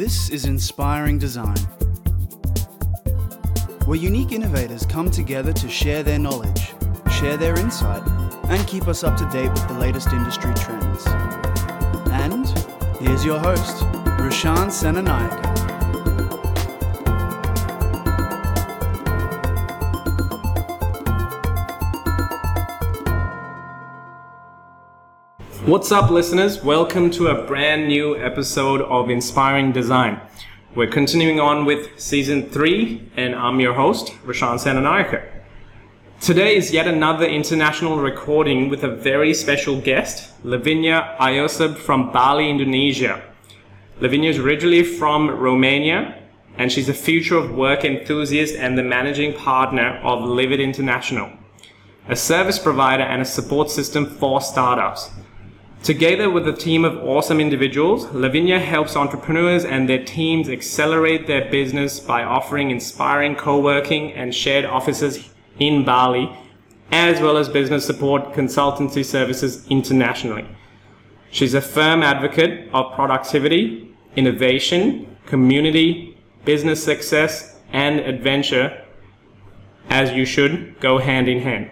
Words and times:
This 0.00 0.30
is 0.30 0.46
Inspiring 0.46 1.18
Design, 1.18 1.58
where 3.84 3.98
unique 3.98 4.32
innovators 4.32 4.86
come 4.86 5.10
together 5.10 5.52
to 5.52 5.68
share 5.68 6.02
their 6.02 6.18
knowledge, 6.18 6.72
share 7.10 7.36
their 7.36 7.54
insight, 7.58 8.02
and 8.44 8.66
keep 8.66 8.88
us 8.88 9.04
up 9.04 9.18
to 9.18 9.28
date 9.28 9.50
with 9.50 9.68
the 9.68 9.74
latest 9.74 10.08
industry 10.08 10.54
trends. 10.54 11.06
And 12.12 12.48
here's 12.98 13.26
your 13.26 13.40
host, 13.40 13.84
Rashan 14.16 14.70
Senanayake. 14.70 15.59
What's 25.70 25.92
up, 25.92 26.10
listeners? 26.10 26.64
Welcome 26.64 27.12
to 27.12 27.28
a 27.28 27.46
brand 27.46 27.86
new 27.86 28.20
episode 28.20 28.80
of 28.80 29.08
Inspiring 29.08 29.70
Design. 29.70 30.20
We're 30.74 30.90
continuing 30.90 31.38
on 31.38 31.64
with 31.64 31.90
season 31.96 32.50
three, 32.50 33.08
and 33.16 33.36
I'm 33.36 33.60
your 33.60 33.74
host, 33.74 34.08
Rashan 34.26 34.58
Senanayake. 34.58 35.24
Today 36.20 36.56
is 36.56 36.72
yet 36.72 36.88
another 36.88 37.24
international 37.24 37.98
recording 38.00 38.68
with 38.68 38.82
a 38.82 38.96
very 38.96 39.32
special 39.32 39.80
guest, 39.80 40.32
Lavinia 40.42 41.14
Iosub 41.20 41.76
from 41.76 42.10
Bali, 42.10 42.50
Indonesia. 42.50 43.22
Lavinia 44.00 44.30
is 44.30 44.38
originally 44.38 44.82
from 44.82 45.30
Romania, 45.30 46.20
and 46.58 46.72
she's 46.72 46.88
a 46.88 46.94
future 46.94 47.36
of 47.36 47.54
work 47.54 47.84
enthusiast 47.84 48.56
and 48.56 48.76
the 48.76 48.82
managing 48.82 49.34
partner 49.34 50.00
of 50.02 50.18
Livit 50.18 50.60
International, 50.60 51.30
a 52.08 52.16
service 52.16 52.58
provider 52.58 53.04
and 53.04 53.22
a 53.22 53.24
support 53.24 53.70
system 53.70 54.04
for 54.04 54.40
startups. 54.40 55.10
Together 55.82 56.28
with 56.28 56.46
a 56.46 56.52
team 56.52 56.84
of 56.84 57.02
awesome 57.02 57.40
individuals, 57.40 58.04
Lavinia 58.12 58.58
helps 58.58 58.96
entrepreneurs 58.96 59.64
and 59.64 59.88
their 59.88 60.04
teams 60.04 60.46
accelerate 60.46 61.26
their 61.26 61.50
business 61.50 61.98
by 61.98 62.22
offering 62.22 62.70
inspiring 62.70 63.34
co-working 63.34 64.12
and 64.12 64.34
shared 64.34 64.66
offices 64.66 65.30
in 65.58 65.82
Bali, 65.82 66.30
as 66.92 67.18
well 67.22 67.38
as 67.38 67.48
business 67.48 67.86
support 67.86 68.34
consultancy 68.34 69.02
services 69.02 69.66
internationally. 69.68 70.46
She's 71.30 71.54
a 71.54 71.62
firm 71.62 72.02
advocate 72.02 72.68
of 72.74 72.92
productivity, 72.94 73.96
innovation, 74.16 75.16
community, 75.24 76.18
business 76.44 76.84
success, 76.84 77.58
and 77.72 78.00
adventure, 78.00 78.84
as 79.88 80.12
you 80.12 80.26
should 80.26 80.78
go 80.80 80.98
hand 80.98 81.26
in 81.26 81.40
hand. 81.40 81.70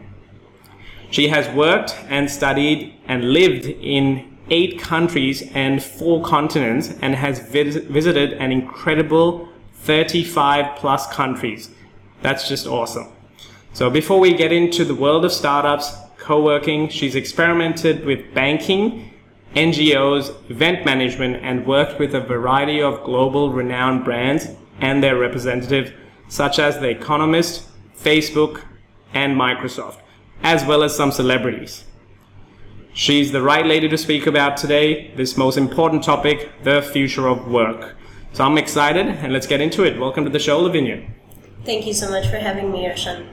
She 1.11 1.29
has 1.29 1.49
worked 1.55 1.97
and 2.09 2.31
studied 2.31 2.95
and 3.07 3.33
lived 3.33 3.65
in 3.65 4.37
eight 4.51 4.79
countries 4.81 5.43
and 5.55 5.83
four 5.83 6.23
continents 6.23 6.95
and 7.01 7.15
has 7.15 7.39
vis- 7.39 7.77
visited 7.77 8.35
an 8.35 8.53
incredible 8.53 9.49
35 9.75 10.77
plus 10.77 11.07
countries. 11.13 11.71
That's 12.23 12.49
just 12.49 12.67
awesome. 12.67 13.09
So 13.73 13.91
before 13.91 14.21
we 14.21 14.35
get 14.35 14.53
into 14.53 14.85
the 14.85 14.95
world 14.95 15.25
of 15.25 15.33
startups, 15.33 15.95
co-working, 16.19 16.89
she's 16.89 17.15
experimented 17.15 18.05
with 18.05 18.35
banking, 18.35 19.11
NGOs, 19.55 20.51
event 20.51 20.85
management, 20.85 21.37
and 21.43 21.67
worked 21.67 21.99
with 21.99 22.15
a 22.15 22.21
variety 22.21 22.83
of 22.83 23.03
global 23.05 23.53
renowned 23.53 24.05
brands 24.05 24.49
and 24.81 25.03
their 25.03 25.17
representatives, 25.17 25.91
such 26.29 26.59
as 26.59 26.79
The 26.79 26.89
Economist, 26.89 27.69
Facebook, 27.97 28.63
and 29.15 29.37
Microsoft 29.37 30.01
as 30.43 30.65
well 30.65 30.83
as 30.83 30.97
some 30.97 31.13
celebrities. 31.13 31.85
She's 32.93 33.33
the 33.33 33.43
right 33.43 33.65
lady 33.65 33.89
to 33.89 33.99
speak 33.99 34.27
about 34.27 34.57
today, 34.57 35.13
this 35.15 35.37
most 35.37 35.57
important 35.57 36.03
topic, 36.03 36.51
the 36.65 36.83
future 36.83 37.29
of 37.29 37.47
work. 37.49 37.97
So 38.33 38.45
I'm 38.45 38.59
excited 38.59 39.07
and 39.07 39.33
let's 39.33 39.47
get 39.47 39.61
into 39.61 39.85
it. 39.85 39.99
Welcome 39.99 40.25
to 40.25 40.31
the 40.31 40.39
show, 40.39 40.59
Lavinia. 40.61 41.07
Thank 41.65 41.87
you 41.87 41.95
so 41.95 42.11
much 42.11 42.29
for 42.29 42.37
having 42.37 42.73
me, 42.73 42.87
Arshan. 42.87 43.27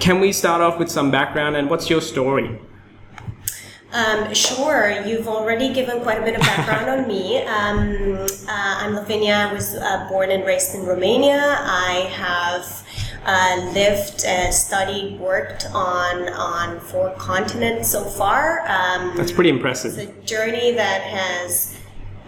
Can 0.00 0.20
we 0.20 0.32
start 0.32 0.60
off 0.60 0.78
with 0.78 0.90
some 0.90 1.10
background 1.10 1.56
and 1.56 1.70
what's 1.70 1.88
your 1.88 2.00
story? 2.00 2.58
Um, 3.92 4.34
sure, 4.34 4.90
you've 5.06 5.28
already 5.28 5.72
given 5.72 6.00
quite 6.00 6.18
a 6.18 6.24
bit 6.24 6.34
of 6.34 6.40
background 6.40 6.90
on 6.90 7.08
me. 7.08 7.44
Um, 7.54 8.16
uh, 8.48 8.78
I'm 8.80 8.94
Lavinia. 8.94 9.48
I 9.48 9.52
was 9.52 9.76
uh, 9.76 10.08
born 10.08 10.30
and 10.30 10.44
raised 10.44 10.74
in 10.74 10.84
Romania. 10.84 11.56
I 11.60 12.10
have 12.12 12.83
uh, 13.24 13.70
lived, 13.74 14.24
uh, 14.24 14.50
studied, 14.50 15.18
worked 15.18 15.66
on 15.72 16.28
on 16.28 16.80
four 16.80 17.10
continents 17.16 17.90
so 17.90 18.04
far. 18.04 18.60
Um, 18.68 19.16
That's 19.16 19.32
pretty 19.32 19.50
impressive. 19.50 19.98
It's 19.98 20.10
a 20.10 20.22
journey 20.26 20.72
that 20.72 21.02
has, 21.02 21.76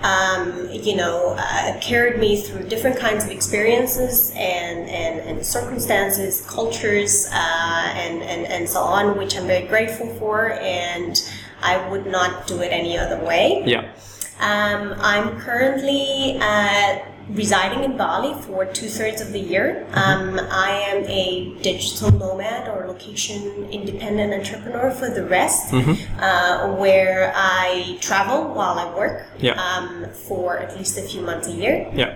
um, 0.02 0.68
you 0.70 0.96
know, 0.96 1.34
uh, 1.38 1.78
carried 1.80 2.18
me 2.18 2.40
through 2.40 2.68
different 2.68 2.98
kinds 2.98 3.24
of 3.24 3.30
experiences 3.30 4.30
and, 4.36 4.88
and, 4.88 5.20
and 5.20 5.44
circumstances, 5.44 6.40
cultures, 6.48 7.28
uh, 7.32 7.92
and, 7.94 8.22
and, 8.22 8.46
and 8.46 8.68
so 8.68 8.80
on, 8.80 9.18
which 9.18 9.36
I'm 9.36 9.46
very 9.46 9.66
grateful 9.66 10.08
for, 10.14 10.52
and 10.52 11.20
I 11.62 11.88
would 11.88 12.06
not 12.06 12.46
do 12.46 12.60
it 12.60 12.68
any 12.72 12.96
other 12.98 13.22
way. 13.24 13.62
Yeah. 13.66 13.92
Um, 14.38 14.94
I'm 14.98 15.40
currently 15.40 16.38
uh, 16.40 16.98
residing 17.30 17.84
in 17.84 17.96
Bali 17.96 18.34
for 18.42 18.64
two 18.66 18.88
thirds 18.88 19.20
of 19.20 19.32
the 19.32 19.38
year. 19.40 19.86
Um, 19.94 20.38
I 20.50 20.70
am 20.88 21.04
a 21.04 21.54
digital 21.62 22.10
nomad 22.12 22.68
or 22.68 22.86
location 22.86 23.68
independent 23.70 24.32
entrepreneur 24.32 24.90
for 24.90 25.10
the 25.10 25.24
rest, 25.24 25.72
uh, 25.74 26.68
where 26.76 27.32
I 27.34 27.98
travel 28.00 28.54
while 28.54 28.78
I 28.78 28.94
work 28.94 29.26
Yeah. 29.38 29.52
um, 29.60 30.06
for 30.28 30.58
at 30.58 30.76
least 30.78 30.98
a 30.98 31.02
few 31.02 31.20
months 31.22 31.48
a 31.48 31.52
year. 31.52 31.90
Yeah. 31.94 32.14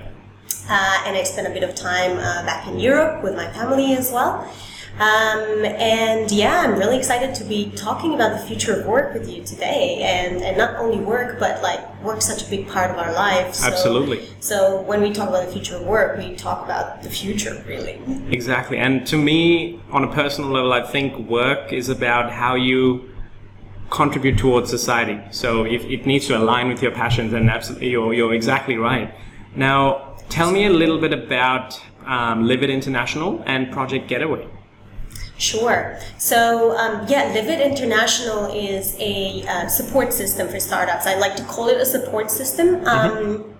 Uh, 0.69 1.03
and 1.07 1.17
I 1.17 1.25
spend 1.25 1.47
a 1.47 1.51
bit 1.51 1.65
of 1.65 1.75
time 1.75 2.13
uh, 2.19 2.45
back 2.45 2.69
in 2.69 2.79
Europe 2.79 3.25
with 3.25 3.35
my 3.35 3.51
family 3.53 3.95
as 3.95 4.13
well. 4.13 4.47
Um, 4.99 5.65
and 5.65 6.31
yeah, 6.31 6.61
I'm 6.61 6.79
really 6.79 6.99
excited 6.99 7.35
to 7.37 7.45
be 7.45 7.71
talking 7.71 8.15
about 8.15 8.39
the 8.39 8.47
future 8.47 8.79
of 8.79 8.87
work 8.87 9.15
with 9.15 9.31
you 9.31 9.43
today, 9.45 10.03
and, 10.03 10.43
and 10.43 10.59
not 10.59 10.77
only 10.77 10.99
work, 10.99 11.39
but 11.39 11.63
like 11.63 11.81
work's 12.03 12.27
such 12.27 12.47
a 12.47 12.51
big 12.51 12.69
part 12.69 12.91
of 12.91 12.99
our 12.99 13.13
lives. 13.13 13.59
So, 13.59 13.69
Absolutely. 13.69 14.29
So 14.41 14.83
when 14.83 15.01
we 15.01 15.13
talk 15.13 15.29
about 15.31 15.47
the 15.47 15.53
future 15.53 15.77
of 15.77 15.87
work, 15.87 16.19
we 16.19 16.35
talk 16.35 16.65
about 16.65 17.03
the 17.03 17.09
future, 17.09 17.63
really. 17.67 17.99
Exactly. 18.31 18.77
And 18.79 19.07
to 19.07 19.17
me, 19.17 19.81
on 19.91 20.05
a 20.05 20.13
personal 20.13 20.51
level, 20.51 20.73
I 20.73 20.83
think 20.83 21.17
work 21.29 21.73
is 21.73 21.89
about 21.89 22.31
how 22.31 22.55
you 22.55 23.09
contribute 23.91 24.39
towards 24.39 24.71
society. 24.71 25.21
So 25.31 25.65
if 25.65 25.85
it 25.85 26.07
needs 26.07 26.27
to 26.29 26.37
align 26.37 26.69
with 26.69 26.83
your 26.83 26.93
passions, 26.93 27.33
and 27.33 27.51
absolutely, 27.51 27.89
you're, 27.89 28.15
you're 28.15 28.35
exactly 28.35 28.77
right. 28.77 29.15
Now, 29.57 30.17
tell 30.29 30.53
me 30.53 30.67
a 30.67 30.71
little 30.71 30.99
bit 30.99 31.13
about 31.13 31.81
um, 32.07 32.45
Livit 32.45 32.71
International 32.71 33.43
and 33.47 33.73
Project 33.73 34.09
Getaway. 34.09 34.47
Sure. 35.41 35.99
So, 36.19 36.77
um, 36.77 37.07
yeah, 37.09 37.35
Livit 37.35 37.65
International 37.65 38.53
is 38.55 38.95
a 38.99 39.43
uh, 39.49 39.69
support 39.69 40.13
system 40.13 40.49
for 40.49 40.61
startups. 40.61 41.07
I 41.07 41.17
like 41.17 41.35
to 41.37 41.45
call 41.45 41.69
it 41.69 41.81
a 41.81 41.87
support 41.87 42.31
system. 42.31 42.87
Um, 42.87 43.55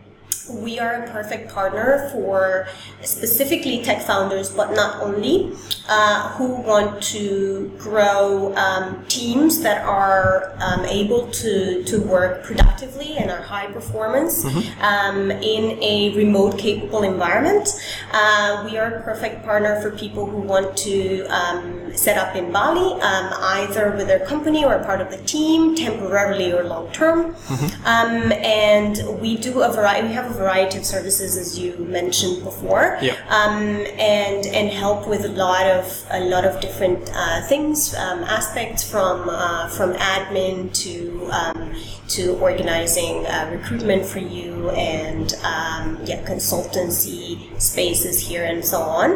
we 0.49 0.79
are 0.79 1.03
a 1.05 1.11
perfect 1.11 1.53
partner 1.53 2.09
for 2.13 2.69
specifically 3.03 3.83
tech 3.83 4.03
founders, 4.03 4.51
but 4.51 4.73
not 4.75 5.03
only, 5.03 5.53
uh, 5.89 6.31
who 6.31 6.47
want 6.63 7.03
to 7.03 7.73
grow 7.79 8.55
um, 8.57 9.05
teams 9.09 9.61
that 9.63 9.85
are 9.85 10.55
um, 10.61 10.85
able 10.85 11.29
to, 11.31 11.83
to 11.85 12.01
work 12.01 12.45
productively 12.45 13.17
and 13.17 13.31
are 13.31 13.43
high 13.43 13.67
performance 13.67 14.45
um, 14.81 15.31
in 15.31 15.79
a 15.83 16.15
remote 16.17 16.59
capable 16.59 17.03
environment. 17.03 17.69
Uh, 18.13 18.67
we 18.71 18.79
are 18.79 18.95
a 18.97 19.03
perfect 19.03 19.45
partner 19.45 19.81
for 19.83 19.91
people 19.91 20.27
who 20.27 20.39
want 20.39 20.77
to 20.77 21.23
um, 21.27 21.93
set 21.97 22.17
up 22.17 22.37
in 22.37 22.53
Bali, 22.53 23.01
um, 23.03 23.33
either 23.41 23.91
with 23.97 24.07
their 24.07 24.25
company 24.27 24.65
or 24.65 24.79
part 24.85 25.01
of 25.01 25.11
the 25.11 25.19
team, 25.19 25.75
temporarily 25.75 26.53
or 26.53 26.65
long 26.65 26.91
term. 26.93 27.35
Um, 27.85 28.33
and 28.33 29.21
we 29.21 29.37
do 29.37 29.63
a 29.63 29.73
variety. 29.73 30.09
We 30.09 30.15
have 30.15 30.30
a 30.31 30.35
variety 30.35 30.79
of 30.79 30.85
services, 30.85 31.37
as 31.37 31.59
you 31.59 31.77
mentioned 31.79 32.43
before, 32.45 32.99
Yeah. 33.01 33.15
um, 33.29 33.59
and 33.99 34.47
and 34.59 34.67
help 34.83 35.01
with 35.13 35.25
a 35.25 35.35
lot 35.47 35.67
of 35.67 35.85
a 36.11 36.21
lot 36.35 36.45
of 36.45 36.61
different 36.61 37.11
uh, 37.15 37.41
things, 37.53 37.95
um, 37.95 38.25
aspects 38.25 38.83
from 38.93 39.29
uh, 39.29 39.69
from 39.77 39.91
admin 39.95 40.57
to 40.85 40.93
um, 41.41 41.75
to 42.17 42.23
organizing 42.49 43.25
uh, 43.27 43.49
recruitment 43.53 44.05
for 44.05 44.19
you 44.19 44.71
and 44.71 45.35
um, 45.45 45.99
yeah, 46.05 46.21
consultancy 46.25 47.23
spaces 47.61 48.17
here 48.29 48.45
and 48.45 48.65
so 48.65 48.79
on. 48.81 49.11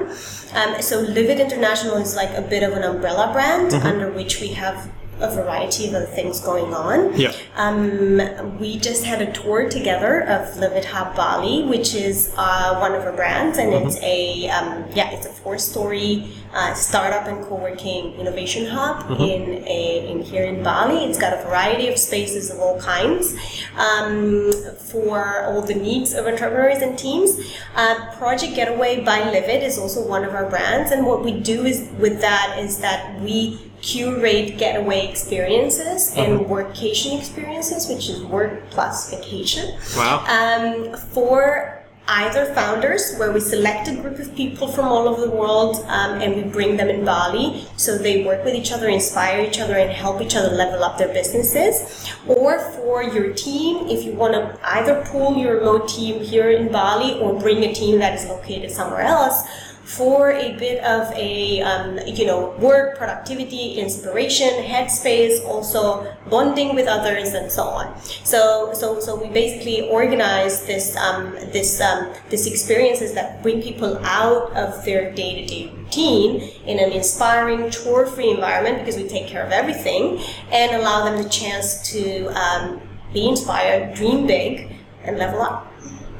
Um, 0.55 0.81
so 0.81 1.05
Livit 1.05 1.41
International 1.41 1.97
is 1.97 2.15
like 2.15 2.31
a 2.39 2.43
bit 2.43 2.63
of 2.63 2.73
an 2.75 2.85
umbrella 2.85 3.33
brand 3.33 3.75
under 3.75 4.09
which 4.13 4.41
we 4.41 4.49
have 4.49 4.89
a 5.21 5.35
variety 5.35 5.89
of 5.89 5.95
other 5.95 6.07
things 6.07 6.41
going 6.41 6.75
on. 6.75 7.19
Yeah. 7.19 7.33
Um, 7.57 8.59
we 8.59 8.79
just 8.79 9.05
had 9.05 9.23
a 9.23 9.33
tour 9.33 9.69
together 9.69 10.23
of 10.23 10.49
Livit 10.55 10.85
Hub 10.85 11.15
Bali, 11.15 11.65
which 11.65 11.95
is 11.95 12.33
uh, 12.37 12.79
one 12.79 12.95
of 12.95 13.05
our 13.05 13.13
brands, 13.13 13.59
and 13.59 13.73
it's 13.73 14.01
a 14.03 14.49
um, 14.49 14.85
yeah, 14.95 15.11
it's 15.11 15.27
a 15.27 15.31
four-story 15.31 16.29
uh, 16.53 16.75
startup 16.75 17.27
and 17.27 17.45
co-working 17.45 18.15
innovation 18.15 18.67
hub 18.67 19.11
in 19.21 19.65
a 19.67 20.09
in 20.11 20.23
here 20.23 20.45
in 20.45 20.63
Bali. 20.63 21.05
It's 21.05 21.19
got 21.19 21.33
a 21.33 21.43
variety 21.45 21.89
of 21.89 21.99
spaces 21.99 22.51
of 22.51 22.59
all 22.59 22.81
kinds 22.81 23.35
um, 23.77 24.53
for 24.91 25.45
all 25.45 25.63
the 25.63 25.75
needs 25.75 26.13
of 26.13 26.27
entrepreneurs 26.27 26.83
and 26.83 26.99
teams. 26.99 27.39
Uh, 27.77 28.11
Project 28.17 28.55
Getaway 28.55 29.05
by 29.05 29.21
Livit 29.21 29.63
is 29.63 29.79
also 29.79 30.07
one 30.07 30.25
of 30.25 30.35
our 30.35 30.49
brands, 30.49 30.91
and 30.91 31.07
what 31.07 31.25
we 31.25 31.41
do 31.41 31.65
is 31.65 31.89
with 31.99 32.21
that 32.21 32.59
is 32.59 32.79
that 32.81 33.21
we 33.21 33.59
curate 33.85 34.57
getaway 34.57 35.07
experiences 35.07 36.15
and 36.17 36.41
workcation 36.47 37.19
experiences, 37.19 37.87
which 37.89 38.09
is 38.09 38.23
work 38.25 38.53
plus 38.71 39.11
vacation 39.11 39.77
Wow. 39.97 40.25
um, 40.39 40.97
for 41.13 41.81
either 42.07 42.45
founders, 42.55 43.17
where 43.17 43.33
we 43.33 43.41
select 43.41 43.89
a 43.89 43.95
group 43.95 44.19
of 44.19 44.35
people 44.37 44.69
from 44.69 44.87
all 44.87 45.09
over 45.09 45.23
the 45.23 45.31
world 45.31 45.77
um, 45.89 46.21
and 46.21 46.37
we 46.37 46.43
bring 46.43 46.77
them 46.77 46.89
in 46.89 47.03
Bali 47.05 47.67
so 47.77 47.97
they 47.97 48.25
work 48.25 48.45
with 48.45 48.55
each 48.55 48.73
other, 48.73 48.89
inspire 48.89 49.41
each 49.41 49.59
other, 49.59 49.75
and 49.75 49.91
help 49.91 50.21
each 50.21 50.37
other 50.37 50.51
level 50.55 50.85
up 50.85 50.99
their 50.99 51.13
businesses. 51.13 52.07
Or 52.27 52.59
for 52.59 53.03
your 53.03 53.33
team, 53.33 53.89
if 53.89 54.05
you 54.05 54.13
want 54.13 54.35
to 54.35 54.59
either 54.77 55.03
pool 55.07 55.37
your 55.37 55.57
remote 55.59 55.89
team 55.89 56.23
here 56.23 56.51
in 56.51 56.71
Bali 56.71 57.19
or 57.21 57.39
bring 57.41 57.63
a 57.65 57.73
team 57.73 57.99
that 58.01 58.15
is 58.19 58.27
located 58.29 58.71
somewhere 58.71 59.01
else 59.03 59.43
for 59.85 60.33
a 60.33 60.57
bit 60.57 60.83
of 60.83 61.13
a 61.15 61.61
um, 61.61 61.99
you 62.07 62.25
know 62.25 62.51
work 62.59 62.97
productivity 62.97 63.75
inspiration 63.75 64.49
headspace 64.65 65.45
also 65.45 66.11
bonding 66.31 66.75
with 66.75 66.89
others 66.89 67.35
and 67.35 67.53
so 67.53 67.65
on 67.65 68.01
so 68.03 68.73
so 68.73 68.99
so 68.99 69.15
we 69.15 69.29
basically 69.29 69.89
organize 69.91 70.65
this 70.65 70.97
um, 70.97 71.33
this 71.53 71.81
um, 71.81 72.11
this 72.31 72.47
experiences 72.47 73.13
that 73.13 73.43
bring 73.43 73.61
people 73.61 73.99
out 74.05 74.51
of 74.53 74.85
their 74.87 75.13
day-to-day 75.15 75.71
routine 75.77 76.41
in 76.67 76.79
an 76.79 76.91
inspiring 76.91 77.71
chore-free 77.71 78.31
environment 78.31 78.79
because 78.79 78.97
we 78.97 79.07
take 79.07 79.27
care 79.27 79.45
of 79.45 79.53
everything 79.53 80.19
and 80.51 80.75
allow 80.75 81.05
them 81.05 81.23
the 81.23 81.29
chance 81.29 81.91
to 81.91 82.27
um, 82.29 82.81
be 83.13 83.29
inspired 83.29 83.95
dream 83.95 84.27
big 84.27 84.75
and 85.05 85.19
level 85.19 85.43
up 85.43 85.71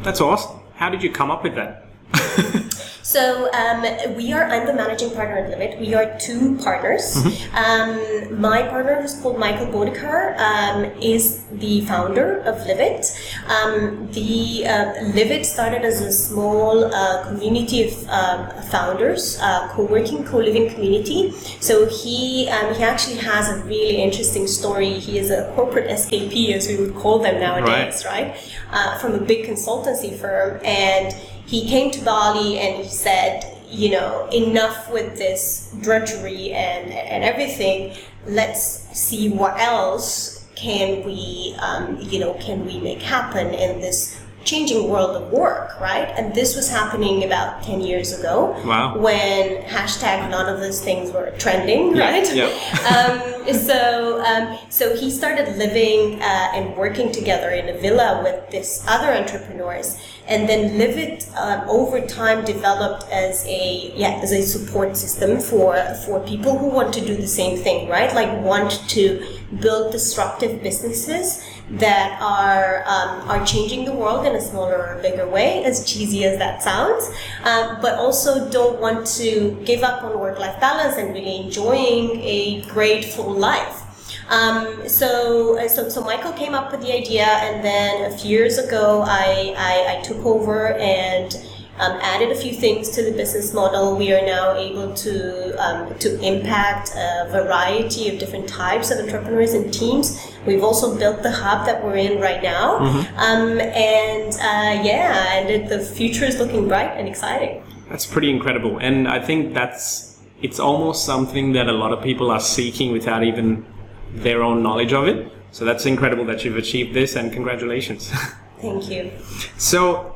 That's 0.03 0.21
awesome. 0.21 0.61
How 0.75 0.91
did 0.91 1.03
you 1.03 1.11
come 1.11 1.31
up 1.31 1.43
with 1.43 1.55
that? 1.55 1.84
So 3.05 3.53
um, 3.53 3.83
we 4.17 4.33
are. 4.33 4.45
I'm 4.45 4.67
the 4.67 4.73
managing 4.73 5.11
partner 5.11 5.37
at 5.37 5.53
Livit. 5.53 5.79
We 5.79 5.95
are 5.95 6.19
two 6.19 6.57
partners. 6.57 7.17
Um, 7.55 8.41
my 8.41 8.63
partner, 8.63 9.01
who's 9.01 9.21
called 9.21 9.39
Michael 9.39 9.67
Bodekaer, 9.67 10.37
um, 10.39 10.85
is 11.01 11.45
the 11.53 11.83
founder 11.83 12.39
of 12.41 12.57
Livit. 12.67 13.05
Um, 13.47 14.11
the 14.11 14.67
uh, 14.67 14.95
Livit 15.13 15.45
started 15.45 15.83
as 15.83 16.01
a 16.01 16.11
small 16.11 16.87
uh, 16.93 17.29
community 17.29 17.85
of 17.85 18.09
um, 18.09 18.51
founders, 18.65 19.39
uh, 19.41 19.69
co-working, 19.69 20.25
co-living 20.25 20.71
community. 20.71 21.31
So 21.61 21.87
he 21.87 22.49
um, 22.49 22.75
he 22.75 22.83
actually 22.83 23.19
has 23.19 23.49
a 23.51 23.63
really 23.65 24.03
interesting 24.03 24.49
story. 24.49 24.95
He 24.95 25.19
is 25.19 25.31
a 25.31 25.53
corporate 25.55 25.89
escapee, 25.89 26.53
as 26.55 26.67
we 26.67 26.79
would 26.79 26.97
call 26.97 27.21
them 27.21 27.39
nowadays, 27.39 28.05
right? 28.07 28.35
Uh, 28.73 28.99
from 28.99 29.13
a 29.15 29.21
big 29.21 29.47
consultancy 29.47 30.19
firm, 30.19 30.59
and 30.65 31.15
he 31.47 31.69
came 31.69 31.91
to 31.93 32.05
Bali 32.05 32.59
and 32.59 32.83
he 32.83 32.89
said, 32.89 33.45
you 33.69 33.91
know, 33.91 34.29
enough 34.33 34.91
with 34.93 35.17
this 35.19 35.75
drudgery 35.81 36.53
and 36.53 36.93
and 36.93 37.25
everything. 37.25 37.97
Let's 38.27 38.63
see 38.99 39.29
what 39.29 39.59
else 39.61 40.47
can 40.55 41.05
we, 41.05 41.55
um, 41.59 41.99
you 42.01 42.21
know, 42.21 42.35
can 42.35 42.65
we 42.65 42.79
make 42.79 43.03
happen 43.03 43.49
in 43.49 43.81
this 43.81 44.14
changing 44.45 44.89
world 44.89 45.17
of 45.17 45.31
work, 45.33 45.81
right? 45.81 46.09
And 46.17 46.35
this 46.35 46.55
was 46.57 46.71
happening 46.71 47.25
about 47.25 47.63
ten 47.63 47.81
years 47.81 48.19
ago. 48.19 48.61
Wow. 48.65 48.99
When 48.99 49.63
hashtag 49.65 50.31
none 50.31 50.53
of 50.53 50.61
those 50.61 50.81
things 50.81 51.13
were 51.13 51.33
trending, 51.39 51.97
Yeah, 51.97 52.11
right? 52.11 52.35
yeah. 52.35 52.51
um, 53.47 53.55
so 53.55 54.23
um, 54.25 54.59
so 54.71 54.97
he 54.97 55.11
started 55.11 55.57
living 55.57 56.21
uh, 56.23 56.51
and 56.55 56.77
working 56.77 57.13
together 57.13 57.51
in 57.51 57.69
a 57.69 57.79
villa 57.79 58.21
with 58.23 58.51
this 58.51 58.85
other 58.89 59.13
entrepreneurs 59.13 59.99
and 60.27 60.49
then 60.49 60.79
Livit 60.79 61.29
um, 61.37 61.69
over 61.69 62.01
time 62.01 62.45
developed 62.45 63.05
as 63.13 63.45
a 63.47 63.93
yeah 63.95 64.21
as 64.23 64.33
a 64.33 64.43
support 64.43 64.97
system 64.97 65.41
for 65.41 65.77
for 66.07 66.21
people 66.21 66.57
who 66.59 66.69
want 66.69 66.95
to 66.95 67.01
do 67.05 67.15
the 67.15 67.27
same 67.27 67.59
thing 67.59 67.89
right 67.89 68.15
like 68.15 68.33
want 68.43 68.71
to 68.89 69.23
build 69.61 69.93
disruptive 69.93 70.63
businesses 70.63 71.45
that 71.71 72.21
are 72.21 72.85
um, 72.87 73.29
are 73.29 73.45
changing 73.47 73.85
the 73.85 73.93
world 73.93 74.27
in 74.27 74.35
a 74.35 74.41
smaller 74.41 74.77
or 74.77 74.99
bigger 75.03 75.27
way 75.27 75.65
as 75.65 75.85
cheesy 75.91 76.25
as 76.25 76.39
that 76.39 76.63
sounds. 76.63 77.09
Um, 77.43 77.79
but 77.81 77.99
also 77.99 78.51
don't 78.51 78.81
want 78.81 79.07
to 79.19 79.59
give 79.65 79.83
up 79.83 80.03
on 80.03 80.19
work-life 80.19 80.61
balance 80.61 80.97
and 80.97 81.15
really 81.15 81.37
enjoying 81.41 82.21
a 82.21 82.63
great 82.69 83.05
full 83.05 83.33
life. 83.33 83.81
Um, 84.29 84.89
so, 84.89 85.59
uh, 85.59 85.69
so, 85.69 85.89
so 85.89 86.03
Michael 86.03 86.33
came 86.33 86.55
up 86.55 86.73
with 86.73 86.81
the 86.81 86.93
idea, 86.93 87.25
and 87.27 87.65
then 87.65 88.11
a 88.11 88.17
few 88.17 88.31
years 88.31 88.57
ago, 88.59 89.03
I, 89.07 89.55
I, 89.57 89.99
I 89.99 90.03
took 90.03 90.25
over 90.25 90.75
and 90.75 91.35
um, 91.79 91.99
added 92.01 92.31
a 92.31 92.35
few 92.35 92.53
things 92.53 92.91
to 92.91 93.03
the 93.03 93.13
business 93.13 93.53
model. 93.53 93.97
We 93.97 94.13
are 94.13 94.25
now 94.25 94.57
able 94.57 94.95
to 94.95 95.65
um, 95.65 95.99
to 95.99 96.21
impact 96.21 96.91
a 96.95 97.29
variety 97.31 98.09
of 98.09 98.19
different 98.19 98.49
types 98.49 98.91
of 98.91 98.99
entrepreneurs 98.99 99.55
and 99.55 99.73
teams. 99.73 100.33
We've 100.47 100.63
also 100.63 100.97
built 100.97 101.23
the 101.23 101.33
hub 101.33 101.67
that 101.67 101.83
we're 101.83 101.97
in 101.97 102.21
right 102.21 102.43
now, 102.43 102.77
um, 103.17 103.61
and 103.61 104.33
uh, 104.35 104.83
yeah, 104.85 105.39
and 105.39 105.51
it, 105.51 105.69
the 105.69 105.81
future 105.81 106.25
is 106.25 106.39
looking 106.39 106.69
bright 106.69 106.91
and 106.97 107.09
exciting. 107.09 107.63
That's 107.89 108.07
pretty 108.07 108.31
incredible. 108.31 108.79
And 108.79 109.09
I 109.09 109.21
think 109.21 109.55
that's 109.55 110.21
it's 110.43 110.61
almost 110.61 111.05
something 111.05 111.53
that 111.53 111.69
a 111.69 111.73
lot 111.73 111.93
of 111.93 112.03
people 112.03 112.31
are 112.31 112.41
seeking 112.41 112.93
without 112.93 113.25
even 113.25 113.65
their 114.13 114.43
own 114.43 114.63
knowledge 114.63 114.93
of 114.93 115.09
it. 115.09 115.33
So 115.51 115.65
that's 115.65 115.87
incredible 115.87 116.25
that 116.27 116.45
you've 116.45 116.57
achieved 116.57 116.95
this 116.95 117.17
and 117.17 117.33
congratulations. 117.33 118.11
Thank 118.61 118.91
you. 118.91 119.11
so 119.59 120.14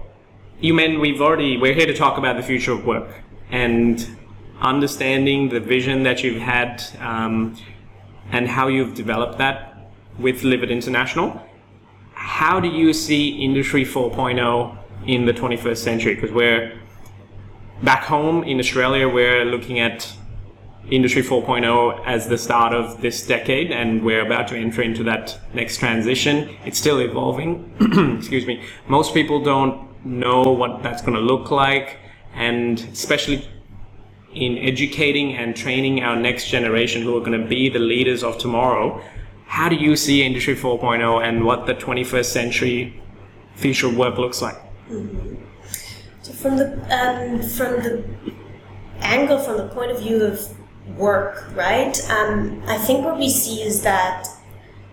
you 0.61 0.75
meant 0.75 1.01
we've 1.01 1.21
already 1.21 1.57
we're 1.57 1.75
here 1.75 1.87
to 1.87 1.95
talk 1.95 2.19
about 2.19 2.37
the 2.37 2.43
future 2.43 2.73
of 2.73 2.85
work 2.85 3.09
and 3.51 4.09
understanding 4.61 5.49
the 5.49 5.61
vision 5.61 6.03
that 6.03 6.25
you've 6.25 6.43
had 6.43 6.83
um, 6.99 7.57
and 8.33 8.49
how 8.49 8.67
you've 8.67 8.95
developed 8.95 9.39
that 9.39 9.91
with 10.19 10.43
Livit 10.43 10.69
International. 10.69 11.41
How 12.13 12.59
do 12.59 12.69
you 12.69 12.93
see 12.93 13.43
Industry 13.43 13.85
4.0 13.85 14.77
in 15.07 15.27
the 15.27 15.33
21st 15.33 15.77
century? 15.77 16.15
Because 16.17 16.33
we're 16.33 16.79
back 17.85 18.03
home 18.03 18.43
in 18.43 18.59
Australia, 18.59 19.09
we're 19.09 19.45
looking 19.45 19.79
at 19.79 20.13
Industry 20.91 21.23
4.0 21.23 22.05
as 22.05 22.29
the 22.29 22.37
start 22.37 22.75
of 22.75 23.01
this 23.01 23.25
decade, 23.27 23.71
and 23.71 24.03
we're 24.03 24.27
about 24.27 24.49
to 24.49 24.57
enter 24.57 24.83
into 24.83 25.05
that 25.05 25.39
next 25.55 25.79
transition. 25.79 26.57
It's 26.65 26.79
still 26.79 26.99
evolving. 26.99 27.73
Excuse 28.19 28.47
me. 28.47 28.63
Most 28.89 29.15
people 29.15 29.43
don't 29.43 29.88
know 30.09 30.43
what 30.53 30.83
that's 30.83 31.03
going 31.03 31.15
to 31.15 31.21
look 31.21 31.51
like, 31.51 31.99
and 32.35 32.81
especially 32.93 33.49
in 34.35 34.59
educating 34.59 35.35
and 35.35 35.57
training 35.57 36.03
our 36.03 36.17
next 36.17 36.49
generation 36.49 37.03
who 37.03 37.17
are 37.17 37.21
going 37.21 37.41
to 37.41 37.47
be 37.47 37.69
the 37.69 37.79
leaders 37.79 38.23
of 38.23 38.39
tomorrow. 38.39 39.03
How 39.47 39.69
do 39.69 39.77
you 39.77 39.97
see 39.97 40.23
Industry 40.23 40.55
4.0 40.55 41.27
and 41.27 41.45
what 41.45 41.67
the 41.67 41.75
21st 41.75 42.25
century 42.27 43.03
future 43.55 43.89
work 43.89 44.19
looks 44.19 44.43
like? 44.43 44.57
So 46.23 46.33
from 46.33 46.57
the 46.57 46.75
um, 46.95 47.43
from 47.43 47.83
the 47.83 48.05
angle, 49.01 49.39
from 49.39 49.57
the 49.57 49.69
point 49.69 49.91
of 49.91 50.01
view 50.01 50.23
of 50.23 50.41
work, 50.97 51.51
right? 51.55 51.99
Um, 52.11 52.63
I 52.67 52.79
think 52.79 53.05
what 53.05 53.19
we 53.19 53.31
see 53.31 53.63
is 53.63 53.83
that 53.83 54.27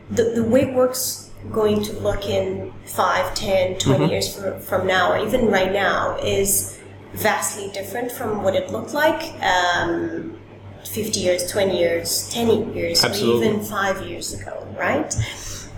the, 0.09 0.23
the 0.23 0.43
way 0.43 0.73
work's 0.73 1.24
going 1.51 1.83
to 1.83 1.93
look 1.99 2.25
in 2.25 2.73
5, 2.85 3.35
10, 3.35 3.79
20 3.79 4.09
years 4.09 4.35
from, 4.35 4.59
from 4.59 4.87
now, 4.87 5.13
or 5.13 5.25
even 5.25 5.47
right 5.47 5.71
now, 5.71 6.17
is 6.17 6.79
vastly 7.13 7.69
different 7.73 8.11
from 8.11 8.43
what 8.43 8.55
it 8.55 8.71
looked 8.71 8.93
like 8.93 9.33
um, 9.41 10.37
50 10.85 11.19
years, 11.19 11.51
20 11.51 11.77
years, 11.77 12.29
10 12.33 12.73
years, 12.73 13.03
Absolutely. 13.03 13.47
or 13.47 13.51
even 13.51 13.65
five 13.65 14.01
years 14.05 14.33
ago, 14.33 14.67
right? 14.77 15.15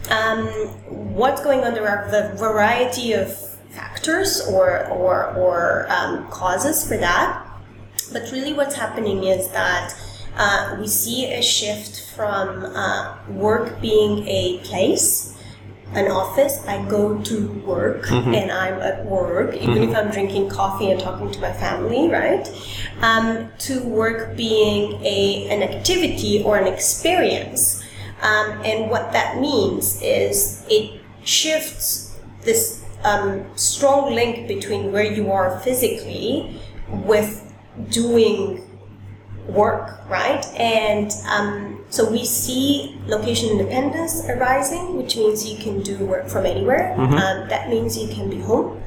Um, 0.09 0.47
what's 1.13 1.43
going 1.43 1.63
on? 1.63 1.73
There 1.73 1.87
are 1.87 2.09
the 2.09 2.35
variety 2.37 3.13
of 3.13 3.37
factors 3.71 4.41
or, 4.47 4.87
or, 4.87 5.33
or 5.35 5.87
um, 5.89 6.27
causes 6.29 6.87
for 6.87 6.97
that. 6.97 7.43
But 8.11 8.31
really, 8.31 8.53
what's 8.53 8.75
happening 8.75 9.25
is 9.25 9.49
that 9.49 9.93
uh, 10.35 10.77
we 10.79 10.87
see 10.87 11.25
a 11.25 11.41
shift 11.41 12.13
from 12.15 12.63
uh, 12.65 13.17
work 13.29 13.81
being 13.81 14.25
a 14.27 14.59
place, 14.63 15.36
an 15.93 16.11
office. 16.11 16.65
I 16.67 16.83
go 16.85 17.17
to 17.23 17.47
work 17.65 18.11
and 18.11 18.51
I'm 18.51 18.79
at 18.81 19.05
work, 19.05 19.55
even 19.55 19.83
if 19.83 19.95
I'm 19.95 20.11
drinking 20.11 20.49
coffee 20.49 20.91
and 20.91 20.99
talking 20.99 21.31
to 21.31 21.39
my 21.39 21.53
family, 21.53 22.09
right? 22.09 22.47
Um, 23.01 23.49
to 23.59 23.83
work 23.83 24.35
being 24.35 25.01
a, 25.03 25.47
an 25.49 25.63
activity 25.63 26.43
or 26.43 26.57
an 26.57 26.71
experience. 26.71 27.83
Um, 28.21 28.61
and 28.63 28.89
what 28.89 29.11
that 29.13 29.39
means 29.39 30.01
is 30.01 30.65
it 30.69 30.99
shifts 31.23 32.17
this 32.41 32.83
um, 33.03 33.45
strong 33.55 34.13
link 34.13 34.47
between 34.47 34.91
where 34.91 35.03
you 35.03 35.31
are 35.31 35.59
physically 35.59 36.59
with 36.87 37.53
doing 37.89 38.66
work, 39.47 39.99
right? 40.09 40.45
And 40.57 41.11
um, 41.29 41.81
so 41.89 42.09
we 42.09 42.25
see 42.25 42.97
location 43.07 43.49
independence 43.49 44.25
arising, 44.27 44.97
which 44.97 45.15
means 45.15 45.45
you 45.49 45.57
can 45.57 45.81
do 45.81 45.97
work 46.05 46.27
from 46.27 46.45
anywhere. 46.45 46.93
Um, 46.99 47.47
that 47.49 47.69
means 47.69 47.97
you 47.97 48.07
can 48.13 48.29
be 48.29 48.39
home, 48.41 48.81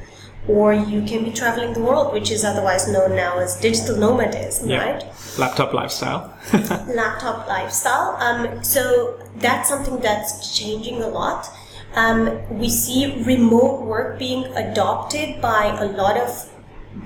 or 0.47 0.73
you 0.73 1.01
can 1.03 1.23
be 1.23 1.31
traveling 1.31 1.73
the 1.73 1.79
world, 1.81 2.13
which 2.13 2.29
is 2.31 2.43
otherwise 2.45 2.87
known 2.87 3.15
now 3.15 3.39
as 3.39 3.55
digital 3.59 3.97
nomadism, 3.97 4.69
Yeah. 4.69 4.83
right? 4.91 5.05
Laptop 5.37 5.73
lifestyle. 5.73 6.33
laptop 6.53 7.47
lifestyle. 7.47 8.15
Um, 8.19 8.63
so 8.63 9.19
that's 9.37 9.69
something 9.69 9.99
that's 9.99 10.57
changing 10.57 11.01
a 11.01 11.07
lot. 11.07 11.47
Um, 11.95 12.39
we 12.57 12.69
see 12.69 13.21
remote 13.23 13.81
work 13.81 14.17
being 14.19 14.45
adopted 14.55 15.41
by 15.41 15.75
a 15.79 15.85
lot 15.85 16.17
of 16.17 16.29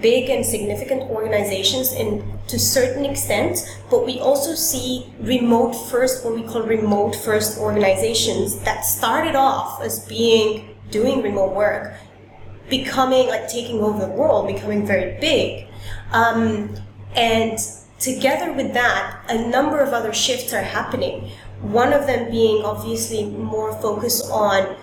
big 0.01 0.29
and 0.29 0.45
significant 0.45 1.03
organizations 1.03 1.93
in 1.93 2.23
to 2.47 2.59
certain 2.59 3.05
extent, 3.05 3.59
but 3.89 4.05
we 4.05 4.19
also 4.19 4.53
see 4.53 5.11
remote 5.19 5.73
first, 5.73 6.23
what 6.23 6.35
we 6.35 6.43
call 6.43 6.61
remote 6.61 7.15
first 7.15 7.57
organizations 7.57 8.59
that 8.59 8.81
started 8.81 9.35
off 9.35 9.81
as 9.81 10.05
being 10.07 10.75
doing 10.91 11.23
remote 11.23 11.55
work, 11.55 11.95
becoming 12.69 13.27
like 13.27 13.47
taking 13.47 13.79
over 13.81 14.05
the 14.05 14.11
world, 14.11 14.47
becoming 14.47 14.85
very 14.85 15.19
big. 15.19 15.67
Um, 16.11 16.75
and 17.15 17.57
together 17.99 18.53
with 18.53 18.73
that, 18.73 19.25
a 19.29 19.47
number 19.49 19.79
of 19.79 19.93
other 19.93 20.13
shifts 20.13 20.53
are 20.53 20.61
happening. 20.61 21.31
One 21.61 21.93
of 21.93 22.05
them 22.05 22.29
being 22.29 22.63
obviously 22.63 23.25
more 23.25 23.73
focused 23.81 24.29
on, 24.31 24.75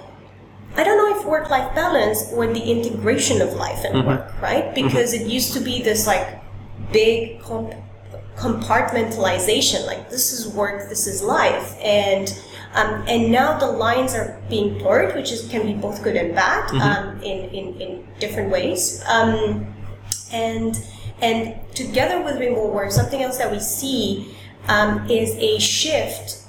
I 0.76 0.84
don't 0.84 0.96
know 0.96 1.18
if 1.18 1.26
work 1.26 1.50
life 1.50 1.74
balance 1.74 2.32
or 2.32 2.46
the 2.46 2.62
integration 2.62 3.42
of 3.42 3.52
life 3.54 3.84
and 3.84 4.06
work, 4.06 4.40
right? 4.40 4.74
Because 4.74 5.12
it 5.12 5.26
used 5.26 5.52
to 5.54 5.60
be 5.60 5.82
this 5.82 6.06
like 6.06 6.40
big 6.92 7.40
comp- 7.40 7.74
compartmentalization 8.36 9.86
like 9.86 10.10
this 10.10 10.32
is 10.32 10.48
work 10.48 10.88
this 10.88 11.06
is 11.06 11.22
life 11.22 11.76
and 11.80 12.38
um, 12.74 13.04
and 13.06 13.30
now 13.30 13.58
the 13.58 13.66
lines 13.66 14.14
are 14.14 14.40
being 14.48 14.78
blurred 14.78 15.14
which 15.14 15.30
is 15.30 15.46
can 15.48 15.66
be 15.66 15.74
both 15.74 16.02
good 16.02 16.16
and 16.16 16.34
bad 16.34 16.70
um, 16.80 17.20
in, 17.22 17.50
in, 17.50 17.80
in 17.80 18.08
different 18.18 18.50
ways. 18.50 19.04
Um, 19.08 19.66
and 20.32 20.82
and 21.20 21.54
together 21.74 22.22
with 22.22 22.40
remote 22.40 22.72
work 22.72 22.90
something 22.90 23.22
else 23.22 23.38
that 23.38 23.50
we 23.50 23.60
see 23.60 24.34
um, 24.68 25.08
is 25.10 25.34
a 25.36 25.58
shift 25.58 26.42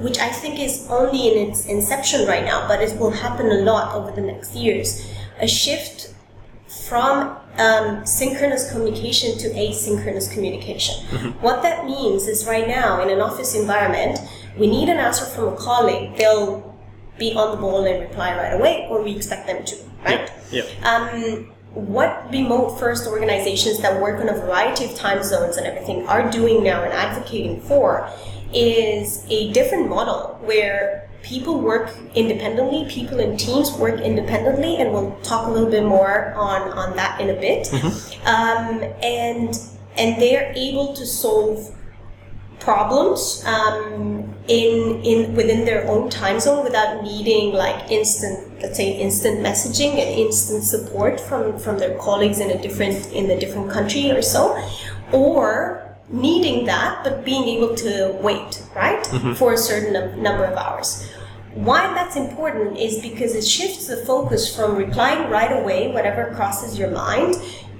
which 0.00 0.18
I 0.18 0.28
think 0.28 0.58
is 0.58 0.86
only 0.90 1.28
in 1.28 1.48
its 1.48 1.66
inception 1.66 2.26
right 2.26 2.44
now, 2.44 2.66
but 2.68 2.80
it 2.82 2.98
will 2.98 3.10
happen 3.10 3.46
a 3.46 3.60
lot 3.62 3.94
over 3.94 4.10
the 4.10 4.20
next 4.20 4.54
years. 4.54 5.06
A 5.40 5.46
shift 5.48 6.14
from 6.88 7.36
um, 7.58 8.06
synchronous 8.06 8.70
communication 8.70 9.38
to 9.38 9.48
asynchronous 9.50 10.32
communication. 10.32 11.04
What 11.40 11.62
that 11.62 11.84
means 11.84 12.26
is 12.26 12.46
right 12.46 12.66
now 12.68 13.02
in 13.02 13.10
an 13.10 13.20
office 13.20 13.54
environment, 13.54 14.20
we 14.56 14.66
need 14.66 14.88
an 14.88 14.98
answer 14.98 15.24
from 15.24 15.48
a 15.52 15.56
colleague. 15.56 16.16
They'll 16.16 16.76
be 17.18 17.34
on 17.34 17.50
the 17.50 17.56
ball 17.56 17.84
and 17.84 18.00
reply 18.00 18.36
right 18.36 18.54
away, 18.54 18.86
or 18.90 19.02
we 19.02 19.14
expect 19.14 19.46
them 19.46 19.64
to, 19.64 19.76
right? 20.04 20.30
Yeah. 20.50 20.62
um, 20.84 21.50
what 21.74 22.28
remote 22.32 22.78
first 22.78 23.06
organizations 23.06 23.80
that 23.80 24.00
work 24.00 24.20
on 24.20 24.28
a 24.28 24.32
variety 24.34 24.84
of 24.86 24.94
time 24.94 25.22
zones 25.22 25.56
and 25.56 25.66
everything 25.66 26.06
are 26.08 26.30
doing 26.30 26.64
now 26.64 26.82
and 26.82 26.92
advocating 26.92 27.60
for 27.60 28.10
is 28.52 29.24
a 29.28 29.52
different 29.52 29.88
model 29.88 30.38
where 30.42 31.08
people 31.22 31.60
work 31.60 31.94
independently, 32.14 32.86
people 32.88 33.18
in 33.20 33.36
teams 33.36 33.72
work 33.72 34.00
independently, 34.00 34.76
and 34.76 34.92
we'll 34.92 35.14
talk 35.22 35.46
a 35.46 35.50
little 35.50 35.70
bit 35.70 35.84
more 35.84 36.32
on, 36.34 36.70
on 36.72 36.96
that 36.96 37.20
in 37.20 37.30
a 37.30 37.40
bit. 37.40 37.72
Um, 38.26 38.82
and 39.02 39.58
and 39.96 40.20
they're 40.20 40.52
able 40.54 40.94
to 40.94 41.06
solve 41.06 41.74
problems 42.60 43.42
um, 43.46 44.34
in 44.48 45.00
in 45.02 45.34
within 45.34 45.64
their 45.64 45.86
own 45.88 46.10
time 46.10 46.40
zone 46.40 46.64
without 46.64 47.02
needing 47.02 47.54
like 47.54 47.90
instant 47.90 48.60
let's 48.60 48.76
say 48.76 48.90
instant 48.98 49.40
messaging 49.40 49.92
and 49.92 50.10
instant 50.18 50.62
support 50.64 51.20
from 51.20 51.58
from 51.58 51.78
their 51.78 51.96
colleagues 51.98 52.40
in 52.40 52.50
a 52.50 52.60
different 52.60 53.10
in 53.12 53.30
a 53.30 53.38
different 53.38 53.70
country 53.70 54.10
or 54.10 54.20
so 54.20 54.60
or 55.12 55.87
needing 56.10 56.64
that 56.64 57.02
but 57.04 57.24
being 57.24 57.44
able 57.44 57.74
to 57.74 58.16
wait 58.22 58.62
right 58.74 59.06
for 59.36 59.52
a 59.52 59.58
certain 59.58 60.22
number 60.22 60.44
of 60.44 60.56
hours 60.56 61.10
why 61.54 61.92
that's 61.94 62.16
important 62.16 62.76
is 62.78 63.00
because 63.00 63.34
it 63.34 63.44
shifts 63.44 63.88
the 63.88 63.96
focus 64.04 64.54
from 64.54 64.76
replying 64.76 65.28
right 65.30 65.60
away 65.60 65.92
whatever 65.92 66.32
crosses 66.34 66.78
your 66.78 66.90
mind 66.90 67.34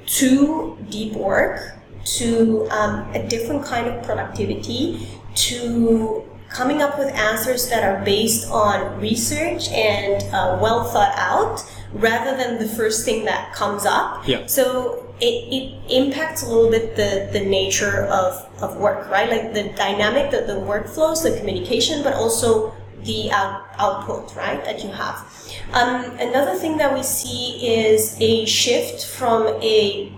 to 0.07 0.77
deep 0.91 1.13
work 1.13 1.79
to 2.17 2.67
um, 2.71 3.09
a 3.15 3.27
different 3.29 3.65
kind 3.65 3.87
of 3.87 4.03
productivity, 4.05 5.09
to 5.35 6.25
coming 6.49 6.81
up 6.81 6.99
with 6.99 7.09
answers 7.09 7.69
that 7.69 7.85
are 7.85 8.03
based 8.05 8.51
on 8.51 8.99
research 9.01 9.69
and 9.69 10.23
uh, 10.33 10.59
well 10.61 10.85
thought 10.85 11.13
out, 11.17 11.63
rather 11.93 12.37
than 12.37 12.59
the 12.59 12.69
first 12.69 13.05
thing 13.05 13.25
that 13.25 13.53
comes 13.55 13.85
up. 13.85 14.27
Yeah. 14.27 14.47
So 14.47 15.08
it, 15.21 15.53
it 15.53 15.93
impacts 15.93 16.43
a 16.43 16.47
little 16.47 16.71
bit 16.71 16.97
the, 16.97 17.29
the 17.33 17.45
nature 17.45 18.05
of, 18.05 18.49
of 18.63 18.77
work, 18.77 19.09
right? 19.11 19.29
Like 19.29 19.53
the 19.55 19.65
dynamic, 19.77 20.31
the, 20.31 20.43
the 20.43 20.61
workflows, 20.61 21.23
the 21.23 21.37
communication, 21.39 22.03
but 22.03 22.15
also 22.15 22.75
the 23.05 23.31
out, 23.31 23.67
output, 23.79 24.35
right, 24.37 24.63
that 24.65 24.83
you 24.83 24.91
have. 24.91 25.17
Um, 25.73 26.05
another 26.19 26.57
thing 26.59 26.77
that 26.79 26.95
we 26.95 27.03
see 27.03 27.67
is 27.67 28.17
a 28.21 28.45
shift 28.45 29.07
from 29.07 29.47
a 29.63 30.13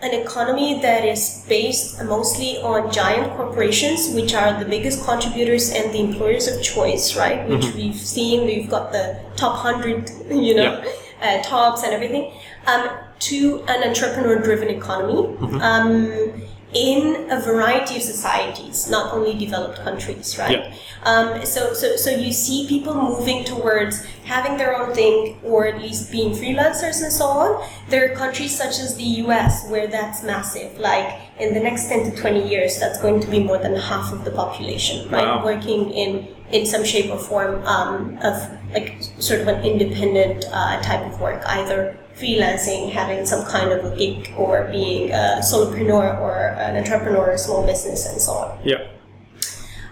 an 0.00 0.14
economy 0.14 0.80
that 0.80 1.04
is 1.04 1.44
based 1.48 2.00
mostly 2.04 2.58
on 2.58 2.92
giant 2.92 3.36
corporations, 3.36 4.14
which 4.14 4.32
are 4.32 4.56
the 4.62 4.64
biggest 4.64 5.04
contributors 5.04 5.72
and 5.72 5.92
the 5.92 5.98
employers 5.98 6.46
of 6.46 6.62
choice, 6.62 7.16
right? 7.16 7.48
Which 7.48 7.74
we've 7.74 7.96
seen, 7.96 8.46
we've 8.46 8.70
got 8.70 8.92
the 8.92 9.20
top 9.34 9.64
100, 9.64 10.08
you 10.30 10.54
know, 10.54 10.84
uh, 11.20 11.42
tops 11.42 11.82
and 11.82 11.92
everything, 11.92 12.32
um, 12.68 12.88
to 13.20 13.62
an 13.68 13.88
entrepreneur 13.88 14.38
driven 14.40 14.68
economy. 14.68 15.36
Um, 15.60 16.42
in 16.74 17.30
a 17.30 17.40
variety 17.40 17.96
of 17.96 18.02
societies, 18.02 18.90
not 18.90 19.14
only 19.14 19.34
developed 19.38 19.78
countries, 19.78 20.36
right? 20.38 20.50
Yeah. 20.50 20.74
Um, 21.04 21.46
so, 21.46 21.72
so, 21.72 21.96
so 21.96 22.10
you 22.10 22.30
see 22.30 22.66
people 22.68 22.94
moving 22.94 23.44
towards 23.44 24.04
having 24.24 24.58
their 24.58 24.76
own 24.76 24.92
thing, 24.94 25.38
or 25.42 25.66
at 25.66 25.80
least 25.80 26.12
being 26.12 26.32
freelancers 26.32 27.02
and 27.02 27.10
so 27.10 27.24
on. 27.24 27.68
There 27.88 28.12
are 28.12 28.14
countries 28.14 28.54
such 28.54 28.78
as 28.80 28.96
the 28.96 29.04
U.S. 29.24 29.66
where 29.70 29.86
that's 29.86 30.22
massive. 30.22 30.78
Like 30.78 31.18
in 31.40 31.54
the 31.54 31.60
next 31.60 31.88
ten 31.88 32.10
to 32.10 32.14
twenty 32.20 32.46
years, 32.46 32.78
that's 32.78 33.00
going 33.00 33.20
to 33.20 33.28
be 33.28 33.42
more 33.42 33.58
than 33.58 33.74
half 33.74 34.12
of 34.12 34.24
the 34.24 34.30
population, 34.30 35.08
right? 35.08 35.24
Wow. 35.24 35.44
Working 35.44 35.90
in 35.90 36.28
in 36.52 36.66
some 36.66 36.84
shape 36.84 37.10
or 37.10 37.18
form 37.18 37.64
um, 37.66 38.18
of 38.18 38.34
like 38.72 38.96
sort 39.18 39.40
of 39.40 39.48
an 39.48 39.64
independent 39.64 40.44
uh, 40.52 40.82
type 40.82 41.06
of 41.06 41.18
work, 41.18 41.42
either 41.46 41.96
freelancing, 42.18 42.90
having 42.90 43.24
some 43.26 43.44
kind 43.46 43.72
of 43.72 43.92
a 43.92 43.96
gig, 43.96 44.32
or 44.36 44.68
being 44.70 45.10
a 45.10 45.40
solopreneur 45.40 46.20
or 46.20 46.48
an 46.58 46.76
entrepreneur, 46.76 47.30
a 47.30 47.38
small 47.38 47.64
business, 47.66 48.06
and 48.06 48.20
so 48.20 48.32
on. 48.32 48.58
Yeah. 48.64 48.86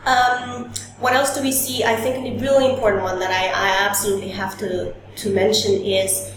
Um, 0.07 0.73
what 1.01 1.13
else 1.15 1.35
do 1.37 1.43
we 1.43 1.53
see? 1.53 1.85
I 1.85 1.97
think 1.97 2.17
a 2.17 2.43
really 2.43 2.73
important 2.73 3.03
one 3.03 3.19
that 3.19 3.31
I, 3.31 3.47
I 3.49 3.87
absolutely 3.87 4.29
have 4.29 4.57
to, 4.59 4.95
to 5.17 5.35
mention 5.35 5.73
is 5.83 6.33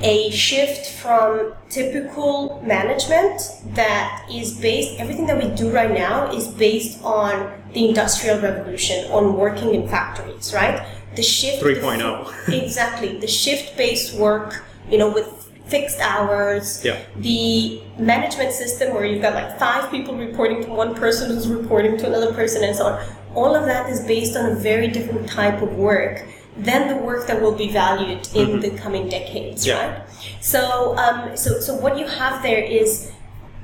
a 0.00 0.30
shift 0.30 1.00
from 1.00 1.54
typical 1.70 2.60
management 2.62 3.40
that 3.74 4.26
is 4.30 4.58
based, 4.58 5.00
everything 5.00 5.26
that 5.26 5.42
we 5.42 5.48
do 5.54 5.70
right 5.70 5.90
now 5.90 6.30
is 6.32 6.48
based 6.48 7.02
on 7.02 7.50
the 7.72 7.88
Industrial 7.88 8.38
Revolution, 8.40 9.10
on 9.10 9.36
working 9.36 9.74
in 9.74 9.88
factories, 9.88 10.52
right? 10.52 10.84
The 11.16 11.22
shift. 11.22 11.62
3.0. 11.62 12.52
exactly. 12.64 13.18
The 13.18 13.26
shift 13.26 13.76
based 13.76 14.14
work, 14.14 14.64
you 14.90 14.98
know, 14.98 15.08
with 15.10 15.28
fixed 15.66 15.98
hours, 16.00 16.84
Yeah. 16.84 16.96
the 17.16 17.80
management 17.98 18.52
system 18.52 18.94
where 18.94 19.04
you've 19.04 19.22
got 19.22 19.34
like 19.34 19.58
five 19.58 19.90
people 19.90 20.14
reporting 20.14 20.62
to 20.64 20.70
one 20.70 20.94
person 20.94 21.30
who's 21.30 21.48
reporting 21.48 21.96
to 21.98 22.06
another 22.06 22.32
person 22.32 22.62
and 22.62 22.76
so 22.76 22.84
on. 22.86 23.04
All 23.34 23.54
of 23.54 23.64
that 23.66 23.90
is 23.90 24.00
based 24.00 24.36
on 24.36 24.46
a 24.46 24.54
very 24.54 24.88
different 24.88 25.28
type 25.28 25.60
of 25.62 25.74
work 25.76 26.22
than 26.56 26.88
the 26.88 26.96
work 26.96 27.26
that 27.26 27.42
will 27.42 27.52
be 27.52 27.68
valued 27.70 28.28
in 28.34 28.60
the 28.60 28.70
coming 28.70 29.08
decades, 29.08 29.66
Yeah. 29.66 29.74
right? 29.86 30.00
So, 30.40 30.96
um, 30.96 31.36
so, 31.36 31.58
so 31.60 31.74
what 31.74 31.98
you 31.98 32.06
have 32.06 32.42
there 32.42 32.62
is 32.62 33.10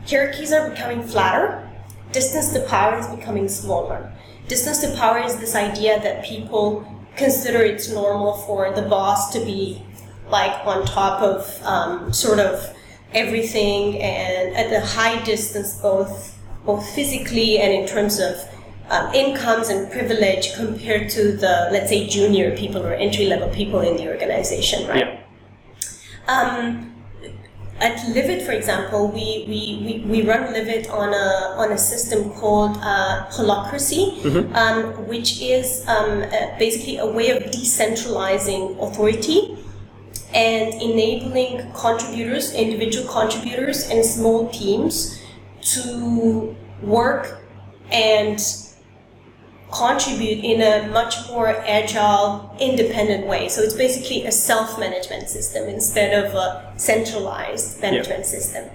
hierarchies 0.09 0.53
are 0.53 0.69
becoming 0.71 1.03
flatter. 1.03 1.67
Distance 2.13 2.53
to 2.53 2.61
power 2.63 2.99
is 2.99 3.07
becoming 3.07 3.49
smaller. 3.49 4.11
Distance 4.49 4.79
to 4.81 4.91
power 4.97 5.19
is 5.21 5.37
this 5.37 5.55
idea 5.55 6.01
that 6.03 6.25
people 6.25 6.85
consider 7.17 7.63
it's 7.63 7.91
normal 7.91 8.35
for 8.35 8.73
the 8.73 8.83
boss 8.83 9.33
to 9.33 9.41
be 9.45 9.83
like 10.29 10.65
on 10.67 10.85
top 10.87 11.21
of 11.23 11.63
um, 11.65 12.13
sort 12.13 12.39
of 12.39 12.75
everything 13.13 14.01
and 14.01 14.57
at 14.57 14.73
a 14.73 14.85
high 14.85 15.23
distance 15.25 15.81
both 15.81 16.39
both 16.65 16.89
physically 16.95 17.59
and 17.59 17.73
in 17.73 17.87
terms 17.87 18.19
of 18.19 18.37
um, 18.89 19.13
incomes 19.15 19.69
and 19.69 19.91
privilege 19.91 20.55
compared 20.55 21.11
to 21.11 21.33
the 21.37 21.69
let's 21.73 21.89
say 21.91 22.07
junior 22.09 22.57
people 22.57 22.83
or 22.87 22.95
entry 22.95 23.27
level 23.27 23.49
people 23.51 23.81
in 23.81 23.97
the 23.97 24.09
organization 24.09 24.87
right 24.89 25.07
Yeah. 25.07 25.19
um, 26.29 26.92
at 27.81 27.97
Livit, 28.15 28.45
for 28.47 28.53
example, 28.53 29.09
we, 29.09 29.45
we, 29.49 29.83
we, 29.85 30.23
we 30.23 30.29
run 30.29 30.53
Livit 30.55 30.91
on 30.91 31.13
a, 31.13 31.55
on 31.59 31.73
a 31.73 31.79
system 31.79 32.31
called 32.31 32.77
uh, 32.81 33.27
Holacracy, 33.31 34.21
Mm-hmm. 34.23 34.55
um, 34.55 35.09
which 35.09 35.41
is 35.41 35.87
um, 35.89 36.23
uh, 36.23 36.59
basically 36.59 36.99
a 36.99 37.07
way 37.07 37.31
of 37.31 37.43
decentralizing 37.45 38.81
authority 38.81 39.59
and 40.35 40.73
enabling 40.81 41.73
contributors, 41.73 42.55
individual 42.55 43.07
contributors, 43.09 43.91
and 43.91 44.05
small 44.05 44.49
teams 44.51 45.21
to 45.61 46.57
work 46.83 47.41
and 47.91 48.41
contribute 49.73 50.45
in 50.45 50.61
a 50.61 50.89
much 50.89 51.15
more 51.29 51.49
agile, 51.49 52.55
independent 52.61 53.27
way. 53.27 53.49
So 53.49 53.63
it's 53.63 53.75
basically 53.75 54.25
a 54.27 54.33
self-management 54.33 55.29
system 55.29 55.69
instead 55.69 56.25
of 56.25 56.35
a 56.35 56.73
centralized 56.77 57.81
management 57.81 58.27
system. 58.27 58.71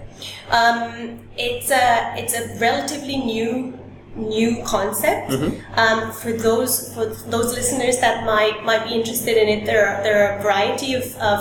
Um, 0.49 1.19
it's 1.37 1.69
a 1.71 2.15
it's 2.17 2.33
a 2.33 2.57
relatively 2.59 3.17
new 3.17 3.77
new 4.15 4.63
concept. 4.63 5.31
Um, 5.75 6.11
for 6.11 6.33
those 6.33 6.93
for 6.95 7.05
those 7.05 7.53
listeners 7.53 7.99
that 7.99 8.25
might 8.25 8.63
might 8.65 8.83
be 8.87 8.95
interested 8.95 9.37
in 9.37 9.47
it, 9.47 9.65
there 9.65 9.87
are, 9.87 10.03
there 10.03 10.17
are 10.33 10.39
a 10.39 10.41
variety 10.41 10.95
of 10.95 11.03
of, 11.17 11.39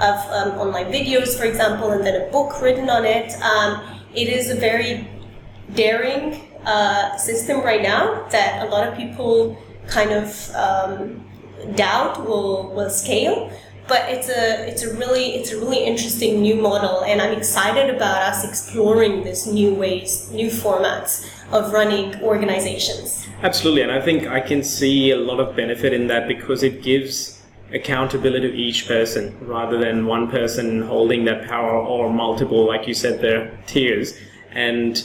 of 0.00 0.16
um, 0.30 0.58
online 0.58 0.92
videos, 0.92 1.38
for 1.38 1.44
example, 1.44 1.90
and 1.90 2.04
then 2.04 2.20
a 2.20 2.30
book 2.30 2.60
written 2.60 2.90
on 2.90 3.04
it. 3.06 3.32
Um, 3.40 3.82
it 4.14 4.28
is 4.28 4.50
a 4.50 4.54
very 4.54 5.08
daring 5.74 6.47
uh, 6.68 7.16
system 7.16 7.62
right 7.62 7.82
now 7.82 8.28
that 8.28 8.66
a 8.66 8.68
lot 8.68 8.86
of 8.86 8.94
people 8.94 9.56
kind 9.86 10.12
of 10.12 10.50
um, 10.54 11.24
doubt 11.74 12.26
will 12.28 12.70
will 12.74 12.90
scale. 12.90 13.50
But 13.88 14.02
it's 14.10 14.28
a 14.28 14.68
it's 14.68 14.82
a 14.82 14.94
really 14.98 15.34
it's 15.36 15.50
a 15.50 15.56
really 15.56 15.82
interesting 15.82 16.42
new 16.42 16.56
model, 16.56 17.04
and 17.04 17.22
I'm 17.22 17.32
excited 17.32 17.88
about 17.88 18.20
us 18.22 18.44
exploring 18.44 19.24
this 19.24 19.46
new 19.46 19.74
ways, 19.74 20.30
new 20.30 20.48
formats 20.48 21.26
of 21.52 21.72
running 21.72 22.22
organizations. 22.22 23.26
Absolutely, 23.42 23.80
and 23.80 23.90
I 23.90 24.02
think 24.02 24.26
I 24.26 24.40
can 24.40 24.62
see 24.62 25.10
a 25.10 25.16
lot 25.16 25.40
of 25.40 25.56
benefit 25.56 25.94
in 25.94 26.06
that 26.08 26.28
because 26.28 26.62
it 26.62 26.82
gives 26.82 27.42
accountability 27.72 28.50
to 28.50 28.56
each 28.56 28.86
person 28.86 29.34
rather 29.40 29.78
than 29.78 30.06
one 30.06 30.30
person 30.30 30.82
holding 30.82 31.24
that 31.24 31.48
power 31.48 31.78
or 31.78 32.10
multiple, 32.10 32.66
like 32.66 32.86
you 32.86 32.94
said, 32.94 33.22
there 33.22 33.58
tiers. 33.66 34.14
And 34.52 35.02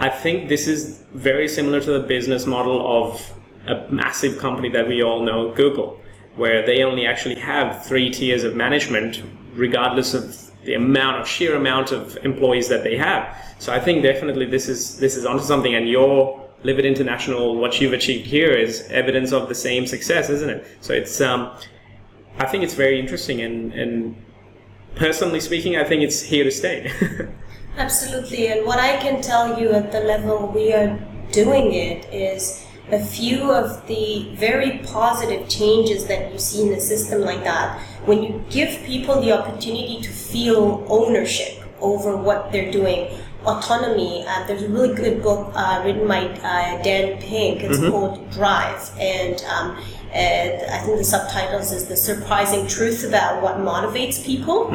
I 0.00 0.08
think 0.08 0.48
this 0.48 0.68
is 0.68 1.02
very 1.12 1.48
similar 1.48 1.80
to 1.80 1.90
the 1.90 2.00
business 2.00 2.46
model 2.46 3.04
of 3.04 3.32
a 3.66 3.90
massive 3.90 4.38
company 4.38 4.68
that 4.70 4.86
we 4.86 5.02
all 5.02 5.22
know, 5.22 5.52
Google, 5.52 6.00
where 6.36 6.64
they 6.64 6.84
only 6.84 7.04
actually 7.04 7.34
have 7.34 7.84
three 7.84 8.08
tiers 8.08 8.44
of 8.44 8.54
management, 8.54 9.24
regardless 9.54 10.14
of 10.14 10.52
the 10.64 10.74
amount 10.74 11.20
of 11.20 11.26
sheer 11.26 11.56
amount 11.56 11.90
of 11.90 12.16
employees 12.24 12.68
that 12.68 12.84
they 12.84 12.96
have. 12.96 13.36
So 13.58 13.72
I 13.72 13.80
think 13.80 14.04
definitely 14.04 14.46
this 14.46 14.68
is 14.68 14.98
this 14.98 15.16
is 15.16 15.26
onto 15.26 15.42
something, 15.42 15.74
and 15.74 15.88
your 15.88 16.48
Livit 16.62 16.84
International, 16.84 17.56
what 17.56 17.80
you've 17.80 17.92
achieved 17.92 18.26
here 18.26 18.52
is 18.52 18.88
evidence 18.90 19.32
of 19.32 19.48
the 19.48 19.54
same 19.54 19.84
success, 19.84 20.30
isn't 20.30 20.50
it? 20.50 20.66
So 20.80 20.92
it's 20.92 21.20
um, 21.20 21.56
I 22.38 22.46
think 22.46 22.62
it's 22.62 22.74
very 22.74 23.00
interesting, 23.00 23.40
and 23.40 23.72
and 23.72 24.16
personally 24.94 25.40
speaking, 25.40 25.76
I 25.76 25.82
think 25.82 26.02
it's 26.02 26.22
here 26.22 26.44
to 26.44 26.52
stay. 26.52 26.92
Absolutely, 27.78 28.48
and 28.48 28.66
what 28.66 28.80
I 28.80 28.96
can 28.96 29.22
tell 29.22 29.56
you 29.58 29.70
at 29.70 29.92
the 29.92 30.00
level 30.00 30.48
we 30.48 30.72
are 30.72 30.98
doing 31.30 31.72
it 31.72 32.12
is 32.12 32.66
a 32.90 32.98
few 32.98 33.52
of 33.52 33.86
the 33.86 34.34
very 34.34 34.78
positive 34.78 35.48
changes 35.48 36.08
that 36.08 36.32
you 36.32 36.40
see 36.40 36.66
in 36.66 36.72
a 36.72 36.80
system 36.80 37.20
like 37.20 37.44
that. 37.44 37.80
When 38.04 38.24
you 38.24 38.44
give 38.50 38.82
people 38.84 39.20
the 39.20 39.30
opportunity 39.30 40.00
to 40.02 40.10
feel 40.10 40.84
ownership 40.88 41.62
over 41.80 42.16
what 42.16 42.50
they're 42.50 42.72
doing, 42.72 43.16
autonomy. 43.44 44.24
Uh, 44.26 44.44
there's 44.48 44.62
a 44.62 44.68
really 44.68 44.94
good 44.96 45.22
book 45.22 45.52
uh, 45.54 45.80
written 45.84 46.08
by 46.08 46.26
uh, 46.26 46.82
Dan 46.82 47.20
Pink. 47.22 47.62
It's 47.62 47.78
called 47.78 48.28
Drive, 48.32 48.90
and 48.98 49.40
um, 49.44 49.80
and 50.12 50.70
I 50.70 50.78
think 50.78 50.98
the 50.98 51.04
subtitles 51.04 51.72
is 51.72 51.86
the 51.86 51.96
surprising 51.96 52.66
truth 52.66 53.04
about 53.04 53.42
what 53.42 53.56
motivates 53.56 54.24
people. 54.24 54.68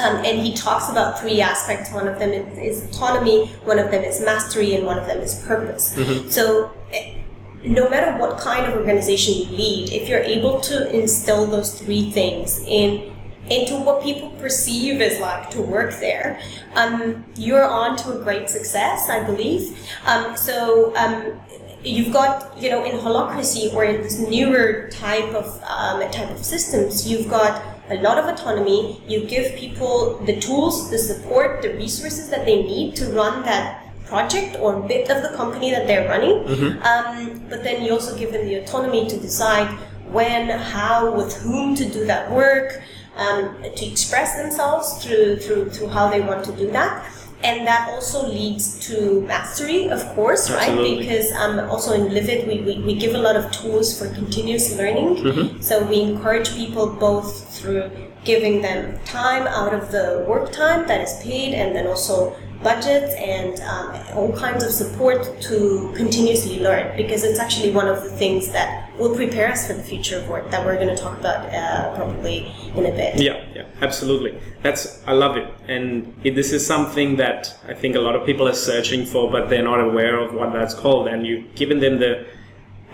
Um, 0.00 0.16
and 0.24 0.38
he 0.40 0.54
talks 0.54 0.88
about 0.88 1.18
three 1.20 1.40
aspects. 1.40 1.92
One 1.92 2.06
of 2.08 2.18
them 2.18 2.30
is, 2.30 2.82
is 2.82 2.90
autonomy, 2.90 3.46
one 3.64 3.78
of 3.78 3.90
them 3.90 4.04
is 4.04 4.20
mastery, 4.20 4.74
and 4.74 4.86
one 4.86 4.98
of 4.98 5.06
them 5.06 5.18
is 5.18 5.34
purpose. 5.46 5.94
So, 6.32 6.70
eh, 6.92 7.16
no 7.64 7.88
matter 7.90 8.16
what 8.18 8.38
kind 8.38 8.66
of 8.66 8.74
organization 8.78 9.34
you 9.34 9.44
lead, 9.56 9.92
if 9.92 10.08
you're 10.08 10.20
able 10.20 10.60
to 10.62 10.90
instill 10.98 11.46
those 11.46 11.78
three 11.78 12.10
things 12.10 12.60
in 12.66 13.10
into 13.50 13.74
what 13.74 14.00
people 14.02 14.30
perceive 14.38 15.00
as 15.00 15.18
like 15.18 15.50
to 15.50 15.60
work 15.60 15.92
there, 15.98 16.40
um, 16.76 17.24
you're 17.36 17.64
on 17.64 17.96
to 17.96 18.12
a 18.18 18.22
great 18.22 18.48
success, 18.48 19.08
I 19.10 19.24
believe. 19.24 19.76
Um, 20.06 20.36
so 20.36 20.94
um, 20.96 21.40
you've 21.84 22.12
got, 22.12 22.56
you 22.60 22.70
know, 22.70 22.84
in 22.84 22.98
holacracy 22.98 23.72
or 23.74 23.84
in 23.84 24.02
this 24.02 24.18
newer 24.18 24.88
type 24.90 25.34
of 25.34 25.62
um, 25.64 26.00
type 26.10 26.30
of 26.30 26.44
systems, 26.44 27.08
you've 27.08 27.28
got 27.28 27.62
a 27.90 27.96
lot 28.02 28.18
of 28.18 28.26
autonomy. 28.26 29.02
You 29.06 29.24
give 29.26 29.56
people 29.56 30.18
the 30.26 30.40
tools, 30.40 30.90
the 30.90 30.98
support, 30.98 31.62
the 31.62 31.74
resources 31.74 32.28
that 32.30 32.44
they 32.44 32.62
need 32.62 32.96
to 32.96 33.06
run 33.06 33.42
that 33.44 33.86
project 34.06 34.56
or 34.60 34.80
bit 34.80 35.08
of 35.08 35.22
the 35.22 35.36
company 35.36 35.70
that 35.70 35.86
they're 35.86 36.08
running. 36.08 36.46
Um, 36.82 37.40
but 37.48 37.62
then 37.62 37.84
you 37.84 37.92
also 37.92 38.16
give 38.18 38.32
them 38.32 38.46
the 38.46 38.56
autonomy 38.56 39.08
to 39.08 39.16
decide 39.18 39.68
when, 40.10 40.48
how, 40.50 41.14
with 41.14 41.36
whom 41.42 41.74
to 41.76 41.84
do 41.88 42.04
that 42.06 42.30
work, 42.30 42.82
um, 43.16 43.56
to 43.62 43.86
express 43.86 44.36
themselves 44.36 45.04
through, 45.04 45.36
through, 45.36 45.70
through 45.70 45.88
how 45.88 46.08
they 46.10 46.20
want 46.20 46.44
to 46.44 46.52
do 46.52 46.70
that. 46.72 47.06
And 47.42 47.66
that 47.66 47.88
also 47.88 48.26
leads 48.26 48.78
to 48.88 49.22
mastery, 49.22 49.88
of 49.88 50.04
course, 50.14 50.50
Absolutely. 50.50 50.90
right? 50.90 50.98
Because 51.00 51.32
um, 51.32 51.58
also 51.70 51.94
in 51.94 52.12
Livit, 52.12 52.46
we, 52.46 52.60
we, 52.60 52.82
we 52.82 52.94
give 52.94 53.14
a 53.14 53.18
lot 53.18 53.34
of 53.34 53.50
tools 53.50 53.98
for 53.98 54.12
continuous 54.14 54.76
learning. 54.76 55.62
So 55.62 55.82
we 55.86 56.00
encourage 56.02 56.54
people 56.54 56.86
both 56.86 57.48
through 57.58 57.90
giving 58.24 58.60
them 58.60 58.98
time 59.04 59.46
out 59.46 59.72
of 59.72 59.90
the 59.90 60.24
work 60.28 60.52
time 60.52 60.86
that 60.86 61.00
is 61.00 61.22
paid 61.22 61.54
and 61.54 61.74
then 61.74 61.86
also 61.86 62.36
budgets 62.62 63.14
and 63.14 63.58
um, 63.60 64.16
all 64.16 64.32
kinds 64.36 64.62
of 64.62 64.70
support 64.70 65.40
to 65.40 65.92
continuously 65.96 66.60
learn 66.60 66.94
because 66.96 67.24
it's 67.24 67.38
actually 67.38 67.70
one 67.70 67.88
of 67.88 68.02
the 68.02 68.10
things 68.10 68.50
that 68.52 68.90
will 68.98 69.14
prepare 69.14 69.50
us 69.50 69.66
for 69.66 69.72
the 69.72 69.82
future 69.82 70.18
of 70.18 70.28
work 70.28 70.50
that 70.50 70.64
we're 70.64 70.74
going 70.74 70.94
to 70.94 71.02
talk 71.02 71.18
about 71.18 71.46
uh, 71.54 71.94
probably 71.96 72.52
in 72.76 72.84
a 72.84 72.90
bit. 72.90 73.16
Yeah, 73.16 73.42
absolutely. 73.80 74.40
That's 74.62 75.02
I 75.06 75.12
love 75.12 75.36
it, 75.36 75.52
and 75.68 76.14
it, 76.24 76.34
this 76.34 76.52
is 76.52 76.66
something 76.66 77.16
that 77.16 77.56
I 77.66 77.74
think 77.74 77.96
a 77.96 78.00
lot 78.00 78.16
of 78.16 78.24
people 78.26 78.48
are 78.48 78.54
searching 78.54 79.06
for, 79.06 79.30
but 79.30 79.48
they're 79.48 79.62
not 79.62 79.80
aware 79.80 80.18
of 80.18 80.34
what 80.34 80.52
that's 80.52 80.74
called. 80.74 81.08
And 81.08 81.26
you've 81.26 81.54
given 81.54 81.80
them 81.80 81.98
the 81.98 82.26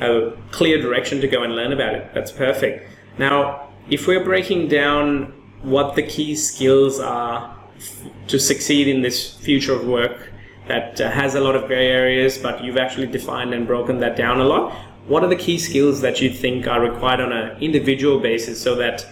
a 0.00 0.32
clear 0.50 0.80
direction 0.80 1.20
to 1.20 1.28
go 1.28 1.42
and 1.42 1.54
learn 1.54 1.72
about 1.72 1.94
it. 1.94 2.10
That's 2.14 2.30
perfect. 2.30 2.90
Now, 3.18 3.70
if 3.88 4.06
we're 4.06 4.24
breaking 4.24 4.68
down 4.68 5.32
what 5.62 5.94
the 5.94 6.02
key 6.02 6.36
skills 6.36 7.00
are 7.00 7.56
f- 7.76 8.04
to 8.28 8.38
succeed 8.38 8.88
in 8.88 9.00
this 9.02 9.34
future 9.36 9.72
of 9.72 9.86
work 9.86 10.30
that 10.68 11.00
uh, 11.00 11.10
has 11.10 11.34
a 11.34 11.40
lot 11.40 11.56
of 11.56 11.66
gray 11.66 11.88
areas, 11.88 12.36
but 12.36 12.62
you've 12.62 12.76
actually 12.76 13.06
defined 13.06 13.54
and 13.54 13.66
broken 13.66 13.98
that 14.00 14.16
down 14.16 14.40
a 14.40 14.44
lot. 14.44 14.72
What 15.06 15.22
are 15.22 15.28
the 15.28 15.36
key 15.36 15.58
skills 15.58 16.00
that 16.00 16.20
you 16.20 16.30
think 16.30 16.66
are 16.66 16.80
required 16.80 17.20
on 17.20 17.32
an 17.32 17.56
individual 17.62 18.18
basis 18.18 18.60
so 18.60 18.74
that 18.74 19.06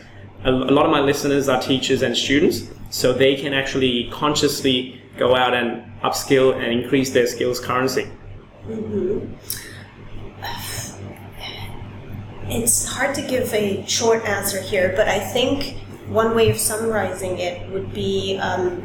a, 0.45 0.51
lot 0.51 0.85
of 0.85 0.93
my 0.93 1.01
listeners 1.01 1.49
are 1.49 1.61
teachers 1.61 2.03
and 2.03 2.17
students, 2.17 2.69
so 2.91 3.13
they 3.13 3.35
can 3.37 3.55
actually 3.55 4.09
consciously 4.11 5.01
go 5.17 5.35
out 5.35 5.55
and 5.55 5.83
upskill 6.03 6.55
and 6.55 6.65
increase 6.65 7.13
their 7.13 7.27
skills 7.27 7.61
currency? 7.61 8.09
It's 12.47 12.87
hard 12.87 13.15
to 13.15 13.23
give 13.23 13.53
a 13.55 13.87
short 13.87 14.25
answer 14.25 14.61
here, 14.61 14.93
but 14.97 15.09
I 15.09 15.19
think 15.19 15.79
one 16.09 16.37
way 16.37 16.51
of 16.51 16.59
summarizing 16.59 17.39
it 17.39 17.71
would 17.71 17.95
be 17.95 18.39
um, 18.39 18.83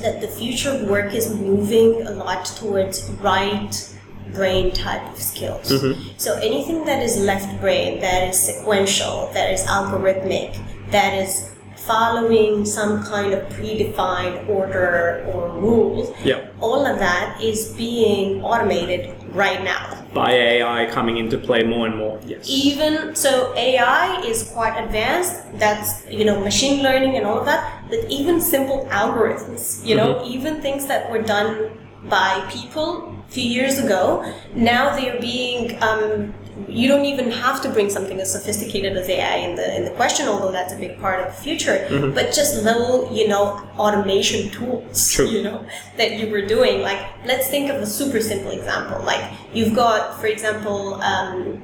that 0.00 0.20
the 0.20 0.28
future 0.28 0.70
of 0.70 0.82
work 0.88 1.12
is 1.12 1.34
moving 1.34 2.06
a 2.06 2.12
lot 2.12 2.44
towards 2.44 3.10
right 3.20 3.97
brain 4.32 4.72
type 4.72 5.04
of 5.12 5.20
skills. 5.20 5.70
Mm-hmm. 5.70 6.10
So 6.16 6.34
anything 6.38 6.84
that 6.84 7.02
is 7.02 7.18
left 7.18 7.60
brain, 7.60 8.00
that 8.00 8.28
is 8.28 8.38
sequential, 8.38 9.30
that 9.34 9.52
is 9.52 9.62
algorithmic, 9.64 10.56
that 10.90 11.14
is 11.14 11.50
following 11.76 12.66
some 12.66 13.02
kind 13.02 13.32
of 13.32 13.40
predefined 13.48 14.46
order 14.48 15.24
or 15.32 15.48
rules, 15.58 16.12
Yeah. 16.22 16.46
all 16.60 16.84
of 16.86 16.98
that 16.98 17.40
is 17.42 17.72
being 17.74 18.42
automated 18.42 19.14
right 19.32 19.62
now. 19.64 20.04
By 20.12 20.32
AI 20.32 20.86
coming 20.86 21.16
into 21.16 21.38
play 21.38 21.62
more 21.62 21.86
and 21.86 21.96
more. 21.96 22.18
Yes. 22.26 22.44
even 22.48 23.14
so 23.14 23.54
ai 23.56 24.20
is 24.22 24.50
quite 24.56 24.74
advanced 24.84 25.34
that's 25.58 25.90
you 26.10 26.24
know 26.24 26.40
machine 26.40 26.82
learning 26.82 27.16
and 27.16 27.24
all 27.26 27.38
of 27.38 27.46
that 27.46 27.60
but 27.90 28.00
even 28.08 28.40
simple 28.40 28.86
algorithms 28.90 29.84
you 29.84 29.94
know 29.94 30.14
mm-hmm. 30.14 30.32
even 30.34 30.60
things 30.60 30.86
that 30.86 31.10
were 31.10 31.22
done 31.22 31.70
by 32.04 32.46
people 32.50 33.14
a 33.28 33.32
few 33.32 33.44
years 33.44 33.78
ago 33.78 34.32
now 34.54 34.94
they're 34.96 35.20
being 35.20 35.80
um, 35.82 36.32
you 36.66 36.88
don't 36.88 37.04
even 37.04 37.30
have 37.30 37.62
to 37.62 37.68
bring 37.68 37.88
something 37.88 38.20
as 38.20 38.32
sophisticated 38.32 38.96
as 38.96 39.08
AI 39.08 39.36
in 39.36 39.54
the 39.54 39.76
in 39.76 39.84
the 39.84 39.90
question, 39.92 40.26
although 40.26 40.50
that's 40.50 40.72
a 40.72 40.76
big 40.76 40.98
part 41.00 41.20
of 41.20 41.34
the 41.34 41.42
future. 41.42 41.86
Mm-hmm. 41.88 42.14
But 42.14 42.32
just 42.32 42.64
little, 42.64 43.12
you 43.14 43.28
know, 43.28 43.68
automation 43.78 44.50
tools, 44.50 45.12
True. 45.12 45.28
you 45.28 45.42
know, 45.42 45.64
that 45.96 46.18
you 46.18 46.30
were 46.30 46.42
doing. 46.42 46.80
Like, 46.80 47.00
let's 47.24 47.48
think 47.48 47.70
of 47.70 47.76
a 47.76 47.86
super 47.86 48.20
simple 48.20 48.50
example. 48.50 49.04
Like, 49.04 49.30
you've 49.52 49.74
got, 49.74 50.20
for 50.20 50.26
example. 50.26 50.94
Um, 51.02 51.62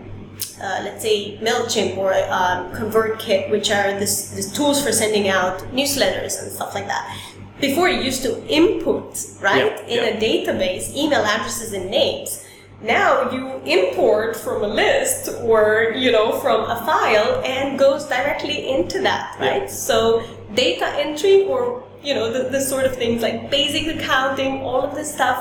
uh, 0.61 0.81
let's 0.83 1.03
say 1.03 1.37
Mailchimp 1.39 1.97
or 1.97 2.13
um, 2.13 2.71
ConvertKit, 2.73 3.51
which 3.51 3.71
are 3.71 3.99
this, 3.99 4.31
this 4.31 4.53
tools 4.53 4.83
for 4.85 4.93
sending 4.93 5.29
out 5.29 5.59
newsletters 5.73 6.43
and 6.43 6.51
stuff 6.51 6.75
like 6.75 6.87
that. 6.87 7.19
Before 7.61 7.89
you 7.89 8.01
used 8.01 8.23
to 8.25 8.45
input 8.49 9.17
right 9.41 9.73
Yeah, 9.87 9.87
in 9.87 10.05
yeah. 10.05 10.11
a 10.11 10.21
database 10.21 10.95
email 10.95 11.25
addresses 11.25 11.73
and 11.73 11.91
names. 11.91 12.45
Now 12.83 13.31
you 13.31 13.61
import 13.65 14.37
from 14.37 14.63
a 14.63 14.69
list 14.69 15.31
or 15.43 15.93
you 15.97 16.11
know 16.13 16.33
from 16.41 16.69
a 16.69 16.77
file 16.85 17.41
and 17.45 17.79
goes 17.79 18.05
directly 18.07 18.69
into 18.69 19.01
that, 19.03 19.37
Yeah. 19.41 19.49
right? 19.49 19.71
So 19.71 20.23
data 20.55 20.87
entry 20.99 21.45
or 21.47 21.83
you 22.03 22.15
know 22.15 22.31
the, 22.33 22.51
the 22.51 22.61
sort 22.61 22.85
of 22.85 22.95
things 22.97 23.23
like 23.23 23.51
basic 23.51 23.87
accounting, 23.97 24.61
all 24.63 24.83
of 24.83 24.95
this 24.95 25.13
stuff. 25.15 25.39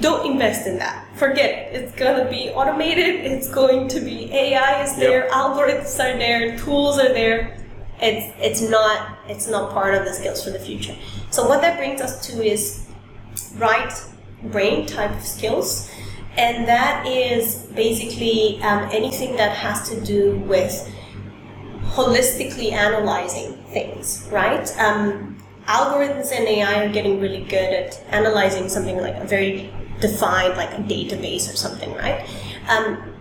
Don't 0.00 0.30
invest 0.30 0.66
in 0.66 0.78
that. 0.78 1.06
Forget 1.16 1.48
it. 1.50 1.74
It's 1.74 1.94
gonna 1.94 2.28
be 2.28 2.50
automated. 2.50 3.24
It's 3.24 3.48
going 3.48 3.88
to 3.88 4.00
be 4.00 4.30
AI 4.32 4.82
is 4.82 4.94
there, 4.96 5.28
algorithms 5.30 5.94
are 5.98 6.16
there, 6.18 6.58
tools 6.58 6.98
are 6.98 7.08
there. 7.14 7.56
It's 8.00 8.34
it's 8.38 8.70
not 8.70 9.18
it's 9.28 9.48
not 9.48 9.72
part 9.72 9.94
of 9.94 10.04
the 10.04 10.12
skills 10.12 10.42
for 10.44 10.50
the 10.50 10.58
future. 10.58 10.94
So 11.30 11.48
what 11.48 11.60
that 11.62 11.78
brings 11.78 12.00
us 12.00 12.26
to 12.28 12.44
is 12.44 12.86
right 13.56 13.92
brain 14.44 14.86
type 14.86 15.10
of 15.10 15.24
skills, 15.24 15.90
and 16.36 16.66
that 16.68 17.06
is 17.06 17.66
basically 17.74 18.62
um, 18.62 18.88
anything 18.92 19.36
that 19.36 19.56
has 19.56 19.88
to 19.90 20.00
do 20.00 20.36
with 20.46 20.88
holistically 21.82 22.72
analyzing 22.72 23.54
things, 23.72 24.28
right? 24.30 24.70
Um, 24.78 25.36
algorithms 25.66 26.32
and 26.32 26.46
AI 26.46 26.84
are 26.84 26.88
getting 26.88 27.20
really 27.20 27.44
good 27.44 27.74
at 27.74 28.02
analyzing 28.10 28.68
something 28.68 28.98
like 28.98 29.16
a 29.16 29.24
very 29.24 29.72
defined, 30.00 30.56
like 30.56 30.70
a 30.70 30.82
database 30.82 31.52
or 31.52 31.56
something, 31.56 31.92
right? 31.94 32.28
Um, 32.68 33.14